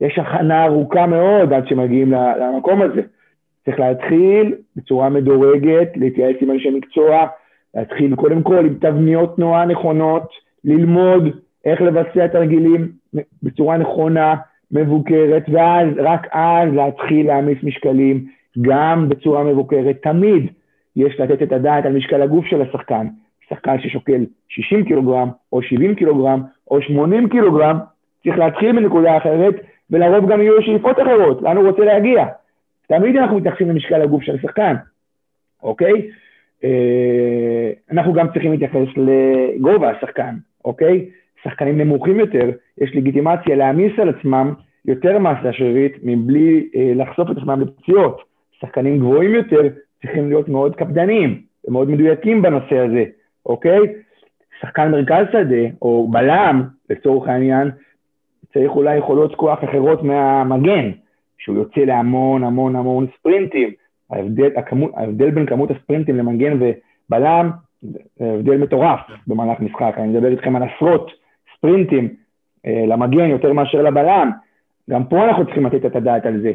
יש 0.00 0.18
הכנה 0.18 0.64
ארוכה 0.64 1.06
מאוד 1.06 1.52
עד 1.52 1.68
שמגיעים 1.68 2.12
למקום 2.12 2.82
הזה. 2.82 3.00
צריך 3.64 3.80
להתחיל 3.80 4.54
בצורה 4.76 5.08
מדורגת, 5.08 5.88
להתייעץ 5.96 6.36
עם 6.40 6.50
אנשי 6.50 6.70
מקצוע, 6.70 7.26
להתחיל 7.74 8.16
קודם 8.16 8.42
כל 8.42 8.58
עם 8.58 8.74
תבניות 8.74 9.36
תנועה 9.36 9.64
נכונות, 9.64 10.28
ללמוד 10.64 11.28
איך 11.64 11.80
לבצע 11.80 12.26
תרגילים 12.26 12.88
בצורה 13.42 13.76
נכונה, 13.76 14.34
מבוקרת, 14.72 15.44
ואז, 15.52 15.88
רק 15.96 16.26
אז 16.32 16.74
להתחיל 16.74 17.26
להעמיס 17.26 17.58
משקלים, 17.62 18.26
גם 18.60 19.08
בצורה 19.08 19.44
מבוקרת. 19.44 19.96
תמיד 20.02 20.46
יש 20.96 21.20
לתת 21.20 21.42
את 21.42 21.52
הדעת 21.52 21.86
על 21.86 21.92
משקל 21.92 22.22
הגוף 22.22 22.46
של 22.46 22.62
השחקן. 22.62 23.06
שחקן 23.48 23.80
ששוקל 23.80 24.24
60 24.48 24.84
קילוגרם, 24.84 25.28
או 25.52 25.62
70 25.62 25.94
קילוגרם, 25.94 26.42
או 26.70 26.82
80 26.82 27.28
קילוגרם, 27.28 27.78
צריך 28.24 28.38
להתחיל 28.38 28.72
מנקודה 28.72 29.16
אחרת, 29.16 29.54
ולרוב 29.90 30.32
גם 30.32 30.42
יהיו 30.42 30.62
שאיפות 30.62 30.98
אחרות, 30.98 31.42
לאן 31.42 31.56
הוא 31.56 31.68
רוצה 31.68 31.84
להגיע. 31.84 32.26
תמיד 32.88 33.16
אנחנו 33.16 33.36
מתייחסים 33.36 33.68
למשקל 33.70 34.02
הגוף 34.02 34.22
של 34.22 34.34
השחקן, 34.34 34.74
אוקיי? 35.62 36.10
אה, 36.64 37.70
אנחנו 37.90 38.12
גם 38.12 38.28
צריכים 38.32 38.52
להתייחס 38.52 38.86
לגובה 38.96 39.90
השחקן, 39.90 40.34
אוקיי? 40.64 41.08
שחקנים 41.42 41.78
נמוכים 41.78 42.20
יותר, 42.20 42.50
יש 42.78 42.90
לגיטימציה 42.94 43.56
להעמיס 43.56 43.92
על 43.98 44.08
עצמם 44.08 44.54
יותר 44.84 45.18
מסה 45.18 45.52
שרירית 45.52 45.96
מבלי 46.02 46.68
אה, 46.76 46.92
לחשוף 46.94 47.30
את 47.30 47.36
עצמם 47.36 47.60
לפציעות. 47.60 48.22
שחקנים 48.60 48.98
גבוהים 48.98 49.34
יותר 49.34 49.60
צריכים 50.02 50.28
להיות 50.28 50.48
מאוד 50.48 50.76
קפדניים 50.76 51.40
ומאוד 51.64 51.90
מדויקים 51.90 52.42
בנושא 52.42 52.78
הזה, 52.78 53.04
אוקיי? 53.46 53.78
שחקן 54.60 54.90
מרכז 54.90 55.26
שדה, 55.32 55.68
או 55.82 56.08
בלם, 56.10 56.62
לצורך 56.90 57.28
העניין, 57.28 57.70
צריך 58.52 58.70
אולי 58.70 58.96
יכולות 58.96 59.34
כוח 59.34 59.64
אחרות 59.64 60.02
מהמגן, 60.02 60.90
שהוא 61.38 61.56
יוצא 61.56 61.80
להמון 61.80 62.44
המון 62.44 62.76
המון 62.76 63.06
ספרינטים. 63.18 63.70
ההבדל, 64.10 64.50
הכמות, 64.56 64.90
ההבדל 64.96 65.30
בין 65.30 65.46
כמות 65.46 65.70
הספרינטים 65.70 66.16
למגן 66.16 66.58
ובלם, 66.60 67.50
זה 67.82 67.98
הבדל 68.20 68.56
מטורף 68.56 69.00
במהלך 69.26 69.60
משחק. 69.60 69.94
אני 69.96 70.08
מדבר 70.08 70.28
איתכם 70.28 70.56
על 70.56 70.62
עשרות 70.62 71.10
ספרינטים 71.56 72.08
אה, 72.66 72.84
למגן 72.86 73.30
יותר 73.30 73.52
מאשר 73.52 73.82
לבלם. 73.82 74.30
גם 74.90 75.04
פה 75.04 75.24
אנחנו 75.24 75.44
צריכים 75.44 75.66
לתת 75.66 75.86
את 75.86 75.96
הדעת 75.96 76.26
על 76.26 76.40
זה. 76.40 76.52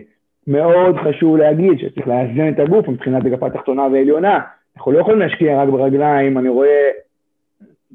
מאוד 0.47 0.95
חשוב 0.97 1.37
להגיד 1.37 1.79
שצריך 1.79 2.07
לאזן 2.07 2.49
את 2.49 2.59
הגוף 2.59 2.87
מבחינת 2.87 3.25
אגפה 3.25 3.49
תחתונה 3.49 3.81
ועליונה. 3.81 4.39
אנחנו 4.77 4.91
לא 4.91 4.99
יכולים 4.99 5.19
להשקיע 5.19 5.61
רק 5.61 5.69
ברגליים, 5.69 6.37
אני 6.37 6.49
רואה, 6.49 6.89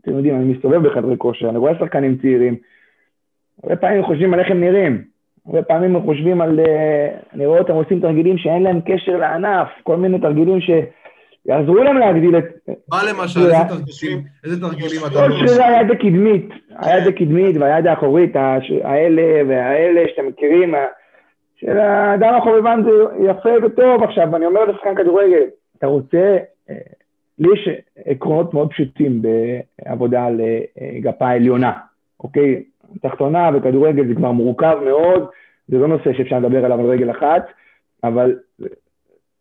אתם 0.02 0.10
יודעים, 0.10 0.36
אני 0.36 0.44
מסתובב 0.44 0.88
בחדרי 0.88 1.16
כושר, 1.18 1.48
אני 1.48 1.58
רואה 1.58 1.78
שחקנים 1.78 2.16
צעירים, 2.16 2.56
הרבה 3.62 3.76
פעמים 3.76 4.04
חושבים 4.04 4.34
על 4.34 4.40
איך 4.40 4.50
הם 4.50 4.60
נראים, 4.60 5.02
הרבה 5.46 5.62
פעמים 5.62 5.96
הם 5.96 6.02
חושבים 6.02 6.40
על, 6.40 6.60
אה, 6.60 7.08
אני 7.34 7.46
רואה 7.46 7.58
אותם 7.58 7.72
עושים 7.72 8.00
תרגילים 8.00 8.38
שאין 8.38 8.62
להם 8.62 8.80
קשר 8.80 9.16
לענף, 9.16 9.68
כל 9.82 9.96
מיני 9.96 10.20
תרגילים 10.20 10.60
ש... 10.60 10.70
יעזרו 11.46 11.74
להם 11.74 11.98
להגדיל 11.98 12.38
את... 12.38 12.44
מה 12.88 12.98
למשל, 13.10 13.40
איזה 13.40 13.56
תרגילים, 13.68 14.24
איזה 14.44 14.60
תרגילים 14.60 15.00
אתה 15.06 15.24
אומר? 15.24 15.46
כל 15.46 15.62
היד 15.62 15.90
הקדמית, 15.90 16.48
היד 16.76 17.06
הקדמית 17.06 17.56
והיד 17.56 17.86
האחורית, 17.86 18.36
האלה 18.82 19.22
והאלה 19.48 20.00
שאתם 20.10 20.26
מכירים, 20.28 20.74
של 21.56 21.78
האדם 21.78 22.34
החובבן 22.34 22.82
זה 22.84 22.90
יפה 23.30 23.66
וטוב. 23.66 24.02
עכשיו, 24.02 24.28
ואני 24.32 24.46
אומר 24.46 24.64
לשחקן 24.64 24.94
כדורגל, 24.94 25.42
אתה 25.78 25.86
רוצה, 25.86 26.36
אה, 26.70 26.74
לי 27.38 27.48
יש 27.52 27.68
עקרונות 28.06 28.54
מאוד 28.54 28.70
פשוטים 28.70 29.22
בעבודה 29.22 30.24
על 30.24 30.40
אה, 30.40 31.00
גפה 31.00 31.28
עליונה, 31.28 31.72
אוקיי? 32.20 32.62
תחתונה 33.02 33.50
וכדורגל 33.54 34.08
זה 34.08 34.14
כבר 34.14 34.32
מורכב 34.32 34.78
מאוד, 34.84 35.26
זה 35.68 35.78
לא 35.78 35.88
נושא 35.88 36.12
שאפשר 36.12 36.38
לדבר 36.38 36.64
עליו 36.64 36.80
על 36.80 36.86
רגל 36.86 37.10
אחת, 37.10 37.46
אבל 38.04 38.34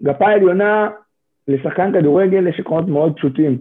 גפה 0.03 0.31
עליונה 0.31 0.89
לשחקן 1.47 1.93
כדורגל 1.93 2.47
יש 2.47 2.59
עקרונות 2.59 2.89
מאוד 2.89 3.15
פשוטים. 3.15 3.57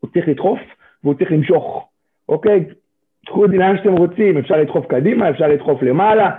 הוא 0.00 0.10
צריך 0.12 0.28
לדחוף 0.28 0.58
והוא 1.04 1.14
צריך 1.14 1.32
למשוך, 1.32 1.88
אוקיי? 2.28 2.64
תקחו 3.24 3.44
את 3.44 3.50
זה 3.50 3.56
לאן 3.56 3.76
שאתם 3.76 3.92
רוצים, 3.92 4.38
אפשר 4.38 4.56
לדחוף 4.56 4.86
קדימה, 4.86 5.30
אפשר 5.30 5.48
לדחוף 5.48 5.82
למעלה, 5.82 6.30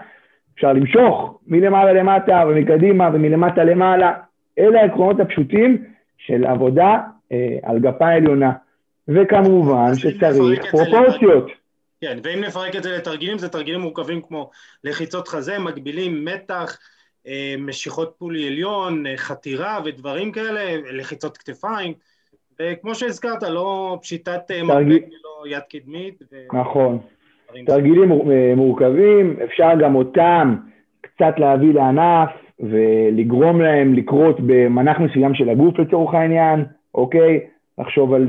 אפשר 0.55 0.73
למשוך 0.73 1.39
מלמעלה 1.47 1.93
למטה 1.93 2.43
ומקדימה 2.47 3.09
ומלמטה 3.13 3.63
למעלה. 3.63 4.13
אלה 4.59 4.81
העקרונות 4.81 5.19
הפשוטים 5.19 5.83
של 6.17 6.45
עבודה 6.45 6.97
אה, 7.31 7.57
על 7.63 7.79
גפה 7.79 8.07
עליונה. 8.07 8.51
וכמובן 9.07 9.95
שצריך 9.95 10.65
פרופורציות. 10.71 11.51
כן, 12.01 12.17
ואם 12.23 12.43
נפרק 12.43 12.75
את 12.75 12.83
זה 12.83 12.97
לתרגילים, 12.97 13.37
זה 13.37 13.49
תרגילים 13.49 13.81
מורכבים 13.81 14.21
כמו 14.21 14.49
לחיצות 14.83 15.27
חזה, 15.27 15.59
מגבילים 15.59 16.25
מתח, 16.25 16.77
אה, 17.27 17.55
משיכות 17.59 18.15
פולי 18.17 18.47
עליון, 18.47 19.05
אה, 19.05 19.17
חתירה 19.17 19.79
ודברים 19.85 20.31
כאלה, 20.31 20.61
לחיצות 20.91 21.37
כתפיים, 21.37 21.93
וכמו 22.59 22.95
שהזכרת, 22.95 23.43
לא 23.43 23.97
פשיטת 24.01 24.51
אה, 24.51 24.61
תרגיל... 24.67 24.67
מרפק 24.67 25.05
ולא 25.07 25.55
יד 25.55 25.63
קדמית. 25.69 26.21
ו... 26.31 26.35
נכון. 26.53 26.97
תרגילים 27.65 28.09
מורכבים, 28.55 29.37
אפשר 29.43 29.69
גם 29.79 29.95
אותם 29.95 30.55
קצת 31.01 31.33
להביא 31.37 31.73
לענף 31.73 32.29
ולגרום 32.59 33.61
להם 33.61 33.93
לקרות 33.93 34.39
במנח 34.39 34.97
מסוים 34.99 35.35
של 35.35 35.49
הגוף 35.49 35.79
לצורך 35.79 36.13
העניין, 36.13 36.65
אוקיי? 36.95 37.39
לחשוב 37.79 38.13
על 38.13 38.27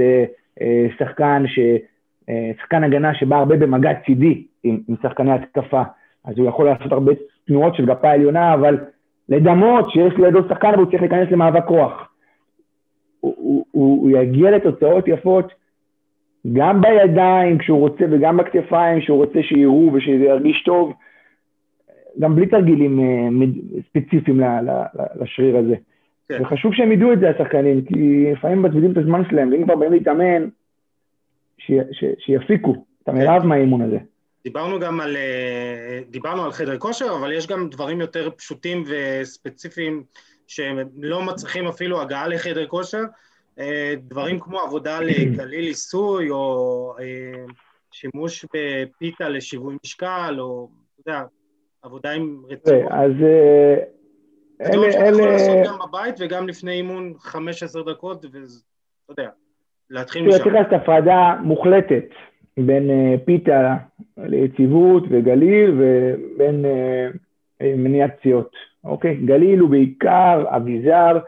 שחקן 0.99 1.45
ש... 1.47 1.59
אה, 2.29 2.51
שחקן 2.61 2.85
הגנה 2.85 3.15
שבא 3.15 3.37
הרבה 3.37 3.57
במגע 3.57 3.91
צידי 4.07 4.45
עם, 4.63 4.81
עם 4.89 4.97
שחקני 5.03 5.33
התקפה, 5.33 5.83
אז 6.25 6.39
הוא 6.39 6.49
יכול 6.49 6.67
לעשות 6.67 6.93
הרבה 6.93 7.13
תנועות 7.47 7.75
של 7.75 7.87
גפה 7.87 8.11
עליונה, 8.11 8.55
אבל 8.55 8.79
לדמות 9.29 9.91
שיש 9.91 10.13
לידו 10.19 10.49
שחקן 10.49 10.73
והוא 10.75 10.87
צריך 10.91 11.03
להיכנס 11.03 11.31
למאבק 11.31 11.65
כוח. 11.65 12.09
הוא, 13.21 13.35
הוא, 13.39 13.65
הוא 14.03 14.11
יגיע 14.11 14.51
לתוצאות 14.51 15.09
יפות 15.09 15.53
גם 16.53 16.81
בידיים 16.81 17.59
כשהוא 17.59 17.79
רוצה 17.79 18.05
וגם 18.11 18.37
בכתפיים 18.37 19.01
כשהוא 19.01 19.25
רוצה 19.25 19.43
שיראו 19.43 19.91
ושזה 19.93 20.25
ירגיש 20.25 20.63
טוב, 20.63 20.93
גם 22.21 22.37
בלי 22.37 22.47
תרגילים 22.47 22.99
uh, 22.99 23.83
ספציפיים 23.89 24.41
לשריר 25.21 25.57
הזה. 25.57 25.75
כן. 26.29 26.43
וחשוב 26.43 26.75
שהם 26.75 26.93
ידעו 26.93 27.13
את 27.13 27.21
זה, 27.21 27.31
השחקנים, 27.31 27.85
כי 27.85 28.33
לפעמים 28.33 28.63
מבזבזים 28.63 28.93
את 28.93 28.97
הזמן 28.97 29.23
שלהם, 29.31 29.53
ואם 29.53 29.65
כבר 29.65 29.77
באים 29.77 29.93
להתאמן, 29.93 30.49
שיפיקו 32.19 32.85
את 33.03 33.09
המרב 33.09 33.43
כן. 33.43 33.49
מהאימון 33.49 33.83
הזה. 33.83 33.99
דיברנו 34.45 34.81
גם 34.81 35.01
על, 35.01 35.17
אה, 35.17 36.01
דיברנו 36.11 36.45
על 36.45 36.53
חדר 36.53 36.79
כושר, 36.79 37.17
אבל 37.21 37.33
יש 37.33 37.47
גם 37.47 37.69
דברים 37.71 38.01
יותר 38.01 38.31
פשוטים 38.31 38.85
וספציפיים 38.87 40.05
שהם 40.47 40.79
לא 40.97 41.23
מצריכים 41.23 41.67
אפילו 41.67 42.01
הגעה 42.01 42.29
לחדר 42.29 42.67
כושר, 42.67 43.03
אה, 43.59 43.95
דברים 43.99 44.41
כמו 44.41 44.61
עבודה 44.61 45.01
לגליל 45.01 45.65
עיסוי, 45.65 46.31
או 46.31 46.95
אה, 47.01 47.45
שימוש 47.93 48.45
בפיתה 48.55 49.29
לשיווי 49.29 49.77
משקל, 49.85 50.37
או, 50.39 50.69
אתה 51.01 51.11
יודע, 51.11 51.25
עבודה 51.83 52.11
עם 52.11 52.43
רצועות. 52.49 52.83
אז... 52.91 53.13
זה 54.63 54.71
דברים 54.73 54.93
שאתה 54.93 55.05
יכול 55.07 55.29
לעשות 55.29 55.57
גם 55.67 55.79
בבית 55.89 56.15
וגם 56.19 56.49
לפני 56.49 56.73
אימון 56.73 57.15
15 57.19 57.83
דקות, 57.83 58.25
ואתה 58.25 58.39
יודע, 59.09 59.31
להתחיל 59.91 60.23
משם. 60.23 60.39
צריך 60.39 60.47
לעשות 60.47 60.73
הפרדה 60.73 61.35
מוחלטת 61.43 62.05
בין 62.59 62.91
פיתה 63.25 63.77
ליציבות 64.19 65.05
וגליל 65.11 65.71
ובין 65.79 66.65
מניעת 67.61 68.19
פציעות. 68.19 68.51
אוקיי? 68.85 69.15
גליל 69.15 69.59
הוא 69.59 69.71
בעיקר 69.71 70.45
אביזר 70.49 71.19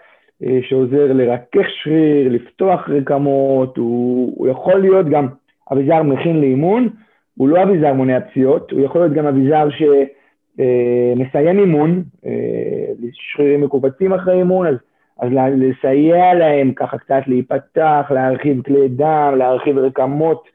אה, 0.42 0.58
שעוזר 0.62 1.12
לרכך 1.12 1.66
שריר, 1.82 2.28
לפתוח 2.32 2.88
רקמות, 2.88 3.76
הוא, 3.76 4.32
הוא 4.36 4.48
יכול 4.48 4.80
להיות 4.80 5.06
גם 5.06 5.26
אביזר 5.72 6.02
מכין 6.02 6.40
לאימון, 6.40 6.88
הוא 7.36 7.48
לא 7.48 7.62
אביזר 7.62 7.92
מונע 7.92 8.20
פציעות, 8.20 8.70
הוא 8.70 8.80
יכול 8.80 9.00
להיות 9.00 9.12
גם 9.12 9.26
אביזר 9.26 9.68
שמסיים 9.70 11.58
אה, 11.58 11.62
אימון, 11.62 12.02
אה, 12.26 12.92
שרירים 13.12 13.60
מקובצים 13.60 14.12
אחרי 14.12 14.34
אימון, 14.38 14.66
אז, 14.66 14.74
אז 15.20 15.28
לסייע 15.56 16.34
להם 16.34 16.72
ככה 16.72 16.98
קצת 16.98 17.22
להיפתח, 17.26 18.06
להרחיב 18.10 18.62
כלי 18.62 18.88
דם, 18.88 19.34
להרחיב 19.38 19.78
רקמות, 19.78 20.48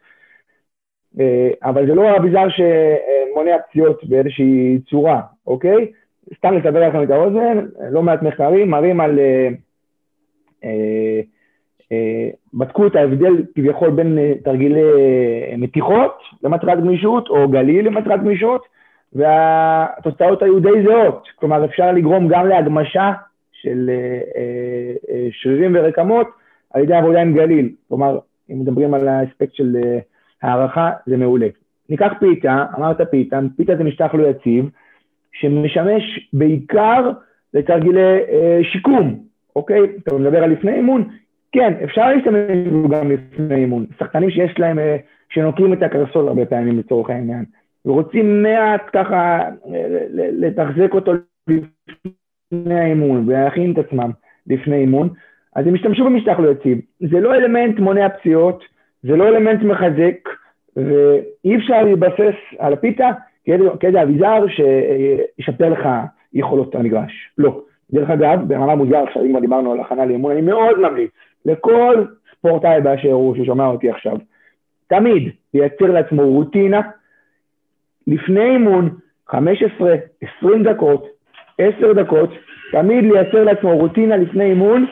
אבל 1.64 1.88
זה 1.88 1.96
לא 1.96 2.18
אביזר 2.18 2.48
שמונע 2.50 3.56
פציעות 3.70 4.04
באיזושהי 4.04 4.80
צורה, 4.90 5.22
אוקיי? 5.48 5.92
סתם 6.38 6.54
לסבר 6.54 6.88
לכם 6.88 7.04
את 7.04 7.10
האוזן, 7.10 7.66
לא 7.92 8.04
מעט 8.04 8.22
מחקרים 8.22 8.70
מראים 8.70 9.02
על... 9.02 9.20
אה, 9.20 9.50
אה, 10.64 11.22
אה, 11.92 12.30
בדקו 12.54 12.88
את 12.88 12.96
ההבדל 12.96 13.44
כביכול 13.56 13.90
בין 13.90 14.18
אה, 14.18 14.34
תרגילי 14.44 14.82
אה, 14.82 15.58
מתיחות 15.58 16.18
למטרת 16.44 16.80
גמישות, 16.80 17.30
או 17.30 17.50
גליל 17.50 17.88
למטרת 17.88 18.20
גמישות, 18.20 18.66
והתוצאות 19.14 20.44
היו 20.44 20.60
די 20.60 20.84
זהות. 20.86 21.28
כלומר, 21.36 21.66
אפשר 21.66 21.92
לגרום 21.92 22.28
גם 22.28 22.48
להגמשה 22.48 23.12
של 23.66 23.90
אה, 23.90 24.20
אה, 24.36 24.94
אה, 25.10 25.28
שרירים 25.32 25.72
ורקמות 25.76 26.28
על 26.74 26.84
ידי 26.84 26.94
עבודה 26.94 27.22
עם 27.22 27.34
גליל. 27.34 27.70
כלומר, 27.88 28.20
אם 28.50 28.60
מדברים 28.60 28.94
על 28.94 29.08
האספקט 29.08 29.54
של 29.54 29.76
הערכה, 30.42 30.92
זה 31.06 31.18
מעולה. 31.18 31.48
ניקח 31.90 32.14
פיתה, 32.20 32.66
אמרת 32.78 33.02
פיתה, 33.12 33.40
פיתה 33.58 33.76
זה 33.76 33.84
משטח 33.84 34.14
לא 34.14 34.28
יציב, 34.28 34.70
שמשמש 35.32 36.30
בעיקר 36.34 37.12
לתרגילי 37.54 38.02
אה, 38.02 38.60
שיקום, 38.72 39.20
אוקיי? 39.56 39.80
אתה 40.04 40.16
מדבר 40.16 40.44
על 40.44 40.52
לפני 40.52 40.74
אימון? 40.74 41.10
כן, 41.52 41.74
אפשר 41.84 42.10
להשתמש 42.10 42.68
בו 42.72 42.90
גם 42.90 43.12
לפני 43.12 43.56
אימון. 43.56 43.86
שחקנים 44.00 44.30
שיש 44.30 44.60
להם, 44.60 44.80
אה, 44.80 44.98
שנוקרים 45.30 45.74
את 45.74 45.84
הקרסול 45.84 46.28
הרבה 46.28 46.46
פעמים 46.46 46.80
לצורך 46.80 47.10
העניין, 47.10 47.46
ורוצים 47.86 48.44
מעט 48.44 48.82
ככה 48.94 49.40
לתחזק 50.16 50.94
אותו 50.94 51.12
לפני 51.48 52.12
האימון 52.72 53.24
ולהכין 53.28 53.72
את 53.72 53.78
עצמם 53.78 54.12
לפני 54.48 54.76
אימון, 54.76 55.10
אז 55.56 55.68
הם 55.68 55.76
ישתמשו 55.76 56.06
במשטח 56.06 56.40
לא 56.40 56.52
יציב. 56.52 56.78
זה 57.00 57.20
לא 57.20 57.36
אלמנט 57.36 57.80
מונע 57.80 58.10
פציעות, 58.10 58.64
זה 59.04 59.16
לא 59.16 59.28
אלמנט 59.28 59.64
מחזק, 59.64 60.30
ואי 60.76 61.56
אפשר 61.56 61.84
להתבסס 61.84 62.36
על 62.60 62.74
הפיתה 62.74 63.10
כאיזה 63.80 64.02
אביזר 64.02 64.46
שישפר 64.48 65.70
לך 65.70 65.90
יכולות 66.34 66.76
המגרש. 66.76 67.32
לא. 67.38 67.62
דרך 67.92 68.10
אגב, 68.10 68.40
במאמר 68.48 68.76
מוזר, 68.76 68.98
עכשיו 68.98 69.24
אם 69.24 69.32
כבר 69.32 69.40
דיברנו 69.40 69.72
על 69.72 69.80
הכנה 69.80 70.06
לאימון, 70.06 70.32
אני 70.32 70.42
מאוד 70.42 70.80
ממליץ 70.80 71.12
לכל 71.46 72.06
ספורטאי 72.32 72.82
באשר 72.82 73.12
הוא 73.12 73.36
ששומע 73.36 73.68
אותי 73.68 73.90
עכשיו, 73.90 74.18
תמיד 74.88 75.30
לייצר 75.54 75.86
לעצמו 75.86 76.30
רוטינה 76.30 76.82
לפני 78.08 78.46
אימון, 78.46 78.90
15, 79.28 79.96
20 80.40 80.64
דקות, 80.64 81.08
10 81.58 81.94
דקות, 81.94 82.30
תמיד 82.72 83.04
לייצר 83.04 83.44
לעצמו 83.44 83.78
רוטינה 83.78 84.18
לפני 84.18 84.44
אימון 84.44 84.86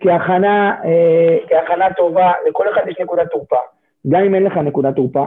כהכנה, 0.00 0.74
אה, 0.84 1.38
כהכנה 1.48 1.92
טובה, 1.96 2.32
לכל 2.48 2.64
אחד 2.74 2.88
יש 2.88 2.96
נקודת 3.00 3.30
תורפה. 3.30 3.56
גם 4.08 4.24
אם 4.24 4.34
אין 4.34 4.42
לך 4.42 4.56
נקודת 4.56 4.96
תורפה, 4.96 5.24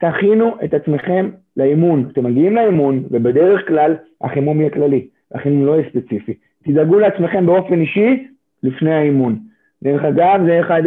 תכינו 0.00 0.56
את 0.64 0.74
עצמכם 0.74 1.30
לאימון. 1.56 2.08
אתם 2.12 2.24
מגיעים 2.24 2.54
לאימון, 2.54 3.02
ובדרך 3.10 3.68
כלל 3.68 3.96
החימום 4.20 4.60
יהיה 4.60 4.70
כללי, 4.70 5.06
החימום 5.34 5.66
לא 5.66 5.72
יהיה 5.72 5.90
ספציפי. 5.90 6.34
תדאגו 6.64 6.98
לעצמכם 6.98 7.46
באופן 7.46 7.80
אישי 7.80 8.26
לפני 8.62 8.94
האימון. 8.94 9.38
דרך 9.82 10.04
אגב, 10.04 10.40
זה 10.46 10.60
אחד 10.60 10.82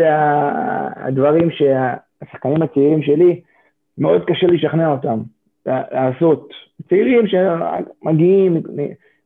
הדברים 0.96 1.50
שהשחקנים 1.52 2.62
הצעירים 2.62 3.02
שלי, 3.02 3.42
מאוד 3.98 4.26
קשה 4.26 4.48
לשכנע 4.48 4.92
אותם 4.92 5.20
לעשות. 5.66 6.50
צעירים 6.90 7.26
שמגיעים 7.28 8.62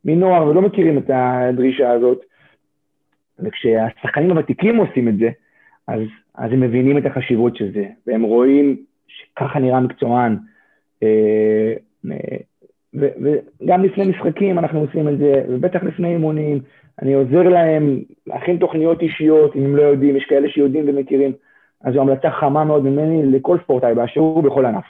מנוער 0.09 0.47
ולא 0.47 0.61
מכירים 0.61 0.97
את 0.97 1.09
הדרישה 1.13 1.91
הזאת, 1.91 2.19
וכשהשחקנים 3.39 4.31
הוותיקים 4.31 4.77
עושים 4.77 5.07
את 5.07 5.17
זה, 5.17 5.29
אז, 5.87 5.99
אז 6.35 6.51
הם 6.51 6.59
מבינים 6.59 6.97
את 6.97 7.05
החשיבות 7.05 7.55
של 7.55 7.73
זה, 7.73 7.85
והם 8.07 8.21
רואים 8.21 8.77
שככה 9.07 9.59
נראה 9.59 9.79
מקצוען. 9.79 10.37
אה, 11.03 11.73
אה, 12.11 12.37
וגם 12.93 13.83
לפני 13.83 14.05
משחקים 14.05 14.59
אנחנו 14.59 14.79
עושים 14.79 15.09
את 15.09 15.17
זה, 15.17 15.43
ובטח 15.49 15.83
לפני 15.83 16.07
אימונים, 16.07 16.59
אני 17.01 17.13
עוזר 17.13 17.43
להם 17.49 17.99
להכין 18.27 18.57
תוכניות 18.57 19.01
אישיות, 19.01 19.55
אם 19.55 19.65
הם 19.65 19.75
לא 19.75 19.81
יודעים, 19.81 20.15
יש 20.15 20.25
כאלה 20.29 20.49
שיודעים 20.49 20.85
ומכירים. 20.87 21.33
אז 21.83 21.93
זו 21.93 22.01
המלצה 22.01 22.31
חמה 22.31 22.63
מאוד 22.63 22.83
ממני 22.83 23.37
לכל 23.37 23.57
ספורטאי 23.63 23.95
באשר 23.95 24.19
הוא 24.19 24.43
בכל 24.43 24.65
ענף. 24.65 24.85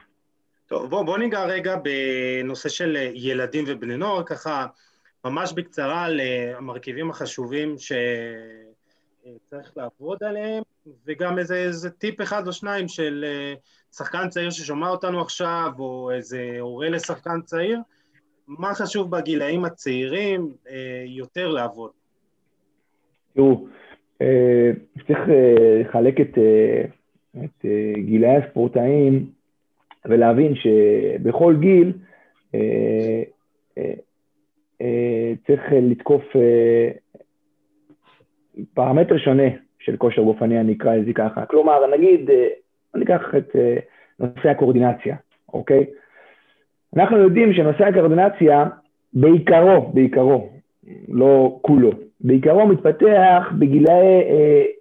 טוב, 0.68 0.90
בואו 0.90 1.06
בוא 1.06 1.18
ניגע 1.18 1.46
רגע 1.46 1.76
בנושא 1.76 2.70
של 2.70 2.98
ילדים 3.14 3.64
ובני 3.68 3.98
נוער, 3.98 4.24
ככה 4.24 4.66
ממש 5.26 5.54
בקצרה 5.54 6.04
על 6.04 6.20
המרכיבים 6.56 7.10
החשובים 7.10 7.76
שצריך 7.78 9.78
לעבוד 9.78 10.24
עליהם, 10.24 10.64
וגם 11.06 11.40
איזה, 11.40 11.56
איזה 11.56 11.90
טיפ 11.90 12.22
אחד 12.22 12.48
או 12.48 12.54
שניים 12.54 12.88
של 12.88 13.26
שחקן 13.92 14.30
צעיר 14.30 14.50
ששומע 14.50 14.90
אותנו 14.90 15.22
עכשיו, 15.22 15.72
או 15.80 16.12
איזה 16.12 16.58
הורה 16.60 16.90
לשחקן 16.90 17.42
צעיר, 17.42 17.80
מה 18.48 18.74
חשוב 18.74 19.12
בגילאים 19.12 19.66
הצעירים 19.66 20.52
אה, 20.70 21.04
יותר 21.06 21.48
לעבוד? 21.48 21.92
תראו, 23.34 23.68
אה, 24.22 24.72
צריך 25.08 25.20
אה, 25.30 25.82
לחלק 25.82 26.22
את, 26.22 26.38
את 27.44 27.66
גילאי 28.06 28.36
הספורטאים 28.36 29.32
ולהבין 30.06 30.54
שבכל 30.56 31.56
גיל 31.60 31.94
צריך 35.48 35.62
לתקוף 35.72 36.24
פרמטר 38.74 39.18
שונה 39.18 39.44
של 39.80 39.98
כושר 39.98 40.22
גופני, 40.22 40.60
אני 40.60 40.74
אקרא 40.74 40.96
לזה 40.96 41.14
ככה. 41.14 41.46
כלומר, 41.46 41.88
נגיד 41.98 42.30
אני 42.96 43.04
אקח 43.04 43.22
את 43.38 43.56
נושא 44.20 44.50
הקואורדינציה, 44.50 45.16
אוקיי? 45.54 45.86
אנחנו 46.96 47.18
יודעים 47.18 47.54
שנושא 47.54 47.84
הקואורדינציה 47.84 48.66
בעיקרו, 49.14 49.92
בעיקרו, 49.94 50.50
לא 51.08 51.60
כולו, 51.62 51.92
בעיקרו 52.22 52.68
מתפתח 52.68 53.52
בגילאי 53.60 54.22
uh, 54.22 54.80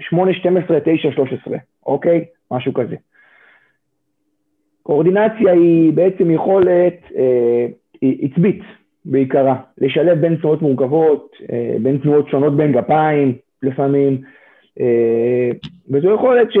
8, 0.00 0.34
12, 0.34 0.80
9, 0.80 1.12
13, 1.12 1.56
אוקיי? 1.86 2.24
משהו 2.50 2.72
כזה. 2.72 2.96
קואורדינציה 4.82 5.52
היא 5.52 5.92
בעצם 5.92 6.30
יכולת 6.30 6.98
אה, 7.16 7.66
עצבית 8.02 8.62
בעיקרה, 9.04 9.56
לשלב 9.78 10.20
בין 10.20 10.36
תנועות 10.36 10.62
מורכבות, 10.62 11.36
אה, 11.52 11.76
בין 11.82 11.98
תנועות 11.98 12.28
שונות 12.28 12.56
בין 12.56 12.72
גפיים 12.72 13.34
לפעמים, 13.62 14.20
אה, 14.80 15.50
וזו 15.90 16.14
יכולת 16.14 16.52
ש... 16.52 16.56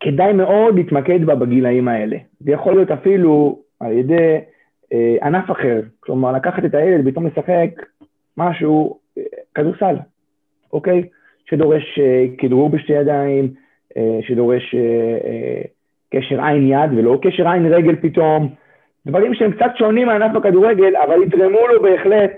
כדאי 0.00 0.32
מאוד 0.32 0.74
להתמקד 0.74 1.24
בה 1.24 1.34
בגילאים 1.34 1.88
האלה. 1.88 2.16
זה 2.40 2.50
יכול 2.50 2.74
להיות 2.74 2.90
אפילו 2.90 3.58
על 3.80 3.92
ידי 3.92 4.38
אה, 4.92 5.16
ענף 5.22 5.50
אחר. 5.50 5.80
כלומר, 6.00 6.32
לקחת 6.32 6.64
את 6.64 6.74
הילד, 6.74 7.10
פתאום 7.10 7.26
לשחק 7.26 7.70
משהו, 8.36 8.98
כדורסל, 9.54 9.96
אוקיי? 10.72 11.02
שדורש 11.50 11.98
כדרור 12.38 12.70
בשתי 12.70 12.92
ידיים, 12.92 13.54
שדורש 14.20 14.74
קשר 16.10 16.44
עין-יד 16.44 16.90
ולא 16.96 17.18
קשר 17.22 17.48
עין-רגל 17.48 17.96
פתאום. 17.96 18.54
דברים 19.06 19.34
שהם 19.34 19.52
קצת 19.52 19.70
שונים 19.78 20.06
מענף 20.06 20.36
הכדורגל, 20.36 20.96
אבל 20.96 21.22
יתרמו 21.22 21.68
לו 21.68 21.82
בהחלט 21.82 22.32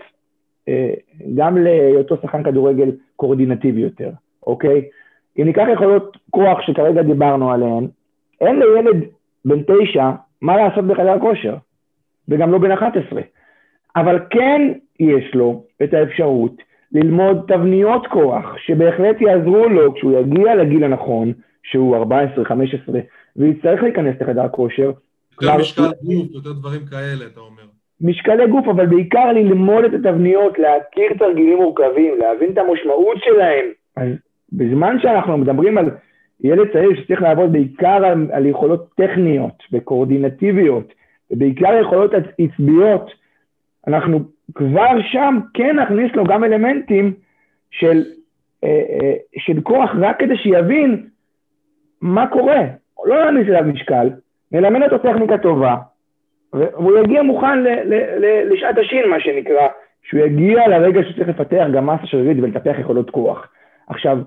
אה, 0.68 0.94
גם 1.34 1.58
להיותו 1.58 2.16
שחקן 2.22 2.42
כדורגל 2.42 2.90
קואורדינטיבי 3.16 3.80
יותר, 3.80 4.10
אוקיי? 4.46 4.82
אם 5.38 5.44
ניקח 5.44 5.66
יכולות 5.72 6.16
כוח 6.30 6.60
שכרגע 6.60 7.02
דיברנו 7.02 7.52
עליהן, 7.52 7.86
אין 8.40 8.58
לילד 8.58 9.04
בן 9.44 9.62
תשע 9.62 10.10
מה 10.42 10.56
לעשות 10.56 10.84
בחדר 10.84 11.18
כושר, 11.20 11.56
וגם 12.28 12.52
לא 12.52 12.58
בן 12.58 12.70
11. 12.70 13.22
אבל 13.96 14.18
כן 14.30 14.72
יש 15.00 15.34
לו 15.34 15.64
את 15.82 15.94
האפשרות 15.94 16.52
ללמוד 16.92 17.44
תבניות 17.48 18.06
כוח, 18.06 18.56
שבהחלט 18.58 19.20
יעזרו 19.20 19.68
לו 19.68 19.94
כשהוא 19.94 20.20
יגיע 20.20 20.54
לגיל 20.54 20.84
הנכון, 20.84 21.32
שהוא 21.62 21.96
14, 21.96 22.44
15, 22.44 23.00
ויצטרך 23.36 23.82
להיכנס 23.82 24.16
לחדר 24.20 24.48
כושר. 24.48 24.90
יותר 25.42 25.56
משקל 25.56 25.82
גוף, 25.82 26.34
יותר 26.34 26.52
דברים 26.52 26.86
כאלה, 26.86 27.26
אתה 27.26 27.40
אומר. 27.40 27.62
משקלי 28.02 28.46
גוף, 28.46 28.68
אבל 28.68 28.86
בעיקר 28.86 29.32
ללמוד 29.32 29.84
את 29.84 29.92
התבניות, 29.94 30.58
להכיר 30.58 31.18
תרגילים 31.18 31.58
מורכבים, 31.58 32.18
להבין 32.18 32.52
את 32.52 32.58
המשמעות 32.58 33.16
שלהם. 33.24 33.64
אז 33.96 34.08
בזמן 34.52 34.96
שאנחנו 35.02 35.38
מדברים 35.38 35.78
על 35.78 35.90
ילד 36.44 36.72
צעיר 36.72 36.90
שצריך 37.02 37.22
לעבוד 37.22 37.52
בעיקר 37.52 38.04
על, 38.04 38.26
על 38.32 38.46
יכולות 38.46 38.88
טכניות 38.96 39.62
וקואורדינטיביות, 39.72 40.92
ובעיקר 41.30 41.80
יכולות 41.80 42.10
עצביות, 42.38 43.10
אנחנו 43.86 44.20
כבר 44.54 45.02
שם 45.12 45.38
כן 45.54 45.78
נכניס 45.78 46.12
לו 46.14 46.24
גם 46.24 46.44
אלמנטים 46.44 47.14
של, 47.70 48.02
אה, 48.64 48.68
אה, 48.68 49.14
של 49.38 49.60
כוח, 49.60 49.90
רק 50.00 50.20
כדי 50.20 50.36
שיבין 50.36 51.06
מה 52.00 52.26
קורה. 52.26 52.60
לא 53.04 53.16
להעמיס 53.16 53.48
אליו 53.48 53.64
משקל, 53.64 54.10
נלמד 54.52 54.82
אותו 54.82 54.98
טכניקה 54.98 55.38
טובה, 55.38 55.76
והוא 56.52 56.98
יגיע 56.98 57.22
מוכן 57.22 57.58
ל, 57.58 57.68
ל, 57.68 57.94
ל, 57.94 58.52
לשעת 58.52 58.78
השין, 58.78 59.08
מה 59.10 59.20
שנקרא, 59.20 59.68
שהוא 60.02 60.20
יגיע 60.20 60.68
לרגע 60.68 61.00
שצריך 61.02 61.28
לפתח 61.28 61.64
גם 61.72 61.86
מסה 61.86 62.06
שרירית 62.06 62.38
ולטפח 62.42 62.78
יכולות 62.78 63.10
כוח. 63.10 63.48
עכשיו, 63.86 64.18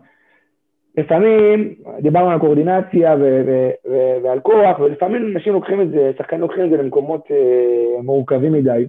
לפעמים, 0.98 1.74
דיברנו 2.00 2.30
על 2.30 2.40
קואורדינציה 2.40 3.16
ו- 3.20 3.42
ו- 3.46 3.92
ו- 3.92 4.24
ועל 4.24 4.40
כוח, 4.40 4.80
ולפעמים 4.80 5.32
אנשים 5.36 5.54
לוקחים 5.54 5.82
את 5.82 5.90
זה, 5.90 6.12
שחקנים 6.18 6.42
לוקחים 6.42 6.66
את 6.66 6.70
זה 6.70 6.78
למקומות 6.78 7.28
אה, 7.32 8.02
מורכבים 8.04 8.54
מדי. 8.54 8.88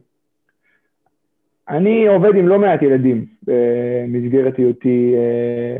אני 1.69 2.07
עובד 2.07 2.35
עם 2.35 2.49
לא 2.49 2.59
מעט 2.59 2.83
ילדים 2.83 3.25
במסגרת 3.43 4.57
היותי 4.57 5.15
אה, 5.17 5.77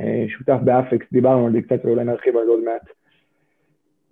אה, 0.00 0.24
שותף 0.28 0.58
באפקס, 0.64 1.06
דיברנו 1.12 1.46
על 1.46 1.52
זה 1.52 1.62
קצת 1.62 1.84
ואולי 1.84 2.04
נרחיב 2.04 2.36
על 2.36 2.44
זה 2.44 2.50
עוד 2.50 2.64
מעט. 2.64 2.82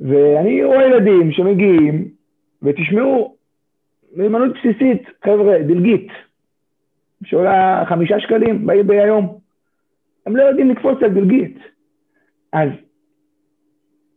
ואני 0.00 0.64
רואה 0.64 0.86
ילדים 0.86 1.32
שמגיעים, 1.32 2.08
ותשמעו, 2.62 3.34
מיומנות 4.16 4.52
בסיסית, 4.54 5.02
חבר'ה, 5.24 5.58
דלגית, 5.58 6.08
שעולה 7.24 7.84
חמישה 7.88 8.20
שקלים 8.20 8.66
ביום. 8.86 9.38
הם 10.26 10.36
לא 10.36 10.42
יודעים 10.42 10.70
לקפוץ 10.70 11.02
על 11.02 11.10
דלגית. 11.10 11.58
אז 12.52 12.68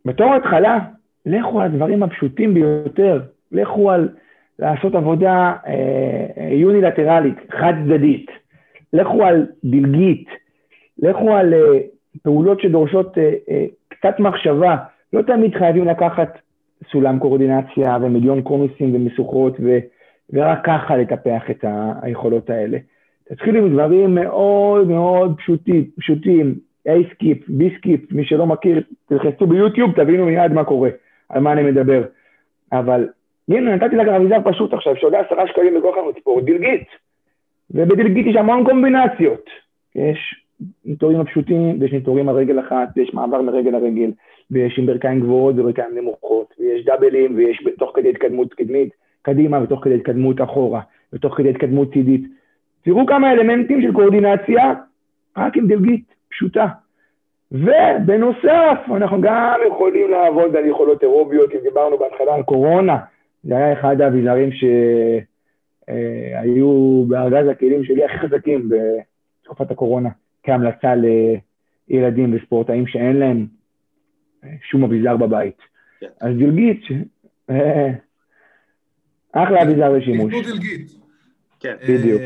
בתור 0.05 0.35
התחלה, 0.35 0.79
לכו 1.25 1.61
על 1.61 1.65
הדברים 1.65 2.03
הפשוטים 2.03 2.53
ביותר, 2.53 3.21
לכו 3.51 3.91
על 3.91 4.09
לעשות 4.59 4.95
עבודה 4.95 5.53
אה, 5.67 6.49
יונילטרלית, 6.51 7.35
חד 7.51 7.73
צדדית, 7.85 8.31
לכו 8.93 9.23
על 9.23 9.45
דלגית, 9.63 10.27
לכו 10.99 11.35
על 11.35 11.53
אה, 11.53 11.79
פעולות 12.23 12.61
שדורשות 12.61 13.17
אה, 13.17 13.33
אה, 13.49 13.65
קצת 13.87 14.19
מחשבה, 14.19 14.75
לא 15.13 15.21
תמיד 15.21 15.55
חייבים 15.55 15.85
לקחת 15.85 16.37
סולם 16.91 17.19
קואורדינציה 17.19 17.97
ומיליון 18.01 18.41
קונוסים 18.41 18.95
ומשוכות 18.95 19.57
ו, 19.59 19.77
ורק 20.33 20.59
ככה 20.65 20.97
לטפח 20.97 21.49
את 21.51 21.65
היכולות 22.01 22.49
האלה. 22.49 22.77
תתחילו 23.29 23.59
עם 23.59 23.73
דברים 23.73 24.15
מאוד 24.15 24.87
מאוד 24.87 25.35
פשוטים, 25.37 25.85
פשוטים, 25.99 26.55
A-skip, 26.87 27.37
B-skip, 27.49 28.11
מי 28.11 28.25
שלא 28.25 28.45
מכיר, 28.45 28.83
תלחצו 29.05 29.47
ביוטיוב, 29.47 29.91
תבינו 29.91 30.25
מיד 30.25 30.51
מה 30.51 30.63
קורה, 30.63 30.89
על 31.29 31.41
מה 31.41 31.53
אני 31.53 31.63
מדבר. 31.63 32.03
אבל 32.71 33.07
הנה, 33.49 33.75
נתתי 33.75 33.95
לך 33.95 34.07
אביזר 34.07 34.37
פשוט 34.43 34.73
עכשיו, 34.73 34.95
שעולה 34.95 35.19
עשרה 35.19 35.47
שקלים 35.47 35.73
בכל 35.77 35.91
חנות 35.93 36.15
ספורט, 36.19 36.43
דלגית. 36.43 36.87
ובדלגית 37.71 38.25
יש 38.27 38.35
המון 38.35 38.63
קומבינציות. 38.65 39.49
יש 39.95 40.45
ניטורים 40.85 41.19
הפשוטים, 41.19 41.77
ויש 41.79 41.93
ניטורים 41.93 42.29
על 42.29 42.35
רגל 42.35 42.59
אחת, 42.59 42.87
ויש 42.95 43.13
מעבר 43.13 43.41
מרגל 43.41 43.71
לרגל, 43.71 44.11
ויש 44.51 44.79
עם 44.79 44.85
ברכיים 44.85 45.19
גבוהות 45.19 45.59
וברכיים 45.59 45.97
נמוכות, 45.97 46.53
ויש 46.59 46.85
דאבלים, 46.85 47.35
ויש 47.35 47.63
תוך 47.77 47.91
כדי 47.95 48.09
התקדמות 48.09 48.53
קדמית 48.53 48.89
קדימה, 49.21 49.63
ותוך 49.63 49.83
כדי 49.83 49.95
התקדמות 49.95 50.41
אחורה, 50.41 50.81
ותוך 51.13 51.37
כדי 51.37 51.49
התקדמות 51.49 51.93
צידית. 51.93 52.21
תראו 52.83 53.05
כמה 53.05 53.31
אלמנטים 53.31 53.81
של 53.81 53.93
קואורדינציה, 53.93 54.73
רק 55.37 55.57
עם 55.57 55.67
דלגית 55.67 56.13
פשוטה. 56.29 56.67
ובנוסף, 57.51 58.79
אנחנו 58.95 59.21
גם 59.21 59.59
יכולים 59.67 60.11
לעבוד 60.11 60.55
על 60.55 60.65
יכולות 60.65 61.03
אירוביות, 61.03 61.51
אם 61.53 61.59
דיברנו 61.63 61.97
בהתחלה 61.97 62.35
על 62.35 62.43
קורונה, 62.43 62.97
זה 63.43 63.57
היה 63.57 63.73
אחד 63.73 64.01
האביזרים 64.01 64.49
שהיו 65.87 67.03
בארגז 67.07 67.47
הכלים 67.47 67.83
שלי 67.83 68.05
הכי 68.05 68.17
חזקים 68.17 68.69
בתקופת 68.69 69.71
הקורונה, 69.71 70.09
כהמלצה 70.43 70.93
לילדים 71.89 72.35
וספורטאים 72.35 72.87
שאין 72.87 73.17
להם 73.17 73.45
שום 74.69 74.83
אביזר 74.83 75.17
בבית. 75.17 75.57
כן. 75.99 76.07
אז 76.21 76.33
דלגית, 76.39 76.81
אה, 77.49 77.89
אחלה 79.31 79.63
אביזר 79.63 79.89
לשימוש. 79.89 80.33
דלגית. 80.45 80.91
כן. 81.59 81.75
בדיוק. 81.89 82.21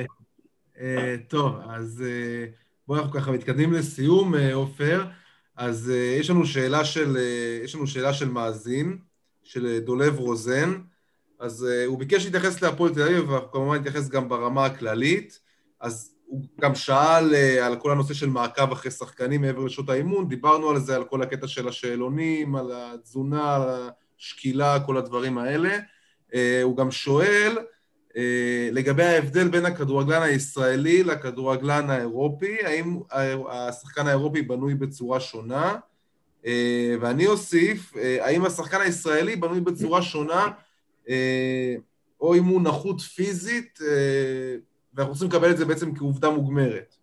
אה, 0.82 1.16
טוב, 1.28 1.56
אז 1.70 2.04
אה, 2.08 2.46
בואו 2.88 3.00
אנחנו 3.00 3.12
ככה 3.14 3.32
מתקדמים 3.32 3.74
לסיום, 3.74 4.36
אה, 4.36 4.54
עופר. 4.54 5.06
אז 5.58 5.92
יש 6.20 6.30
לנו 6.30 6.46
שאלה 6.46 6.86
של, 6.86 7.18
יש 7.64 7.76
לנו 7.76 7.88
שאלה 7.88 8.14
של 8.14 8.30
מאזין, 8.30 8.98
של 9.44 9.80
דולב 9.80 10.20
רוזן. 10.20 10.74
אז 11.40 11.68
הוא 11.86 12.00
ביקש 12.00 12.26
להתייחס 12.26 12.62
להפועל 12.62 12.94
תל 12.94 13.02
אביב, 13.02 13.30
ואנחנו 13.30 13.52
כמובן 13.52 13.78
נתייחס 13.78 14.10
גם 14.10 14.30
ברמה 14.30 14.66
הכללית. 14.66 15.40
אז 15.80 16.16
הוא 16.32 16.42
גם 16.62 16.76
שאל 16.76 17.36
על 17.62 17.76
כל 17.76 17.92
הנושא 17.92 18.14
של 18.14 18.30
מעקב 18.30 18.72
אחרי 18.72 18.92
שחקנים 18.92 19.42
מעבר 19.42 19.66
לשעות 19.66 19.90
האימון, 19.90 20.30
דיברנו 20.30 20.70
על 20.70 20.80
זה, 20.80 20.96
על 20.96 21.04
כל 21.04 21.22
הקטע 21.22 21.48
של 21.48 21.68
השאלונים, 21.68 22.56
על 22.56 22.72
התזונה, 22.74 23.56
על 23.56 23.62
השקילה, 24.20 24.80
כל 24.86 24.98
הדברים 24.98 25.38
האלה. 25.38 25.78
הוא 26.64 26.78
גם 26.78 26.92
שואל, 26.92 27.58
אה, 28.18 28.70
לגבי 28.72 29.04
ההבדל 29.04 29.48
בין 29.48 29.66
הכדורגלן 29.66 30.22
הישראלי 30.22 31.04
לכדורגלן 31.04 31.90
האירופי, 31.90 32.58
האם 32.64 33.00
השחקן 33.50 34.08
האירופי 34.08 34.42
בנוי 34.42 34.76
בצורה 34.76 35.20
שונה? 35.20 35.76
אה, 36.46 36.96
ואני 37.02 37.28
אוסיף, 37.28 37.98
אה, 37.98 38.26
האם 38.26 38.46
השחקן 38.46 38.82
הישראלי 38.82 39.36
בנוי 39.36 39.62
בצורה 39.62 40.02
שונה, 40.02 40.48
או 42.22 42.36
אם 42.36 42.44
הוא 42.46 42.62
נחות 42.62 43.02
פיזית, 43.02 43.80
ואנחנו 44.96 45.14
רוצים 45.14 45.28
לקבל 45.28 45.52
את 45.52 45.58
זה 45.58 45.66
בעצם 45.66 45.96
כעובדה 45.96 46.30
מוגמרת. 46.30 46.96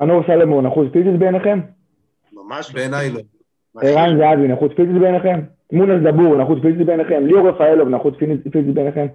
מנור 0.00 0.22
סלם 0.26 0.48
הוא 0.48 0.62
נחות 0.62 0.86
פיזית 0.92 1.18
בעיניכם? 1.18 1.60
ממש 2.32 2.74
לא. 2.74 2.80
בעיניי 2.80 3.10
לא. 3.10 3.20
ערן 3.82 4.18
זהבי 4.18 4.48
נחות 4.48 4.72
פיזית 4.76 5.00
בעיניכם? 5.00 5.40
מונס 5.72 6.02
דבור, 6.02 6.36
נחות 6.36 6.58
פיזית 6.62 6.86
בעיניכם? 6.86 7.26
ליאור 7.26 7.48
רפאלוב, 7.48 7.88
נחות 7.88 8.18
פיזית 8.52 8.74
בעיניכם? 8.74 9.06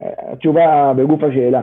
התשובה 0.00 0.92
בגוף 0.96 1.22
השאלה. 1.22 1.60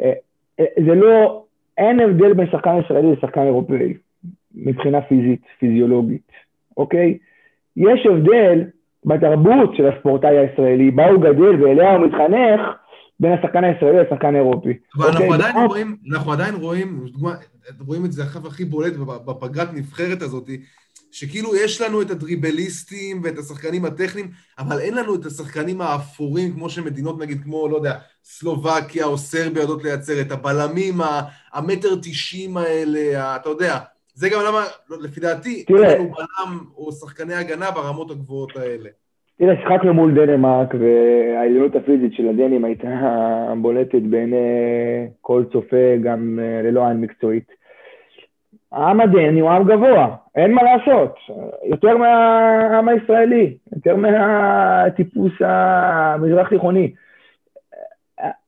אה, 0.00 0.12
אה, 0.60 0.64
זה 0.86 0.94
לא, 0.94 1.44
אין 1.78 2.00
הבדל 2.00 2.32
בין 2.32 2.46
שחקן 2.52 2.80
ישראלי 2.84 3.12
לשחקן 3.12 3.40
אירופאי, 3.40 3.94
מבחינה 4.54 5.02
פיזית, 5.02 5.42
פיזיולוגית, 5.58 6.32
אוקיי? 6.76 7.18
יש 7.76 8.06
הבדל 8.06 8.64
בתרבות 9.04 9.76
של 9.76 9.86
הספורטאי 9.86 10.38
הישראלי, 10.38 10.90
בה 10.90 11.08
הוא 11.10 11.22
גדל 11.22 11.62
ואליה 11.62 11.96
הוא 11.96 12.06
מתחנך, 12.06 12.60
בין 13.20 13.32
השחקן 13.32 13.64
הישראלי 13.64 13.98
לשחקן 14.02 14.34
האירופי. 14.34 14.72
אבל 14.96 15.06
אנחנו 15.06 15.24
אוקיי? 15.24 15.34
עדיין 15.34 15.66
רואים, 15.66 15.96
אנחנו 16.12 16.32
עדיין 16.32 16.54
רואים, 16.54 17.06
רואים 17.86 18.04
את 18.04 18.12
זה 18.12 18.22
הכי 18.24 18.64
בולט 18.64 18.92
בפגרת 18.96 19.72
נבחרת 19.72 20.22
הזאת, 20.22 20.50
שכאילו 21.10 21.56
יש 21.56 21.80
לנו 21.80 22.02
את 22.02 22.10
הדריבליסטים 22.10 23.20
ואת 23.24 23.38
השחקנים 23.38 23.84
הטכניים, 23.84 24.30
אבל 24.58 24.80
אין 24.80 24.94
לנו 24.94 25.14
את 25.14 25.26
השחקנים 25.26 25.80
האפורים, 25.80 26.52
כמו 26.52 26.70
שמדינות 26.70 27.18
נגיד 27.18 27.42
כמו, 27.42 27.68
לא 27.68 27.76
יודע, 27.76 27.98
סלובקיה 28.24 29.04
או 29.06 29.18
סרביה 29.18 29.62
יודעות 29.62 29.84
לייצר, 29.84 30.20
את 30.20 30.32
הבלמים 30.32 31.00
המטר 31.52 31.94
תשעים 32.02 32.56
האלה, 32.56 33.36
אתה 33.36 33.48
יודע. 33.48 33.78
זה 34.14 34.28
גם 34.28 34.40
למה, 34.46 34.64
לפי 35.00 35.20
דעתי, 35.20 35.64
אין 35.68 35.76
לנו 35.76 36.12
בלם 36.12 36.58
או 36.76 36.92
שחקני 36.92 37.34
הגנה 37.34 37.70
ברמות 37.70 38.10
הגבוהות 38.10 38.56
האלה. 38.56 38.90
תראה, 39.38 39.56
שיחקנו 39.56 39.94
מול 39.94 40.14
דנמרק, 40.14 40.74
והעליונות 40.74 41.76
הפיזית 41.76 42.12
של 42.14 42.28
הדנים 42.28 42.64
הייתה 42.64 43.52
בולטת 43.56 44.02
בעיני 44.02 44.36
כל 45.20 45.44
צופה, 45.52 45.96
גם 46.02 46.38
אה, 46.42 46.62
ללא 46.62 46.88
עין 46.88 47.00
מקצועית. 47.00 47.52
העם 48.72 49.00
הדני 49.00 49.40
הוא 49.40 49.50
עם 49.50 49.64
גבוה, 49.64 50.16
אין 50.36 50.52
מה 50.52 50.62
לעשות. 50.62 51.16
יותר 51.64 51.96
מהעם 51.96 52.88
הישראלי, 52.88 53.56
יותר 53.74 53.96
מהטיפוס 53.96 55.32
המזרח 55.40 56.48
תיכוני. 56.48 56.92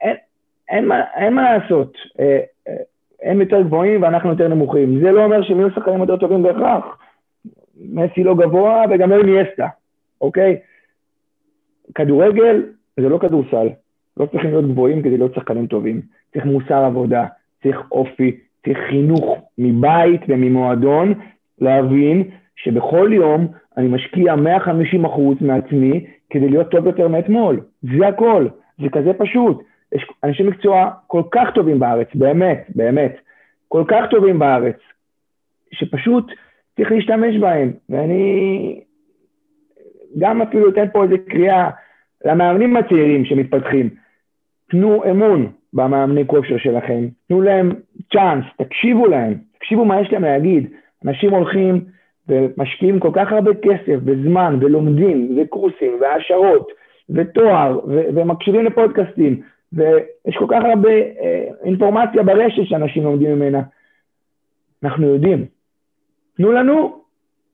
אין, 0.01 0.17
אין, 0.69 0.93
אין 1.17 1.35
מה 1.35 1.57
לעשות. 1.57 1.97
אה, 2.21 2.41
אה, 2.69 2.75
הם 3.23 3.41
יותר 3.41 3.63
גבוהים 3.63 4.03
ואנחנו 4.03 4.31
יותר 4.31 4.49
נמוכים. 4.49 5.01
זה 5.01 5.11
לא 5.11 5.25
אומר 5.25 5.43
שהם 5.43 5.59
יהיו 5.59 5.71
שחקנים 5.71 6.01
יותר 6.01 6.17
טובים 6.17 6.43
בהכרח. 6.43 6.85
מסי 7.77 8.25
לא 8.25 8.35
גבוה 8.35 8.85
וגם 8.91 9.11
לא 9.11 9.17
איניאסטה, 9.19 9.67
אוקיי? 10.21 10.57
כדורגל 11.95 12.63
זה 13.01 13.09
לא 13.09 13.19
כדורסל. 13.19 13.69
לא 14.17 14.27
צריכים 14.27 14.51
להיות 14.51 14.71
גבוהים 14.71 15.03
כדי 15.03 15.17
להיות 15.17 15.35
שחקנים 15.35 15.67
טובים. 15.67 16.01
צריך 16.33 16.45
מוסר 16.45 16.85
עבודה, 16.85 17.27
צריך 17.63 17.77
אופי, 17.93 18.37
צריך 18.65 18.79
חינוך 18.89 19.37
מבית 19.59 20.21
וממועדון, 20.29 21.15
להבין 21.61 22.23
שבכל 22.57 23.11
יום 23.13 23.49
אני 23.77 23.89
משקיע 23.89 24.37
150 24.37 25.05
אחוז 25.05 25.37
מעצמי 25.41 26.07
כדי 26.31 26.49
להיות 26.49 26.71
טוב 26.71 26.87
יותר 26.87 27.09
מאתמול. 27.09 27.61
זה 27.83 28.09
הכל. 28.09 28.47
זה 28.79 28.89
כזה 28.93 29.13
פשוט. 29.13 29.63
יש 29.93 30.07
אנשי 30.25 30.43
מקצוע 30.43 30.91
כל 31.07 31.23
כך 31.31 31.49
טובים 31.55 31.79
בארץ, 31.79 32.09
באמת, 32.15 32.67
באמת, 32.75 33.17
כל 33.69 33.85
כך 33.89 34.05
טובים 34.11 34.39
בארץ, 34.39 34.77
שפשוט 35.73 36.33
צריך 36.77 36.93
להשתמש 36.93 37.37
בהם. 37.37 37.73
ואני 37.89 38.81
גם 40.19 40.43
אפילו 40.43 40.69
אתן 40.71 40.87
פה 40.93 41.05
איזה 41.05 41.19
קריאה 41.29 41.71
למאמנים 42.25 42.77
הצעירים 42.77 43.25
שמתפתחים. 43.25 43.91
תנו 44.71 45.05
אמון 45.11 45.53
במאמני 45.73 46.27
כושר 46.27 46.59
שלכם, 46.59 47.09
תנו 47.29 47.41
להם 47.41 47.73
צ'אנס, 48.13 48.45
תקשיבו 48.59 49.07
להם, 49.07 49.35
תקשיבו 49.59 49.85
מה 49.85 50.01
יש 50.01 50.13
להם 50.13 50.23
להגיד. 50.23 50.71
אנשים 51.05 51.31
הולכים 51.31 51.85
ומשקיעים 52.29 53.01
כל 53.01 53.11
כך 53.15 53.33
הרבה 53.33 53.51
כסף 53.55 53.97
וזמן 54.05 54.59
ולומדים 54.61 55.39
וקורסים 55.39 55.99
והעשרות 56.01 56.69
ותואר 57.11 57.79
ו- 57.89 58.09
ומקשיבים 58.15 58.65
לפודקאסטים 58.65 59.43
ויש 59.73 60.37
כל 60.39 60.47
כך 60.49 60.65
הרבה 60.65 60.91
אה, 60.91 61.45
אינפורמציה 61.65 62.23
ברשת 62.23 62.63
שאנשים 62.65 63.05
לומדים 63.05 63.35
ממנה. 63.37 63.63
אנחנו 64.85 65.07
יודעים. 65.07 65.47
תנו 66.37 66.53
לנו 66.53 67.03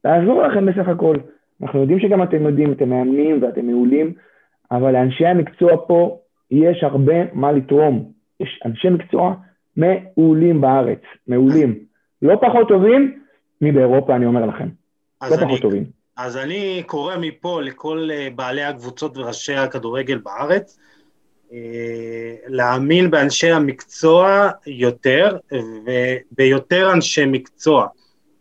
לעזור 0.04 0.42
לכם 0.42 0.66
בסך 0.66 0.88
הכל. 0.88 1.16
אנחנו 1.62 1.80
יודעים 1.80 2.00
שגם 2.00 2.22
אתם 2.22 2.42
יודעים, 2.42 2.72
אתם 2.72 2.88
מאמנים 2.88 3.42
ואתם 3.42 3.66
מעולים, 3.66 4.12
אבל 4.70 4.92
לאנשי 4.92 5.26
המקצוע 5.26 5.86
פה 5.86 6.18
יש 6.50 6.82
הרבה 6.82 7.14
מה 7.32 7.52
לתרום. 7.52 8.12
יש 8.40 8.60
אנשי 8.64 8.88
מקצוע 8.88 9.34
מעולים 9.76 10.60
בארץ, 10.60 11.00
מעולים. 11.26 11.78
לא 12.22 12.36
פחות 12.40 12.68
טובים 12.68 13.20
מבאירופה, 13.60 14.16
אני 14.16 14.26
אומר 14.26 14.46
לכם. 14.46 14.68
לא 15.30 15.36
פחות 15.36 15.60
טובים. 15.60 15.84
אז 16.16 16.36
אני 16.36 16.82
קורא 16.86 17.16
מפה 17.20 17.62
לכל 17.62 18.08
אה, 18.12 18.28
בעלי 18.34 18.62
הקבוצות 18.62 19.18
וראשי 19.18 19.54
הכדורגל 19.54 20.18
בארץ, 20.18 20.78
אה, 21.52 21.58
להאמין 22.46 23.10
באנשי 23.10 23.50
המקצוע 23.50 24.50
יותר 24.66 25.36
וביותר 25.52 26.92
אנשי 26.92 27.26
מקצוע. 27.26 27.86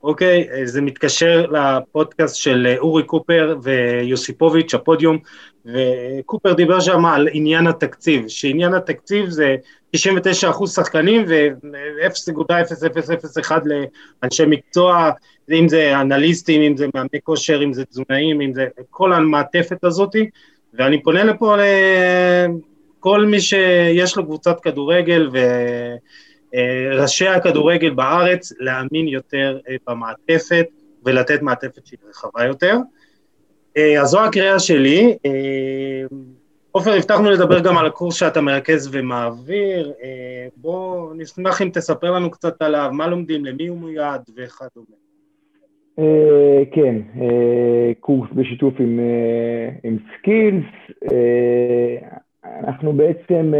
אוקיי? 0.03 0.47
זה 0.65 0.81
מתקשר 0.81 1.45
לפודקאסט 1.51 2.35
של 2.35 2.75
אורי 2.77 3.03
קופר 3.03 3.55
ויוסיפוביץ', 3.63 4.73
הפודיום, 4.73 5.17
וקופר 5.65 6.53
דיבר 6.53 6.79
שם 6.79 7.05
על 7.05 7.27
עניין 7.31 7.67
התקציב, 7.67 8.27
שעניין 8.27 8.73
התקציב 8.73 9.29
זה 9.29 9.55
99 9.91 10.49
אחוז 10.49 10.75
שחקנים 10.75 11.25
ו-0.0001 11.27 13.51
לאנשי 14.23 14.43
מקצוע, 14.47 15.11
אם 15.51 15.67
זה 15.67 16.01
אנליסטים, 16.01 16.61
אם 16.61 16.77
זה 16.77 16.87
מאמני 16.95 17.21
כושר, 17.23 17.63
אם 17.63 17.73
זה 17.73 17.85
תזונאים, 17.85 18.41
אם 18.41 18.53
זה 18.53 18.67
כל 18.89 19.13
המעטפת 19.13 19.83
הזאתי, 19.83 20.29
ואני 20.73 21.03
פונה 21.03 21.23
לפה 21.23 21.55
לכל 22.99 23.25
מי 23.25 23.41
שיש 23.41 24.17
לו 24.17 24.25
קבוצת 24.25 24.59
כדורגל 24.59 25.29
וראשי 26.53 27.27
הכדורגל 27.27 27.89
בארץ, 27.89 28.53
להאמין 28.59 29.07
יותר 29.07 29.59
אה, 29.69 29.75
במעטפת 29.87 30.65
ולתת 31.05 31.41
מעטפת 31.41 31.85
שהיא 31.85 31.99
רחבה 32.09 32.45
יותר. 32.45 32.77
אה, 33.77 34.01
אז 34.01 34.07
זו 34.07 34.23
הקריאה 34.23 34.59
שלי. 34.59 35.17
אה, 35.25 36.03
עופר, 36.71 36.93
הבטחנו 36.93 37.31
לדבר 37.31 37.59
גם 37.59 37.77
על 37.77 37.85
הקורס 37.85 38.15
שאתה 38.15 38.41
מרכז 38.41 38.89
ומעביר. 38.91 39.93
בוא, 40.57 41.13
נשמח 41.17 41.61
אם 41.61 41.69
תספר 41.73 42.11
לנו 42.11 42.31
קצת 42.31 42.61
עליו, 42.61 42.89
מה 42.93 43.07
לומדים, 43.07 43.45
למי 43.45 43.67
הוא 43.67 43.77
מיועד 43.77 44.21
וכדומה. 44.35 44.95
כן, 46.71 46.95
קורס 47.99 48.29
בשיתוף 48.35 48.73
עם, 48.79 48.99
סקילס. 50.17 50.65
אנחנו 52.45 52.93
בעצם, 52.93 53.53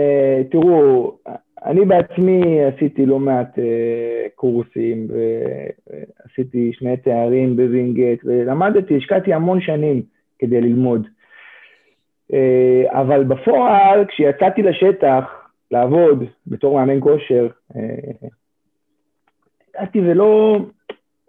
תראו, 0.52 1.18
אני 1.66 1.86
בעצמי 1.86 2.64
עשיתי 2.64 3.06
לא 3.06 3.20
מעט 3.20 3.58
uh, 3.58 3.62
קורסים 4.36 5.08
ועשיתי 5.10 6.72
שני 6.74 6.98
תארים 6.98 7.56
בווינגייט 7.56 8.22
ולמדתי, 8.26 8.98
השקעתי 8.98 9.34
המון 9.34 9.62
שנים 9.62 10.02
כדי 10.40 10.62
ללמוד. 10.62 11.08
Uh, 12.32 12.36
אבל 12.92 13.24
בפועל, 13.24 14.06
כשיצאתי 14.06 14.62
לשטח 14.62 15.50
לעבוד 15.72 16.24
בתור 16.48 16.80
מאמן 16.80 17.00
כושר, 17.00 17.48
יצאתי 19.70 20.00
uh, 20.00 20.04
ולא... 20.06 20.60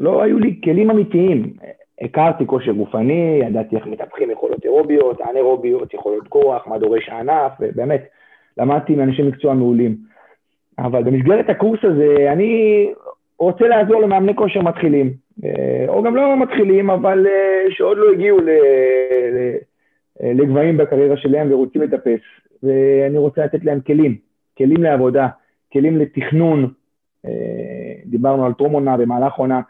לא 0.01 0.23
היו 0.23 0.39
לי 0.39 0.61
כלים 0.65 0.91
אמיתיים. 0.91 1.53
הכרתי 2.01 2.47
כושר 2.47 2.73
גופני, 2.73 3.41
ידעתי 3.43 3.77
איך 3.77 3.87
מטפחים 3.87 4.31
יכולות 4.31 4.65
אירוביות, 4.65 5.21
אנאירוביות, 5.21 5.95
יכולות 5.95 6.29
כוח, 6.29 6.67
מה 6.67 6.79
דורש 6.79 7.09
הענף, 7.09 7.53
ובאמת, 7.61 8.05
למדתי 8.59 8.95
מאנשי 8.95 9.23
מקצוע 9.23 9.55
מעולים. 9.55 9.97
אבל 10.79 11.03
במסגרת 11.03 11.51
הקורס 11.51 11.81
הזה, 11.83 12.33
אני 12.33 12.87
רוצה 13.39 13.69
לעזור 13.69 14.03
למאמני 14.03 14.37
כושר 14.37 14.63
מתחילים, 14.63 15.13
אה, 15.45 15.85
או 15.89 16.03
גם 16.03 16.17
לא 16.17 16.37
מתחילים, 16.43 16.91
אבל 16.91 17.27
אה, 17.27 17.65
שעוד 17.71 17.99
לא 17.99 18.13
הגיעו 18.13 18.39
לגבהים 20.21 20.77
בקריירה 20.77 21.17
שלהם 21.17 21.53
ורוצים 21.53 21.83
לטפס. 21.83 22.21
ואני 22.63 23.19
רוצה 23.19 23.45
לתת 23.45 23.65
להם 23.65 23.81
כלים, 23.81 24.17
כלים 24.59 24.83
לעבודה, 24.83 25.29
כלים 25.73 25.99
לתכנון, 25.99 26.71
אה, 27.27 27.31
דיברנו 28.07 28.47
על 28.47 28.53
טרום 28.53 28.73
עונה 28.73 28.97
במהלך 28.97 29.35
עונה, 29.35 29.61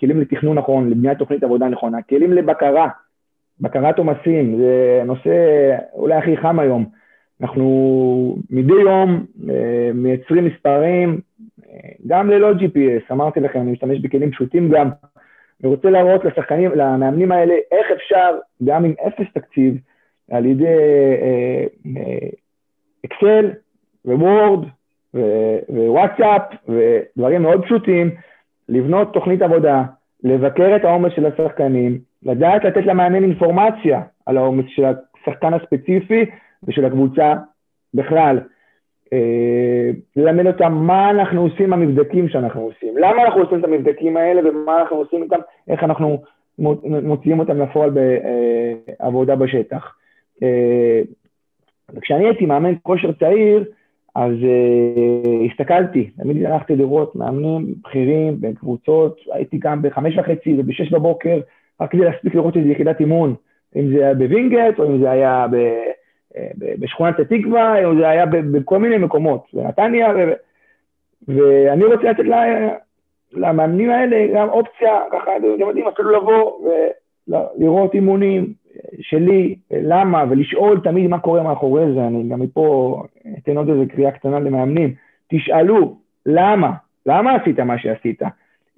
כלים 0.00 0.20
לתכנון 0.20 0.58
נכון, 0.58 0.90
לבניית 0.90 1.18
תוכנית 1.18 1.44
עבודה 1.44 1.68
נכונה, 1.68 2.02
כלים 2.02 2.32
לבקרה, 2.32 2.88
בקרת 3.60 3.98
עומסים, 3.98 4.56
זה 4.58 5.02
נושא 5.04 5.30
אולי 5.92 6.14
הכי 6.14 6.36
חם 6.36 6.58
היום. 6.58 6.84
אנחנו 7.40 8.36
מדי 8.50 8.72
יום 8.72 9.26
אה, 9.50 9.90
מייצרים 9.94 10.44
מספרים, 10.44 11.20
אה, 11.66 11.88
גם 12.06 12.30
ללא 12.30 12.52
GPS, 12.52 13.12
אמרתי 13.12 13.40
לכם, 13.40 13.60
אני 13.60 13.72
משתמש 13.72 13.98
בכלים 13.98 14.30
פשוטים 14.30 14.68
גם. 14.68 14.90
אני 15.62 15.70
רוצה 15.70 15.90
להראות 15.90 16.24
לשחקנים, 16.24 16.70
למאמנים 16.70 17.32
האלה, 17.32 17.54
איך 17.72 17.86
אפשר, 17.96 18.38
גם 18.64 18.84
עם 18.84 18.94
אפס 19.06 19.26
תקציב, 19.34 19.74
על 20.30 20.46
ידי 20.46 20.64
אקסל 23.06 23.50
וורד 24.04 24.64
ווואטסאפ 25.68 26.42
ודברים 26.68 27.42
מאוד 27.42 27.64
פשוטים, 27.64 28.10
לבנות 28.68 29.12
תוכנית 29.12 29.42
עבודה, 29.42 29.82
לבקר 30.24 30.76
את 30.76 30.84
העומס 30.84 31.12
של 31.16 31.26
השחקנים, 31.26 31.98
לדעת 32.22 32.64
לתת 32.64 32.86
למאמן 32.86 33.22
אינפורמציה 33.22 34.00
על 34.26 34.36
העומס 34.36 34.64
של 34.68 34.84
השחקן 34.84 35.54
הספציפי 35.54 36.24
ושל 36.68 36.84
הקבוצה 36.84 37.34
בכלל. 37.94 38.40
אה, 39.12 39.90
ללמד 40.16 40.46
אותם 40.46 40.72
מה 40.72 41.10
אנחנו 41.10 41.42
עושים 41.42 41.70
במבדקים 41.70 42.28
שאנחנו 42.28 42.60
עושים, 42.60 42.98
למה 42.98 43.24
אנחנו 43.24 43.40
עושים 43.40 43.58
את 43.58 43.64
המבדקים 43.64 44.16
האלה 44.16 44.50
ומה 44.50 44.80
אנחנו 44.80 44.96
עושים 44.96 45.22
איתם, 45.22 45.38
איך 45.68 45.84
אנחנו 45.84 46.22
מוציאים 46.84 47.40
אותם 47.40 47.60
לפועל 47.60 47.90
בעבודה 47.90 49.36
בשטח. 49.36 49.94
אה, 50.42 51.02
כשאני 52.00 52.24
הייתי 52.24 52.46
מאמן 52.46 52.74
כושר 52.82 53.12
צעיר, 53.12 53.64
אז 54.14 54.32
uh, 54.32 55.50
הסתכלתי, 55.50 56.10
תמיד 56.16 56.44
הלכתי 56.44 56.76
לראות 56.76 57.16
מאמנים 57.16 57.74
בכירים 57.82 58.40
בקבוצות, 58.40 59.20
הייתי 59.32 59.58
גם 59.58 59.82
בחמש 59.82 60.18
וחצי 60.18 60.54
ובשש 60.58 60.92
בבוקר, 60.92 61.40
רק 61.80 61.90
כדי 61.90 62.04
להספיק 62.04 62.34
לראות 62.34 62.56
איזה 62.56 62.68
יחידת 62.68 63.00
אימון, 63.00 63.34
אם 63.76 63.88
זה 63.88 64.04
היה 64.04 64.14
בווינגייט, 64.14 64.78
או 64.78 64.86
אם 64.86 65.00
זה 65.00 65.10
היה 65.10 65.42
אה, 65.42 65.48
ב, 65.48 65.56
בשכונת 66.58 67.20
התקווה, 67.20 67.84
או 67.84 67.96
זה 67.96 68.08
היה 68.08 68.26
בכל 68.26 68.78
מיני 68.78 68.98
מקומות, 68.98 69.46
בנתניה, 69.52 70.08
ו, 70.16 70.32
ואני 71.28 71.84
רוצה 71.84 72.10
לתת 72.10 72.24
לה, 72.24 72.68
למאמנים 73.32 73.90
האלה 73.90 74.26
גם 74.34 74.48
אופציה, 74.48 75.00
ככה, 75.12 75.36
אתם 75.36 75.46
יודעים, 75.60 75.88
אפילו 75.88 76.10
לבוא 76.10 76.68
ולראות 77.28 77.94
אימונים, 77.94 78.52
שלי, 79.00 79.54
למה, 79.70 80.24
ולשאול 80.30 80.80
תמיד 80.84 81.10
מה 81.10 81.18
קורה 81.18 81.42
מאחורי 81.42 81.92
זה, 81.94 82.06
אני 82.06 82.28
גם 82.28 82.40
מפה 82.40 83.02
אתן 83.38 83.56
עוד 83.56 83.68
איזה 83.68 83.86
קריאה 83.86 84.10
קטנה 84.10 84.40
למאמנים, 84.40 84.94
תשאלו, 85.28 85.96
למה? 86.26 86.70
למה 87.06 87.34
עשית 87.34 87.60
מה 87.60 87.78
שעשית? 87.78 88.22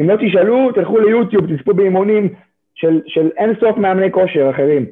אם 0.00 0.09
לא 0.09 0.16
תשאלו, 0.16 0.72
תלכו 0.72 0.98
ליוטיוב, 0.98 1.57
תצפו 1.57 1.74
באימונים 1.74 2.28
של, 2.74 3.00
של 3.07 3.30
אין 3.36 3.54
סוף 3.61 3.76
מאמני 3.76 4.12
כושר 4.12 4.50
אחרים. 4.50 4.86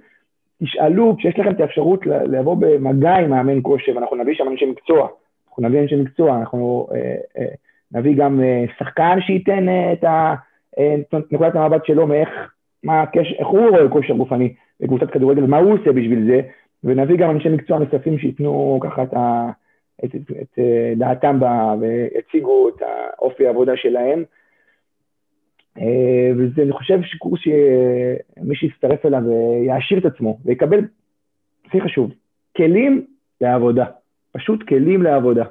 תשאלו, 0.64 1.16
כשיש 1.18 1.38
לכם 1.38 1.50
את 1.50 1.60
האפשרות 1.60 2.06
לבוא 2.06 2.56
במגע 2.56 3.14
עם 3.14 3.30
מאמן 3.30 3.58
כושר, 3.62 3.96
ואנחנו 3.96 4.16
נביא 4.16 4.34
שם 4.34 4.48
אנשי 4.48 4.66
מקצוע, 4.66 5.08
אנחנו 5.48 5.68
נביא 5.68 5.80
אנשי 5.80 5.96
מקצוע, 5.96 6.36
אנחנו 6.36 6.86
אה, 6.94 7.14
אה, 7.38 7.54
נביא 7.92 8.16
גם 8.16 8.40
אה, 8.42 8.64
שחקן 8.78 9.18
שייתן 9.20 9.66
את 9.92 11.14
נקודת 11.30 11.54
המבט 11.54 11.86
שלו 11.86 12.06
מאיך, 12.06 12.28
מה 12.82 13.02
הקשר, 13.02 13.34
איך 13.38 13.46
הוא 13.46 13.68
רואה 13.68 13.88
כושר 13.88 14.14
גופני 14.14 14.54
בקבוצת 14.80 15.10
כדורגל, 15.10 15.42
מה 15.42 15.58
הוא 15.58 15.72
עושה 15.72 15.92
בשביל 15.92 16.26
זה, 16.26 16.40
ונביא 16.84 17.16
גם 17.16 17.30
אנשי 17.30 17.48
מקצוע 17.48 17.78
נוספים 17.78 18.18
שייתנו 18.18 18.80
ככה 18.82 19.02
את, 19.02 19.14
את, 20.04 20.14
את, 20.14 20.28
את 20.42 20.58
דעתם 20.96 21.38
ויציגו 21.80 22.68
את 22.68 22.82
אופי 23.18 23.46
העבודה 23.46 23.76
שלהם. 23.76 24.24
וזה, 26.36 26.62
אני 26.62 26.72
חושב 26.72 27.02
שקורס 27.02 27.40
שמי 27.40 28.56
שיצטרף 28.56 29.06
אליו 29.06 29.22
יעשיר 29.66 29.98
את 29.98 30.04
עצמו 30.04 30.38
ויקבל, 30.44 30.80
הכי 31.66 31.80
חשוב, 31.80 32.10
כלים 32.56 33.04
לעבודה, 33.40 33.84
פשוט 34.32 34.62
כלים 34.68 35.02
לעבודה. 35.02 35.44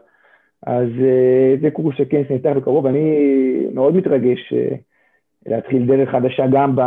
אז 0.66 0.88
זה 1.62 1.72
קורס 1.72 1.96
שכן 1.98 2.22
שנפתח 2.28 2.52
בקרוב, 2.56 2.86
אני 2.86 3.18
מאוד 3.74 3.96
מתרגש 3.96 4.54
להתחיל 5.46 5.86
דרך 5.86 6.10
חדשה 6.10 6.46
גם 6.52 6.76
ב, 6.76 6.82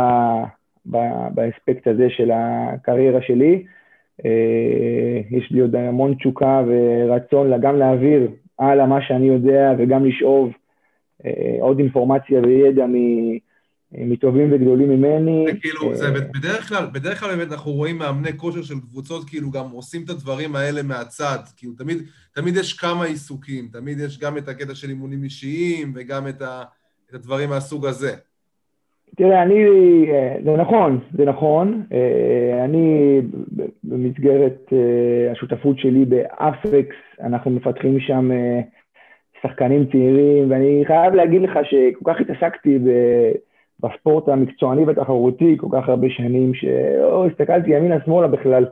ב, 0.85 0.97
באספקט 1.33 1.87
הזה 1.87 2.09
של 2.09 2.31
הקריירה 2.33 3.21
שלי. 3.21 3.63
אה, 4.25 5.21
יש 5.29 5.51
לי 5.51 5.59
עוד 5.59 5.75
המון 5.75 6.13
תשוקה 6.13 6.63
ורצון 6.67 7.61
גם 7.61 7.75
להעביר 7.75 8.31
הלאה 8.59 8.85
מה 8.85 9.01
שאני 9.01 9.27
יודע 9.27 9.73
וגם 9.77 10.05
לשאוב 10.05 10.47
אה, 10.47 10.53
עוד 11.61 11.79
אינפורמציה 11.79 12.41
וידע 12.41 12.85
מטובים 13.91 14.49
וגדולים 14.51 14.89
ממני. 14.89 15.45
זה 15.47 15.59
כאילו, 15.61 15.95
זה 15.95 16.11
בדרך 16.11 16.69
כלל, 16.69 16.85
בדרך 16.93 17.19
כלל 17.19 17.35
באמת 17.35 17.51
אנחנו 17.51 17.71
רואים 17.71 17.97
מאמני 17.97 18.37
כושר 18.37 18.61
של 18.61 18.79
קבוצות 18.79 19.29
כאילו 19.29 19.51
גם 19.51 19.69
עושים 19.71 20.01
את 20.05 20.09
הדברים 20.09 20.55
האלה 20.55 20.83
מהצד, 20.83 21.37
כאילו 21.57 21.73
תמיד, 21.73 21.97
תמיד 22.35 22.55
יש 22.55 22.73
כמה 22.73 23.05
עיסוקים, 23.05 23.67
תמיד 23.71 23.99
יש 23.99 24.19
גם 24.19 24.37
את 24.37 24.47
הקטע 24.47 24.75
של 24.75 24.89
אימונים 24.89 25.23
אישיים 25.23 25.93
וגם 25.95 26.27
את, 26.27 26.41
ה, 26.41 26.63
את 27.09 27.13
הדברים 27.13 27.49
מהסוג 27.49 27.85
הזה. 27.85 28.11
תראה, 29.17 29.43
אני, 29.43 29.63
אה, 30.11 30.35
זה 30.43 30.51
נכון, 30.51 30.99
זה 31.17 31.25
נכון. 31.25 31.83
אה, 31.93 32.65
אני, 32.65 33.17
במסגרת 33.83 34.73
אה, 34.73 35.31
השותפות 35.31 35.79
שלי 35.79 36.05
באפריקס, 36.05 36.95
אנחנו 37.21 37.51
מפתחים 37.51 37.99
שם 37.99 38.29
שחקנים 39.43 39.85
צעירים, 39.85 40.51
ואני 40.51 40.83
חייב 40.87 41.13
להגיד 41.13 41.41
לך 41.41 41.59
שכל 41.63 42.13
כך 42.13 42.21
התעסקתי 42.21 42.79
בספורט 43.79 44.27
המקצועני 44.29 44.83
והתחרותי 44.83 45.55
כל 45.59 45.67
כך 45.71 45.89
הרבה 45.89 46.09
שנים, 46.09 46.53
שלא 46.53 47.27
הסתכלתי 47.27 47.71
ימינה-שמאלה 47.71 48.27
בכלל. 48.27 48.65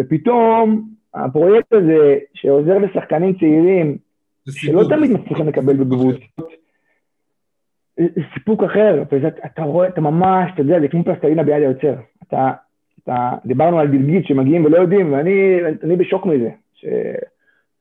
ופתאום 0.00 0.88
הפרויקט 1.14 1.72
הזה, 1.72 2.18
שעוזר 2.34 2.78
לשחקנים 2.78 3.32
צעירים, 3.32 3.96
שלא 4.48 4.82
תמיד 4.88 5.10
מצליחים 5.10 5.48
לקבל 5.48 5.76
בקבוצות, 5.76 6.20
סיפוק 8.34 8.62
אחר, 8.62 9.02
ואתה 9.10 9.62
רואה, 9.62 9.88
אתה 9.88 10.00
ממש, 10.00 10.50
אתה 10.54 10.60
יודע, 10.62 10.80
זה 10.80 10.88
כמו 10.88 11.04
פלסטלינה 11.04 11.42
ביד 11.42 11.62
היוצר. 11.62 11.94
אתה, 12.28 12.50
אתה, 13.02 13.30
דיברנו 13.46 13.78
על 13.78 13.86
דלגית 13.86 14.26
שמגיעים 14.26 14.64
ולא 14.64 14.76
יודעים, 14.76 15.12
ואני 15.12 15.60
אני 15.82 15.96
בשוק 15.96 16.26
מזה. 16.26 16.50
ש... 16.74 16.84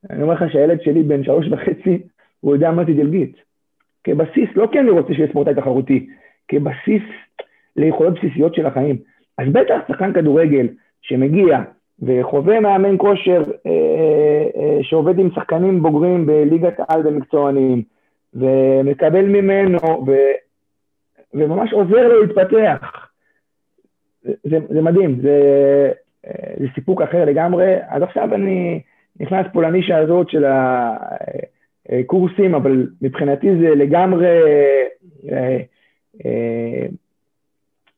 אני 0.10 0.24
אומר 0.24 0.34
לך 0.34 0.52
שהילד 0.52 0.82
שלי 0.82 1.04
בן 1.04 1.24
שלוש 1.24 1.48
וחצי, 1.52 2.02
הוא 2.40 2.56
יודע 2.56 2.72
מה 2.72 2.86
זה 2.86 2.94
דלגית. 2.94 3.36
כבסיס, 4.04 4.50
לא 4.56 4.68
כי 4.72 4.80
אני 4.80 4.90
רוצה 4.90 5.14
שיהיה 5.14 5.28
ספורטאי 5.30 5.56
תחרותי, 5.56 6.10
כבסיס 6.48 7.04
ליכולות 7.76 8.14
בסיסיות 8.14 8.56
של 8.56 8.66
החיים. 8.66 8.98
אז 9.38 9.48
בטח 9.52 9.76
שחקן 9.88 10.14
כדורגל 10.14 10.68
שמגיע 11.02 11.60
וחווה 12.02 12.60
מאמן 12.60 12.98
כושר 12.98 13.44
אה, 13.66 13.72
אה, 13.72 14.62
אה, 14.62 14.84
שעובד 14.84 15.20
עם 15.20 15.30
שחקנים 15.36 15.84
בוגרים 15.84 16.26
בליגת 16.26 16.80
על 16.88 17.08
ומקצוענים, 17.08 17.84
ומקבל 18.34 19.26
ממנו, 19.26 19.80
ו, 20.08 20.12
וממש 21.34 21.74
עוזר 21.74 22.08
לו 22.08 22.24
להתפתח. 22.24 23.08
זה, 24.24 24.58
זה 24.70 24.82
מדהים, 24.82 25.20
זה, 25.22 25.38
זה 26.60 26.68
סיפוק 26.76 27.02
אחר 27.02 27.26
לגמרי. 27.26 27.76
אז 27.88 28.02
עכשיו 28.02 28.34
אני 28.34 28.82
נכנס 29.20 29.46
פה 29.54 29.64
לנישה 29.64 29.98
הזאת 29.98 30.30
של 30.30 30.46
הקורסים, 31.90 32.56
אבל 32.56 32.88
מבחינתי 33.02 33.48
זה 33.56 33.76
לגמרי 33.76 34.42
אה, 35.32 35.58
אה, 36.26 36.86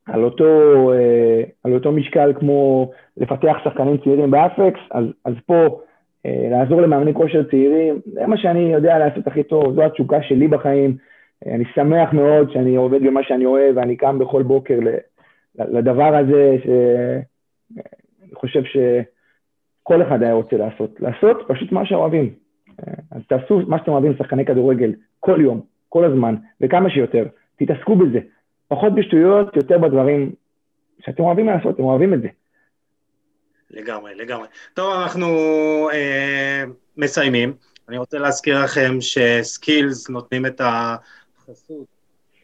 על 0.06 0.24
אותו, 0.24 0.92
אה, 0.94 1.44
על 1.64 1.74
אותו 1.74 1.92
משקל 1.92 2.34
כמו 2.40 2.92
לפתח 3.18 3.58
שחקנים 3.64 3.98
צעירים 3.98 4.32
באפקס, 4.32 4.80
אז, 4.92 5.06
אז 5.26 5.34
פה 5.46 5.80
אה, 6.26 6.48
לעזור 6.52 6.82
למאמני 6.82 7.14
כושר 7.14 7.44
צעירים, 7.44 8.00
זה 8.06 8.28
מה 8.28 8.38
שאני 8.38 8.74
יודע 8.74 9.00
לעשות 9.00 9.28
הכי 9.28 9.44
טוב, 9.44 9.76
זו 9.76 9.84
התשוקה 9.84 10.24
שלי 10.24 10.48
בחיים. 10.48 10.98
אה, 11.48 11.56
אני 11.56 11.64
שמח 11.76 12.14
מאוד 12.14 12.52
שאני 12.52 12.76
עובד 12.76 13.02
במה 13.04 13.24
שאני 13.24 13.46
אוהב, 13.46 13.78
ואני 13.78 13.96
קם 13.96 14.20
בכל 14.20 14.44
בוקר 14.44 14.80
לדבר 15.56 16.16
הזה, 16.16 16.56
שאני 16.64 18.36
חושב 18.36 18.64
שכל 19.82 20.02
אחד 20.02 20.24
היה 20.24 20.34
רוצה 20.34 20.58
לעשות. 20.58 21.00
לעשות 21.00 21.38
פשוט 21.48 21.72
מה 21.72 21.86
שאוהבים. 21.86 22.34
אה, 22.80 22.94
אז 23.12 23.22
תעשו 23.30 23.62
מה 23.68 23.78
שאתם 23.80 23.92
אוהבים, 23.92 24.14
שחקני 24.18 24.46
כדורגל, 24.46 24.94
כל 25.20 25.42
יום, 25.42 25.62
כל 25.90 26.06
הזמן, 26.06 26.36
וכמה 26.62 26.90
שיותר. 26.90 27.26
תתעסקו 27.56 27.96
בזה. 27.96 28.20
פחות 28.68 28.96
בשטויות, 28.96 29.56
יותר 29.56 29.78
בדברים 29.78 30.32
שאתם 31.00 31.24
אוהבים 31.24 31.48
לעשות, 31.48 31.76
אתם 31.76 31.84
אוהבים 31.84 32.14
את 32.14 32.22
זה. 32.22 32.28
לגמרי, 33.72 34.16
לגמרי. 34.16 34.48
טוב, 34.74 34.94
אנחנו 35.02 35.28
אה, 35.94 36.64
מסיימים. 36.98 37.54
אני 37.90 37.98
רוצה 37.98 38.20
להזכיר 38.20 38.64
לכם 38.64 38.98
שסקילס 39.02 40.10
נותנים 40.10 40.46
את 40.46 40.62
החסות 40.64 41.86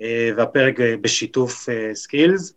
אה, 0.02 0.30
והפרק 0.38 0.80
אה, 0.80 0.96
בשיתוף 1.02 1.70
אה, 1.70 1.96
סקילס. 1.96 2.54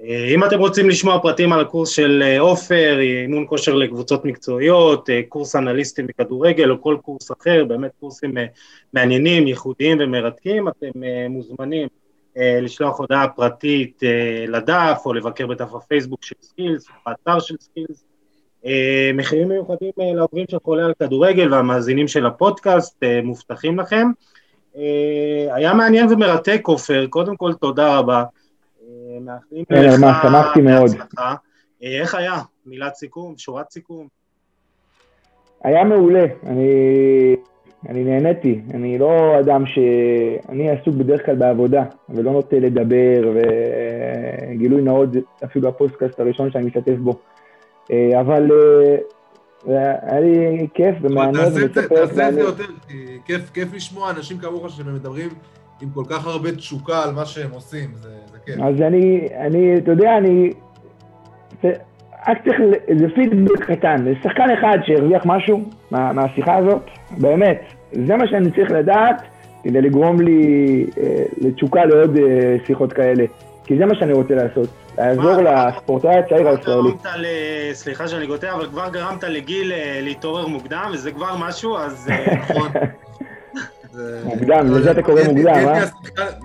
אה, 0.00 0.28
אם 0.34 0.44
אתם 0.44 0.58
רוצים 0.58 0.88
לשמוע 0.88 1.18
פרטים 1.18 1.52
על 1.52 1.60
הקורס 1.60 1.88
של 1.88 2.22
אה, 2.26 2.40
עופר, 2.40 2.96
אה, 2.98 3.22
אימון 3.22 3.44
כושר 3.48 3.74
לקבוצות 3.74 4.24
מקצועיות, 4.24 5.08
קורס 5.28 5.56
אנליסטים 5.56 6.06
בכדורגל 6.06 6.70
או 6.70 6.82
כל 6.82 6.96
קורס 7.02 7.32
אחר, 7.32 7.64
באמת 7.64 7.90
קורסים 8.00 8.34
מעניינים, 8.92 9.46
ייחודיים 9.46 9.98
ומרתקים, 10.00 10.68
אתם 10.68 10.90
מוזמנים 11.28 11.88
לשלוח 12.36 12.98
הודעה 12.98 13.28
פרטית 13.28 14.00
לדף 14.48 15.02
או 15.04 15.12
לבקר 15.12 15.46
בדף 15.46 15.74
הפייסבוק 15.74 16.24
של 16.24 16.34
סקילס, 16.42 16.86
באתר 17.06 17.40
של 17.40 17.54
סקילס. 17.60 18.04
מחירים 19.14 19.48
מיוחדים 19.48 19.90
לעוקבים 19.98 20.44
של 20.50 20.58
חולה 20.64 20.84
על 20.84 20.92
כדורגל 20.98 21.54
והמאזינים 21.54 22.08
של 22.08 22.26
הפודקאסט 22.26 23.04
מובטחים 23.22 23.78
לכם. 23.78 24.06
היה 25.50 25.74
מעניין 25.74 26.12
ומרתק, 26.12 26.60
עופר, 26.64 27.06
קודם 27.06 27.36
כל 27.36 27.52
תודה 27.54 27.98
רבה. 27.98 28.24
מאחלים 29.24 29.64
לך... 29.70 30.22
שמחתי 30.22 30.60
מאוד. 30.60 30.90
איך 31.82 32.14
היה? 32.14 32.38
מילת 32.66 32.94
סיכום, 32.94 33.34
שורת 33.38 33.70
סיכום. 33.70 34.08
היה 35.64 35.84
מעולה. 35.84 36.26
אני 36.46 37.36
אני 37.88 38.04
נהניתי, 38.04 38.60
אני 38.74 38.98
לא 38.98 39.40
אדם 39.40 39.66
ש... 39.66 39.78
אני 40.48 40.70
עסוק 40.70 40.94
בדרך 40.94 41.26
כלל 41.26 41.34
בעבודה, 41.34 41.84
ולא 42.08 42.32
נוטה 42.32 42.56
לדבר, 42.56 43.32
וגילוי 43.34 44.82
נאות 44.82 45.12
זה 45.12 45.20
אפילו 45.44 45.68
הפודקאסט 45.68 46.20
הראשון 46.20 46.50
שאני 46.50 46.64
משתתף 46.64 46.96
בו. 46.98 47.18
אה, 47.90 48.20
אבל 48.20 48.50
אה, 49.68 49.94
היה 50.02 50.20
לי 50.20 50.68
כיף 50.74 50.94
ומעניין. 51.00 51.44
תעשה 51.88 52.28
את 52.28 52.34
זה 52.34 52.40
יותר, 52.40 52.64
כיף 53.52 53.74
לשמוע 53.74 54.10
אנשים 54.10 54.38
כמוך 54.38 54.70
שמדברים 54.70 55.28
עם 55.80 55.90
כל 55.94 56.04
כך 56.08 56.26
הרבה 56.26 56.52
תשוקה 56.52 57.02
על 57.02 57.12
מה 57.12 57.26
שהם 57.26 57.50
עושים, 57.50 57.90
זה, 57.94 58.08
זה 58.32 58.38
כיף. 58.46 58.60
אז 58.60 58.80
אני, 58.80 59.28
אני, 59.46 59.78
אתה 59.78 59.90
יודע, 59.90 60.18
אני... 60.18 60.52
רק 62.28 62.38
צריך 62.44 62.56
איזה 62.88 63.06
פידבק 63.14 63.62
קטן, 63.70 64.04
שחקן 64.22 64.50
אחד 64.58 64.78
שהרוויח 64.86 65.22
משהו 65.24 65.64
מה, 65.90 66.12
מהשיחה 66.12 66.56
הזאת, 66.56 66.82
באמת, 67.18 67.60
זה 67.92 68.16
מה 68.16 68.28
שאני 68.28 68.50
צריך 68.50 68.70
לדעת 68.70 69.22
כדי 69.64 69.80
לגרום 69.80 70.20
לי 70.20 70.86
אה, 71.00 71.24
לתשוקה 71.38 71.84
לעוד 71.84 72.16
אה, 72.16 72.56
שיחות 72.66 72.92
כאלה, 72.92 73.24
כי 73.64 73.78
זה 73.78 73.86
מה 73.86 73.94
שאני 73.94 74.12
רוצה 74.12 74.34
לעשות, 74.34 74.68
לעזור 74.98 75.42
לספורטאי 75.42 76.18
הצעיר 76.18 76.48
הישראלי. 76.48 76.90
סליחה 77.72 78.08
שאני 78.08 78.26
גוטע, 78.26 78.54
אבל 78.54 78.66
כבר 78.66 78.88
גרמת 78.88 79.24
לגיל 79.24 79.72
אה, 79.72 80.00
להתעורר 80.02 80.46
מוקדם, 80.46 80.90
וזה 80.92 81.12
כבר 81.12 81.36
משהו, 81.38 81.76
אז 81.76 82.10
אה, 82.10 82.34
נכון. 82.50 82.68
מוקדם, 84.24 84.66
לזה 84.74 84.90
אתה 84.90 85.02
קורא 85.02 85.22
מוקדם, 85.22 85.68
אה? 85.68 85.84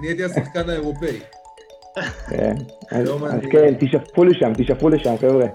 נהייתי 0.01 0.23
השחקן 0.23 0.69
האירופאי. 0.69 1.19
כן, 2.29 2.55
אז 2.91 3.41
כן, 3.51 3.73
תשאפו 3.79 4.23
לשם, 4.23 4.53
תשאפו 4.57 4.89
לשם, 4.89 5.15
חבר'ה. 5.17 5.45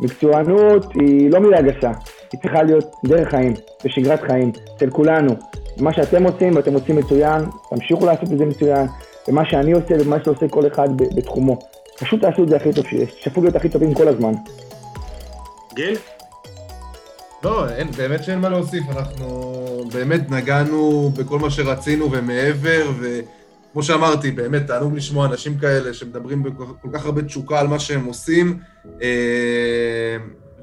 מקצוענות 0.00 0.86
היא 0.94 1.30
לא 1.30 1.40
מילה 1.40 1.62
גסה, 1.62 1.90
היא 2.32 2.40
צריכה 2.40 2.62
להיות 2.62 2.92
דרך 3.04 3.28
חיים, 3.28 3.54
בשגרת 3.84 4.20
חיים, 4.20 4.52
אצל 4.76 4.90
כולנו. 4.90 5.30
מה 5.80 5.92
שאתם 5.92 6.24
עושים, 6.24 6.56
ואתם 6.56 6.74
עושים 6.74 6.96
מצוין, 6.96 7.40
תמשיכו 7.70 8.06
לעשות 8.06 8.32
את 8.32 8.38
זה 8.38 8.44
מצוין, 8.44 8.86
ומה 9.28 9.42
שאני 9.50 9.72
עושה 9.72 9.94
ומה 10.00 10.16
שעושה 10.24 10.48
כל 10.48 10.66
אחד 10.66 10.88
בתחומו. 10.96 11.58
פשוט 11.98 12.20
תעשו 12.20 12.44
את 12.44 12.48
זה 12.48 12.56
הכי 12.56 12.72
טוב 12.72 12.86
שיש, 12.86 13.14
תשאפו 13.14 13.42
להיות 13.42 13.56
הכי 13.56 13.68
טובים 13.68 13.94
כל 13.94 14.08
הזמן. 14.08 14.32
גיל? 15.74 15.96
לא, 17.44 17.68
אין, 17.68 17.90
באמת 17.90 18.24
שאין 18.24 18.38
מה 18.38 18.48
להוסיף, 18.48 18.84
אנחנו 18.96 19.54
באמת 19.92 20.30
נגענו 20.30 21.10
בכל 21.18 21.38
מה 21.38 21.50
שרצינו 21.50 22.12
ומעבר, 22.12 22.90
וכמו 23.00 23.82
שאמרתי, 23.82 24.30
באמת 24.30 24.66
תענוג 24.66 24.96
לשמוע 24.96 25.26
אנשים 25.26 25.58
כאלה 25.58 25.94
שמדברים 25.94 26.42
בכל 26.42 26.88
כך 26.92 27.04
הרבה 27.04 27.22
תשוקה 27.22 27.60
על 27.60 27.66
מה 27.66 27.78
שהם 27.78 28.04
עושים, 28.04 28.58
אה, 29.02 30.16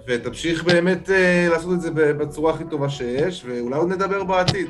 ותמשיך 0.08 0.64
באמת 0.64 1.10
אה, 1.10 1.48
לעשות 1.52 1.74
את 1.74 1.82
זה 1.82 1.90
בצורה 1.94 2.54
הכי 2.54 2.64
טובה 2.70 2.90
שיש, 2.90 3.46
ואולי 3.48 3.76
עוד 3.76 3.90
נדבר 3.90 4.24
בעתיד. 4.24 4.68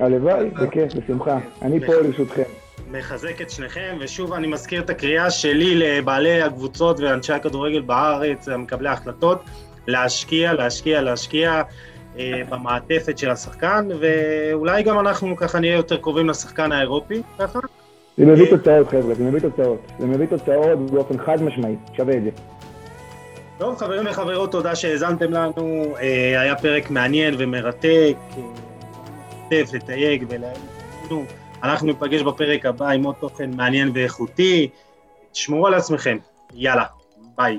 הלוואי, 0.00 0.50
בכיף, 0.50 0.94
בשמחה. 0.94 1.38
אני 1.62 1.86
פה 1.86 1.94
לרשותכם. 1.94 2.42
מחזק 2.90 3.42
את 3.42 3.50
שניכם, 3.50 3.96
ושוב 4.00 4.32
אני 4.32 4.46
מזכיר 4.46 4.82
את 4.82 4.90
הקריאה 4.90 5.30
שלי 5.30 5.74
לבעלי 5.74 6.42
הקבוצות 6.42 7.00
ואנשי 7.00 7.32
הכדורגל 7.32 7.80
בארץ, 7.80 8.48
מקבלי 8.48 8.88
ההחלטות, 8.88 9.42
להשקיע, 9.90 10.52
להשקיע, 10.52 11.02
להשקיע 11.02 11.62
אה, 12.18 12.42
במעטפת 12.48 13.18
של 13.18 13.30
השחקן, 13.30 13.88
ואולי 14.00 14.82
גם 14.82 14.98
אנחנו 14.98 15.36
ככה 15.36 15.60
נהיה 15.60 15.74
יותר 15.74 15.96
קרובים 15.96 16.28
לשחקן 16.28 16.72
האירופי, 16.72 17.22
ככה. 17.38 17.58
זה 18.16 18.26
מביא 18.26 18.44
אה, 18.44 18.50
תוצאות, 18.50 18.88
חבר'ה, 18.88 19.14
זה 19.14 19.24
מביא 19.24 19.40
תוצאות. 19.40 19.80
זה 19.98 20.06
מביא 20.06 20.26
תוצאות 20.26 20.90
באופן 20.90 21.18
חד 21.18 21.42
משמעי, 21.42 21.76
שווה 21.96 22.16
את 22.16 22.22
זה. 22.24 22.30
טוב, 23.58 23.76
חברים 23.76 24.06
וחברות, 24.06 24.52
תודה 24.52 24.74
שהאזנתם 24.74 25.30
לנו. 25.30 25.94
אה, 26.00 26.40
היה 26.40 26.56
פרק 26.56 26.90
מעניין 26.90 27.34
ומרתק, 27.38 28.16
לשתף, 29.50 29.74
לתייג 29.74 30.24
ולהגיד 30.28 30.70
אנחנו 31.62 31.86
ניפגש 31.86 32.22
בפרק 32.22 32.66
הבא 32.66 32.88
עם 32.88 33.04
עוד 33.04 33.14
תוכן 33.20 33.50
מעניין 33.56 33.90
ואיכותי. 33.94 34.68
תשמרו 35.32 35.66
על 35.66 35.74
עצמכם. 35.74 36.18
יאללה, 36.54 36.84
ביי. 37.36 37.58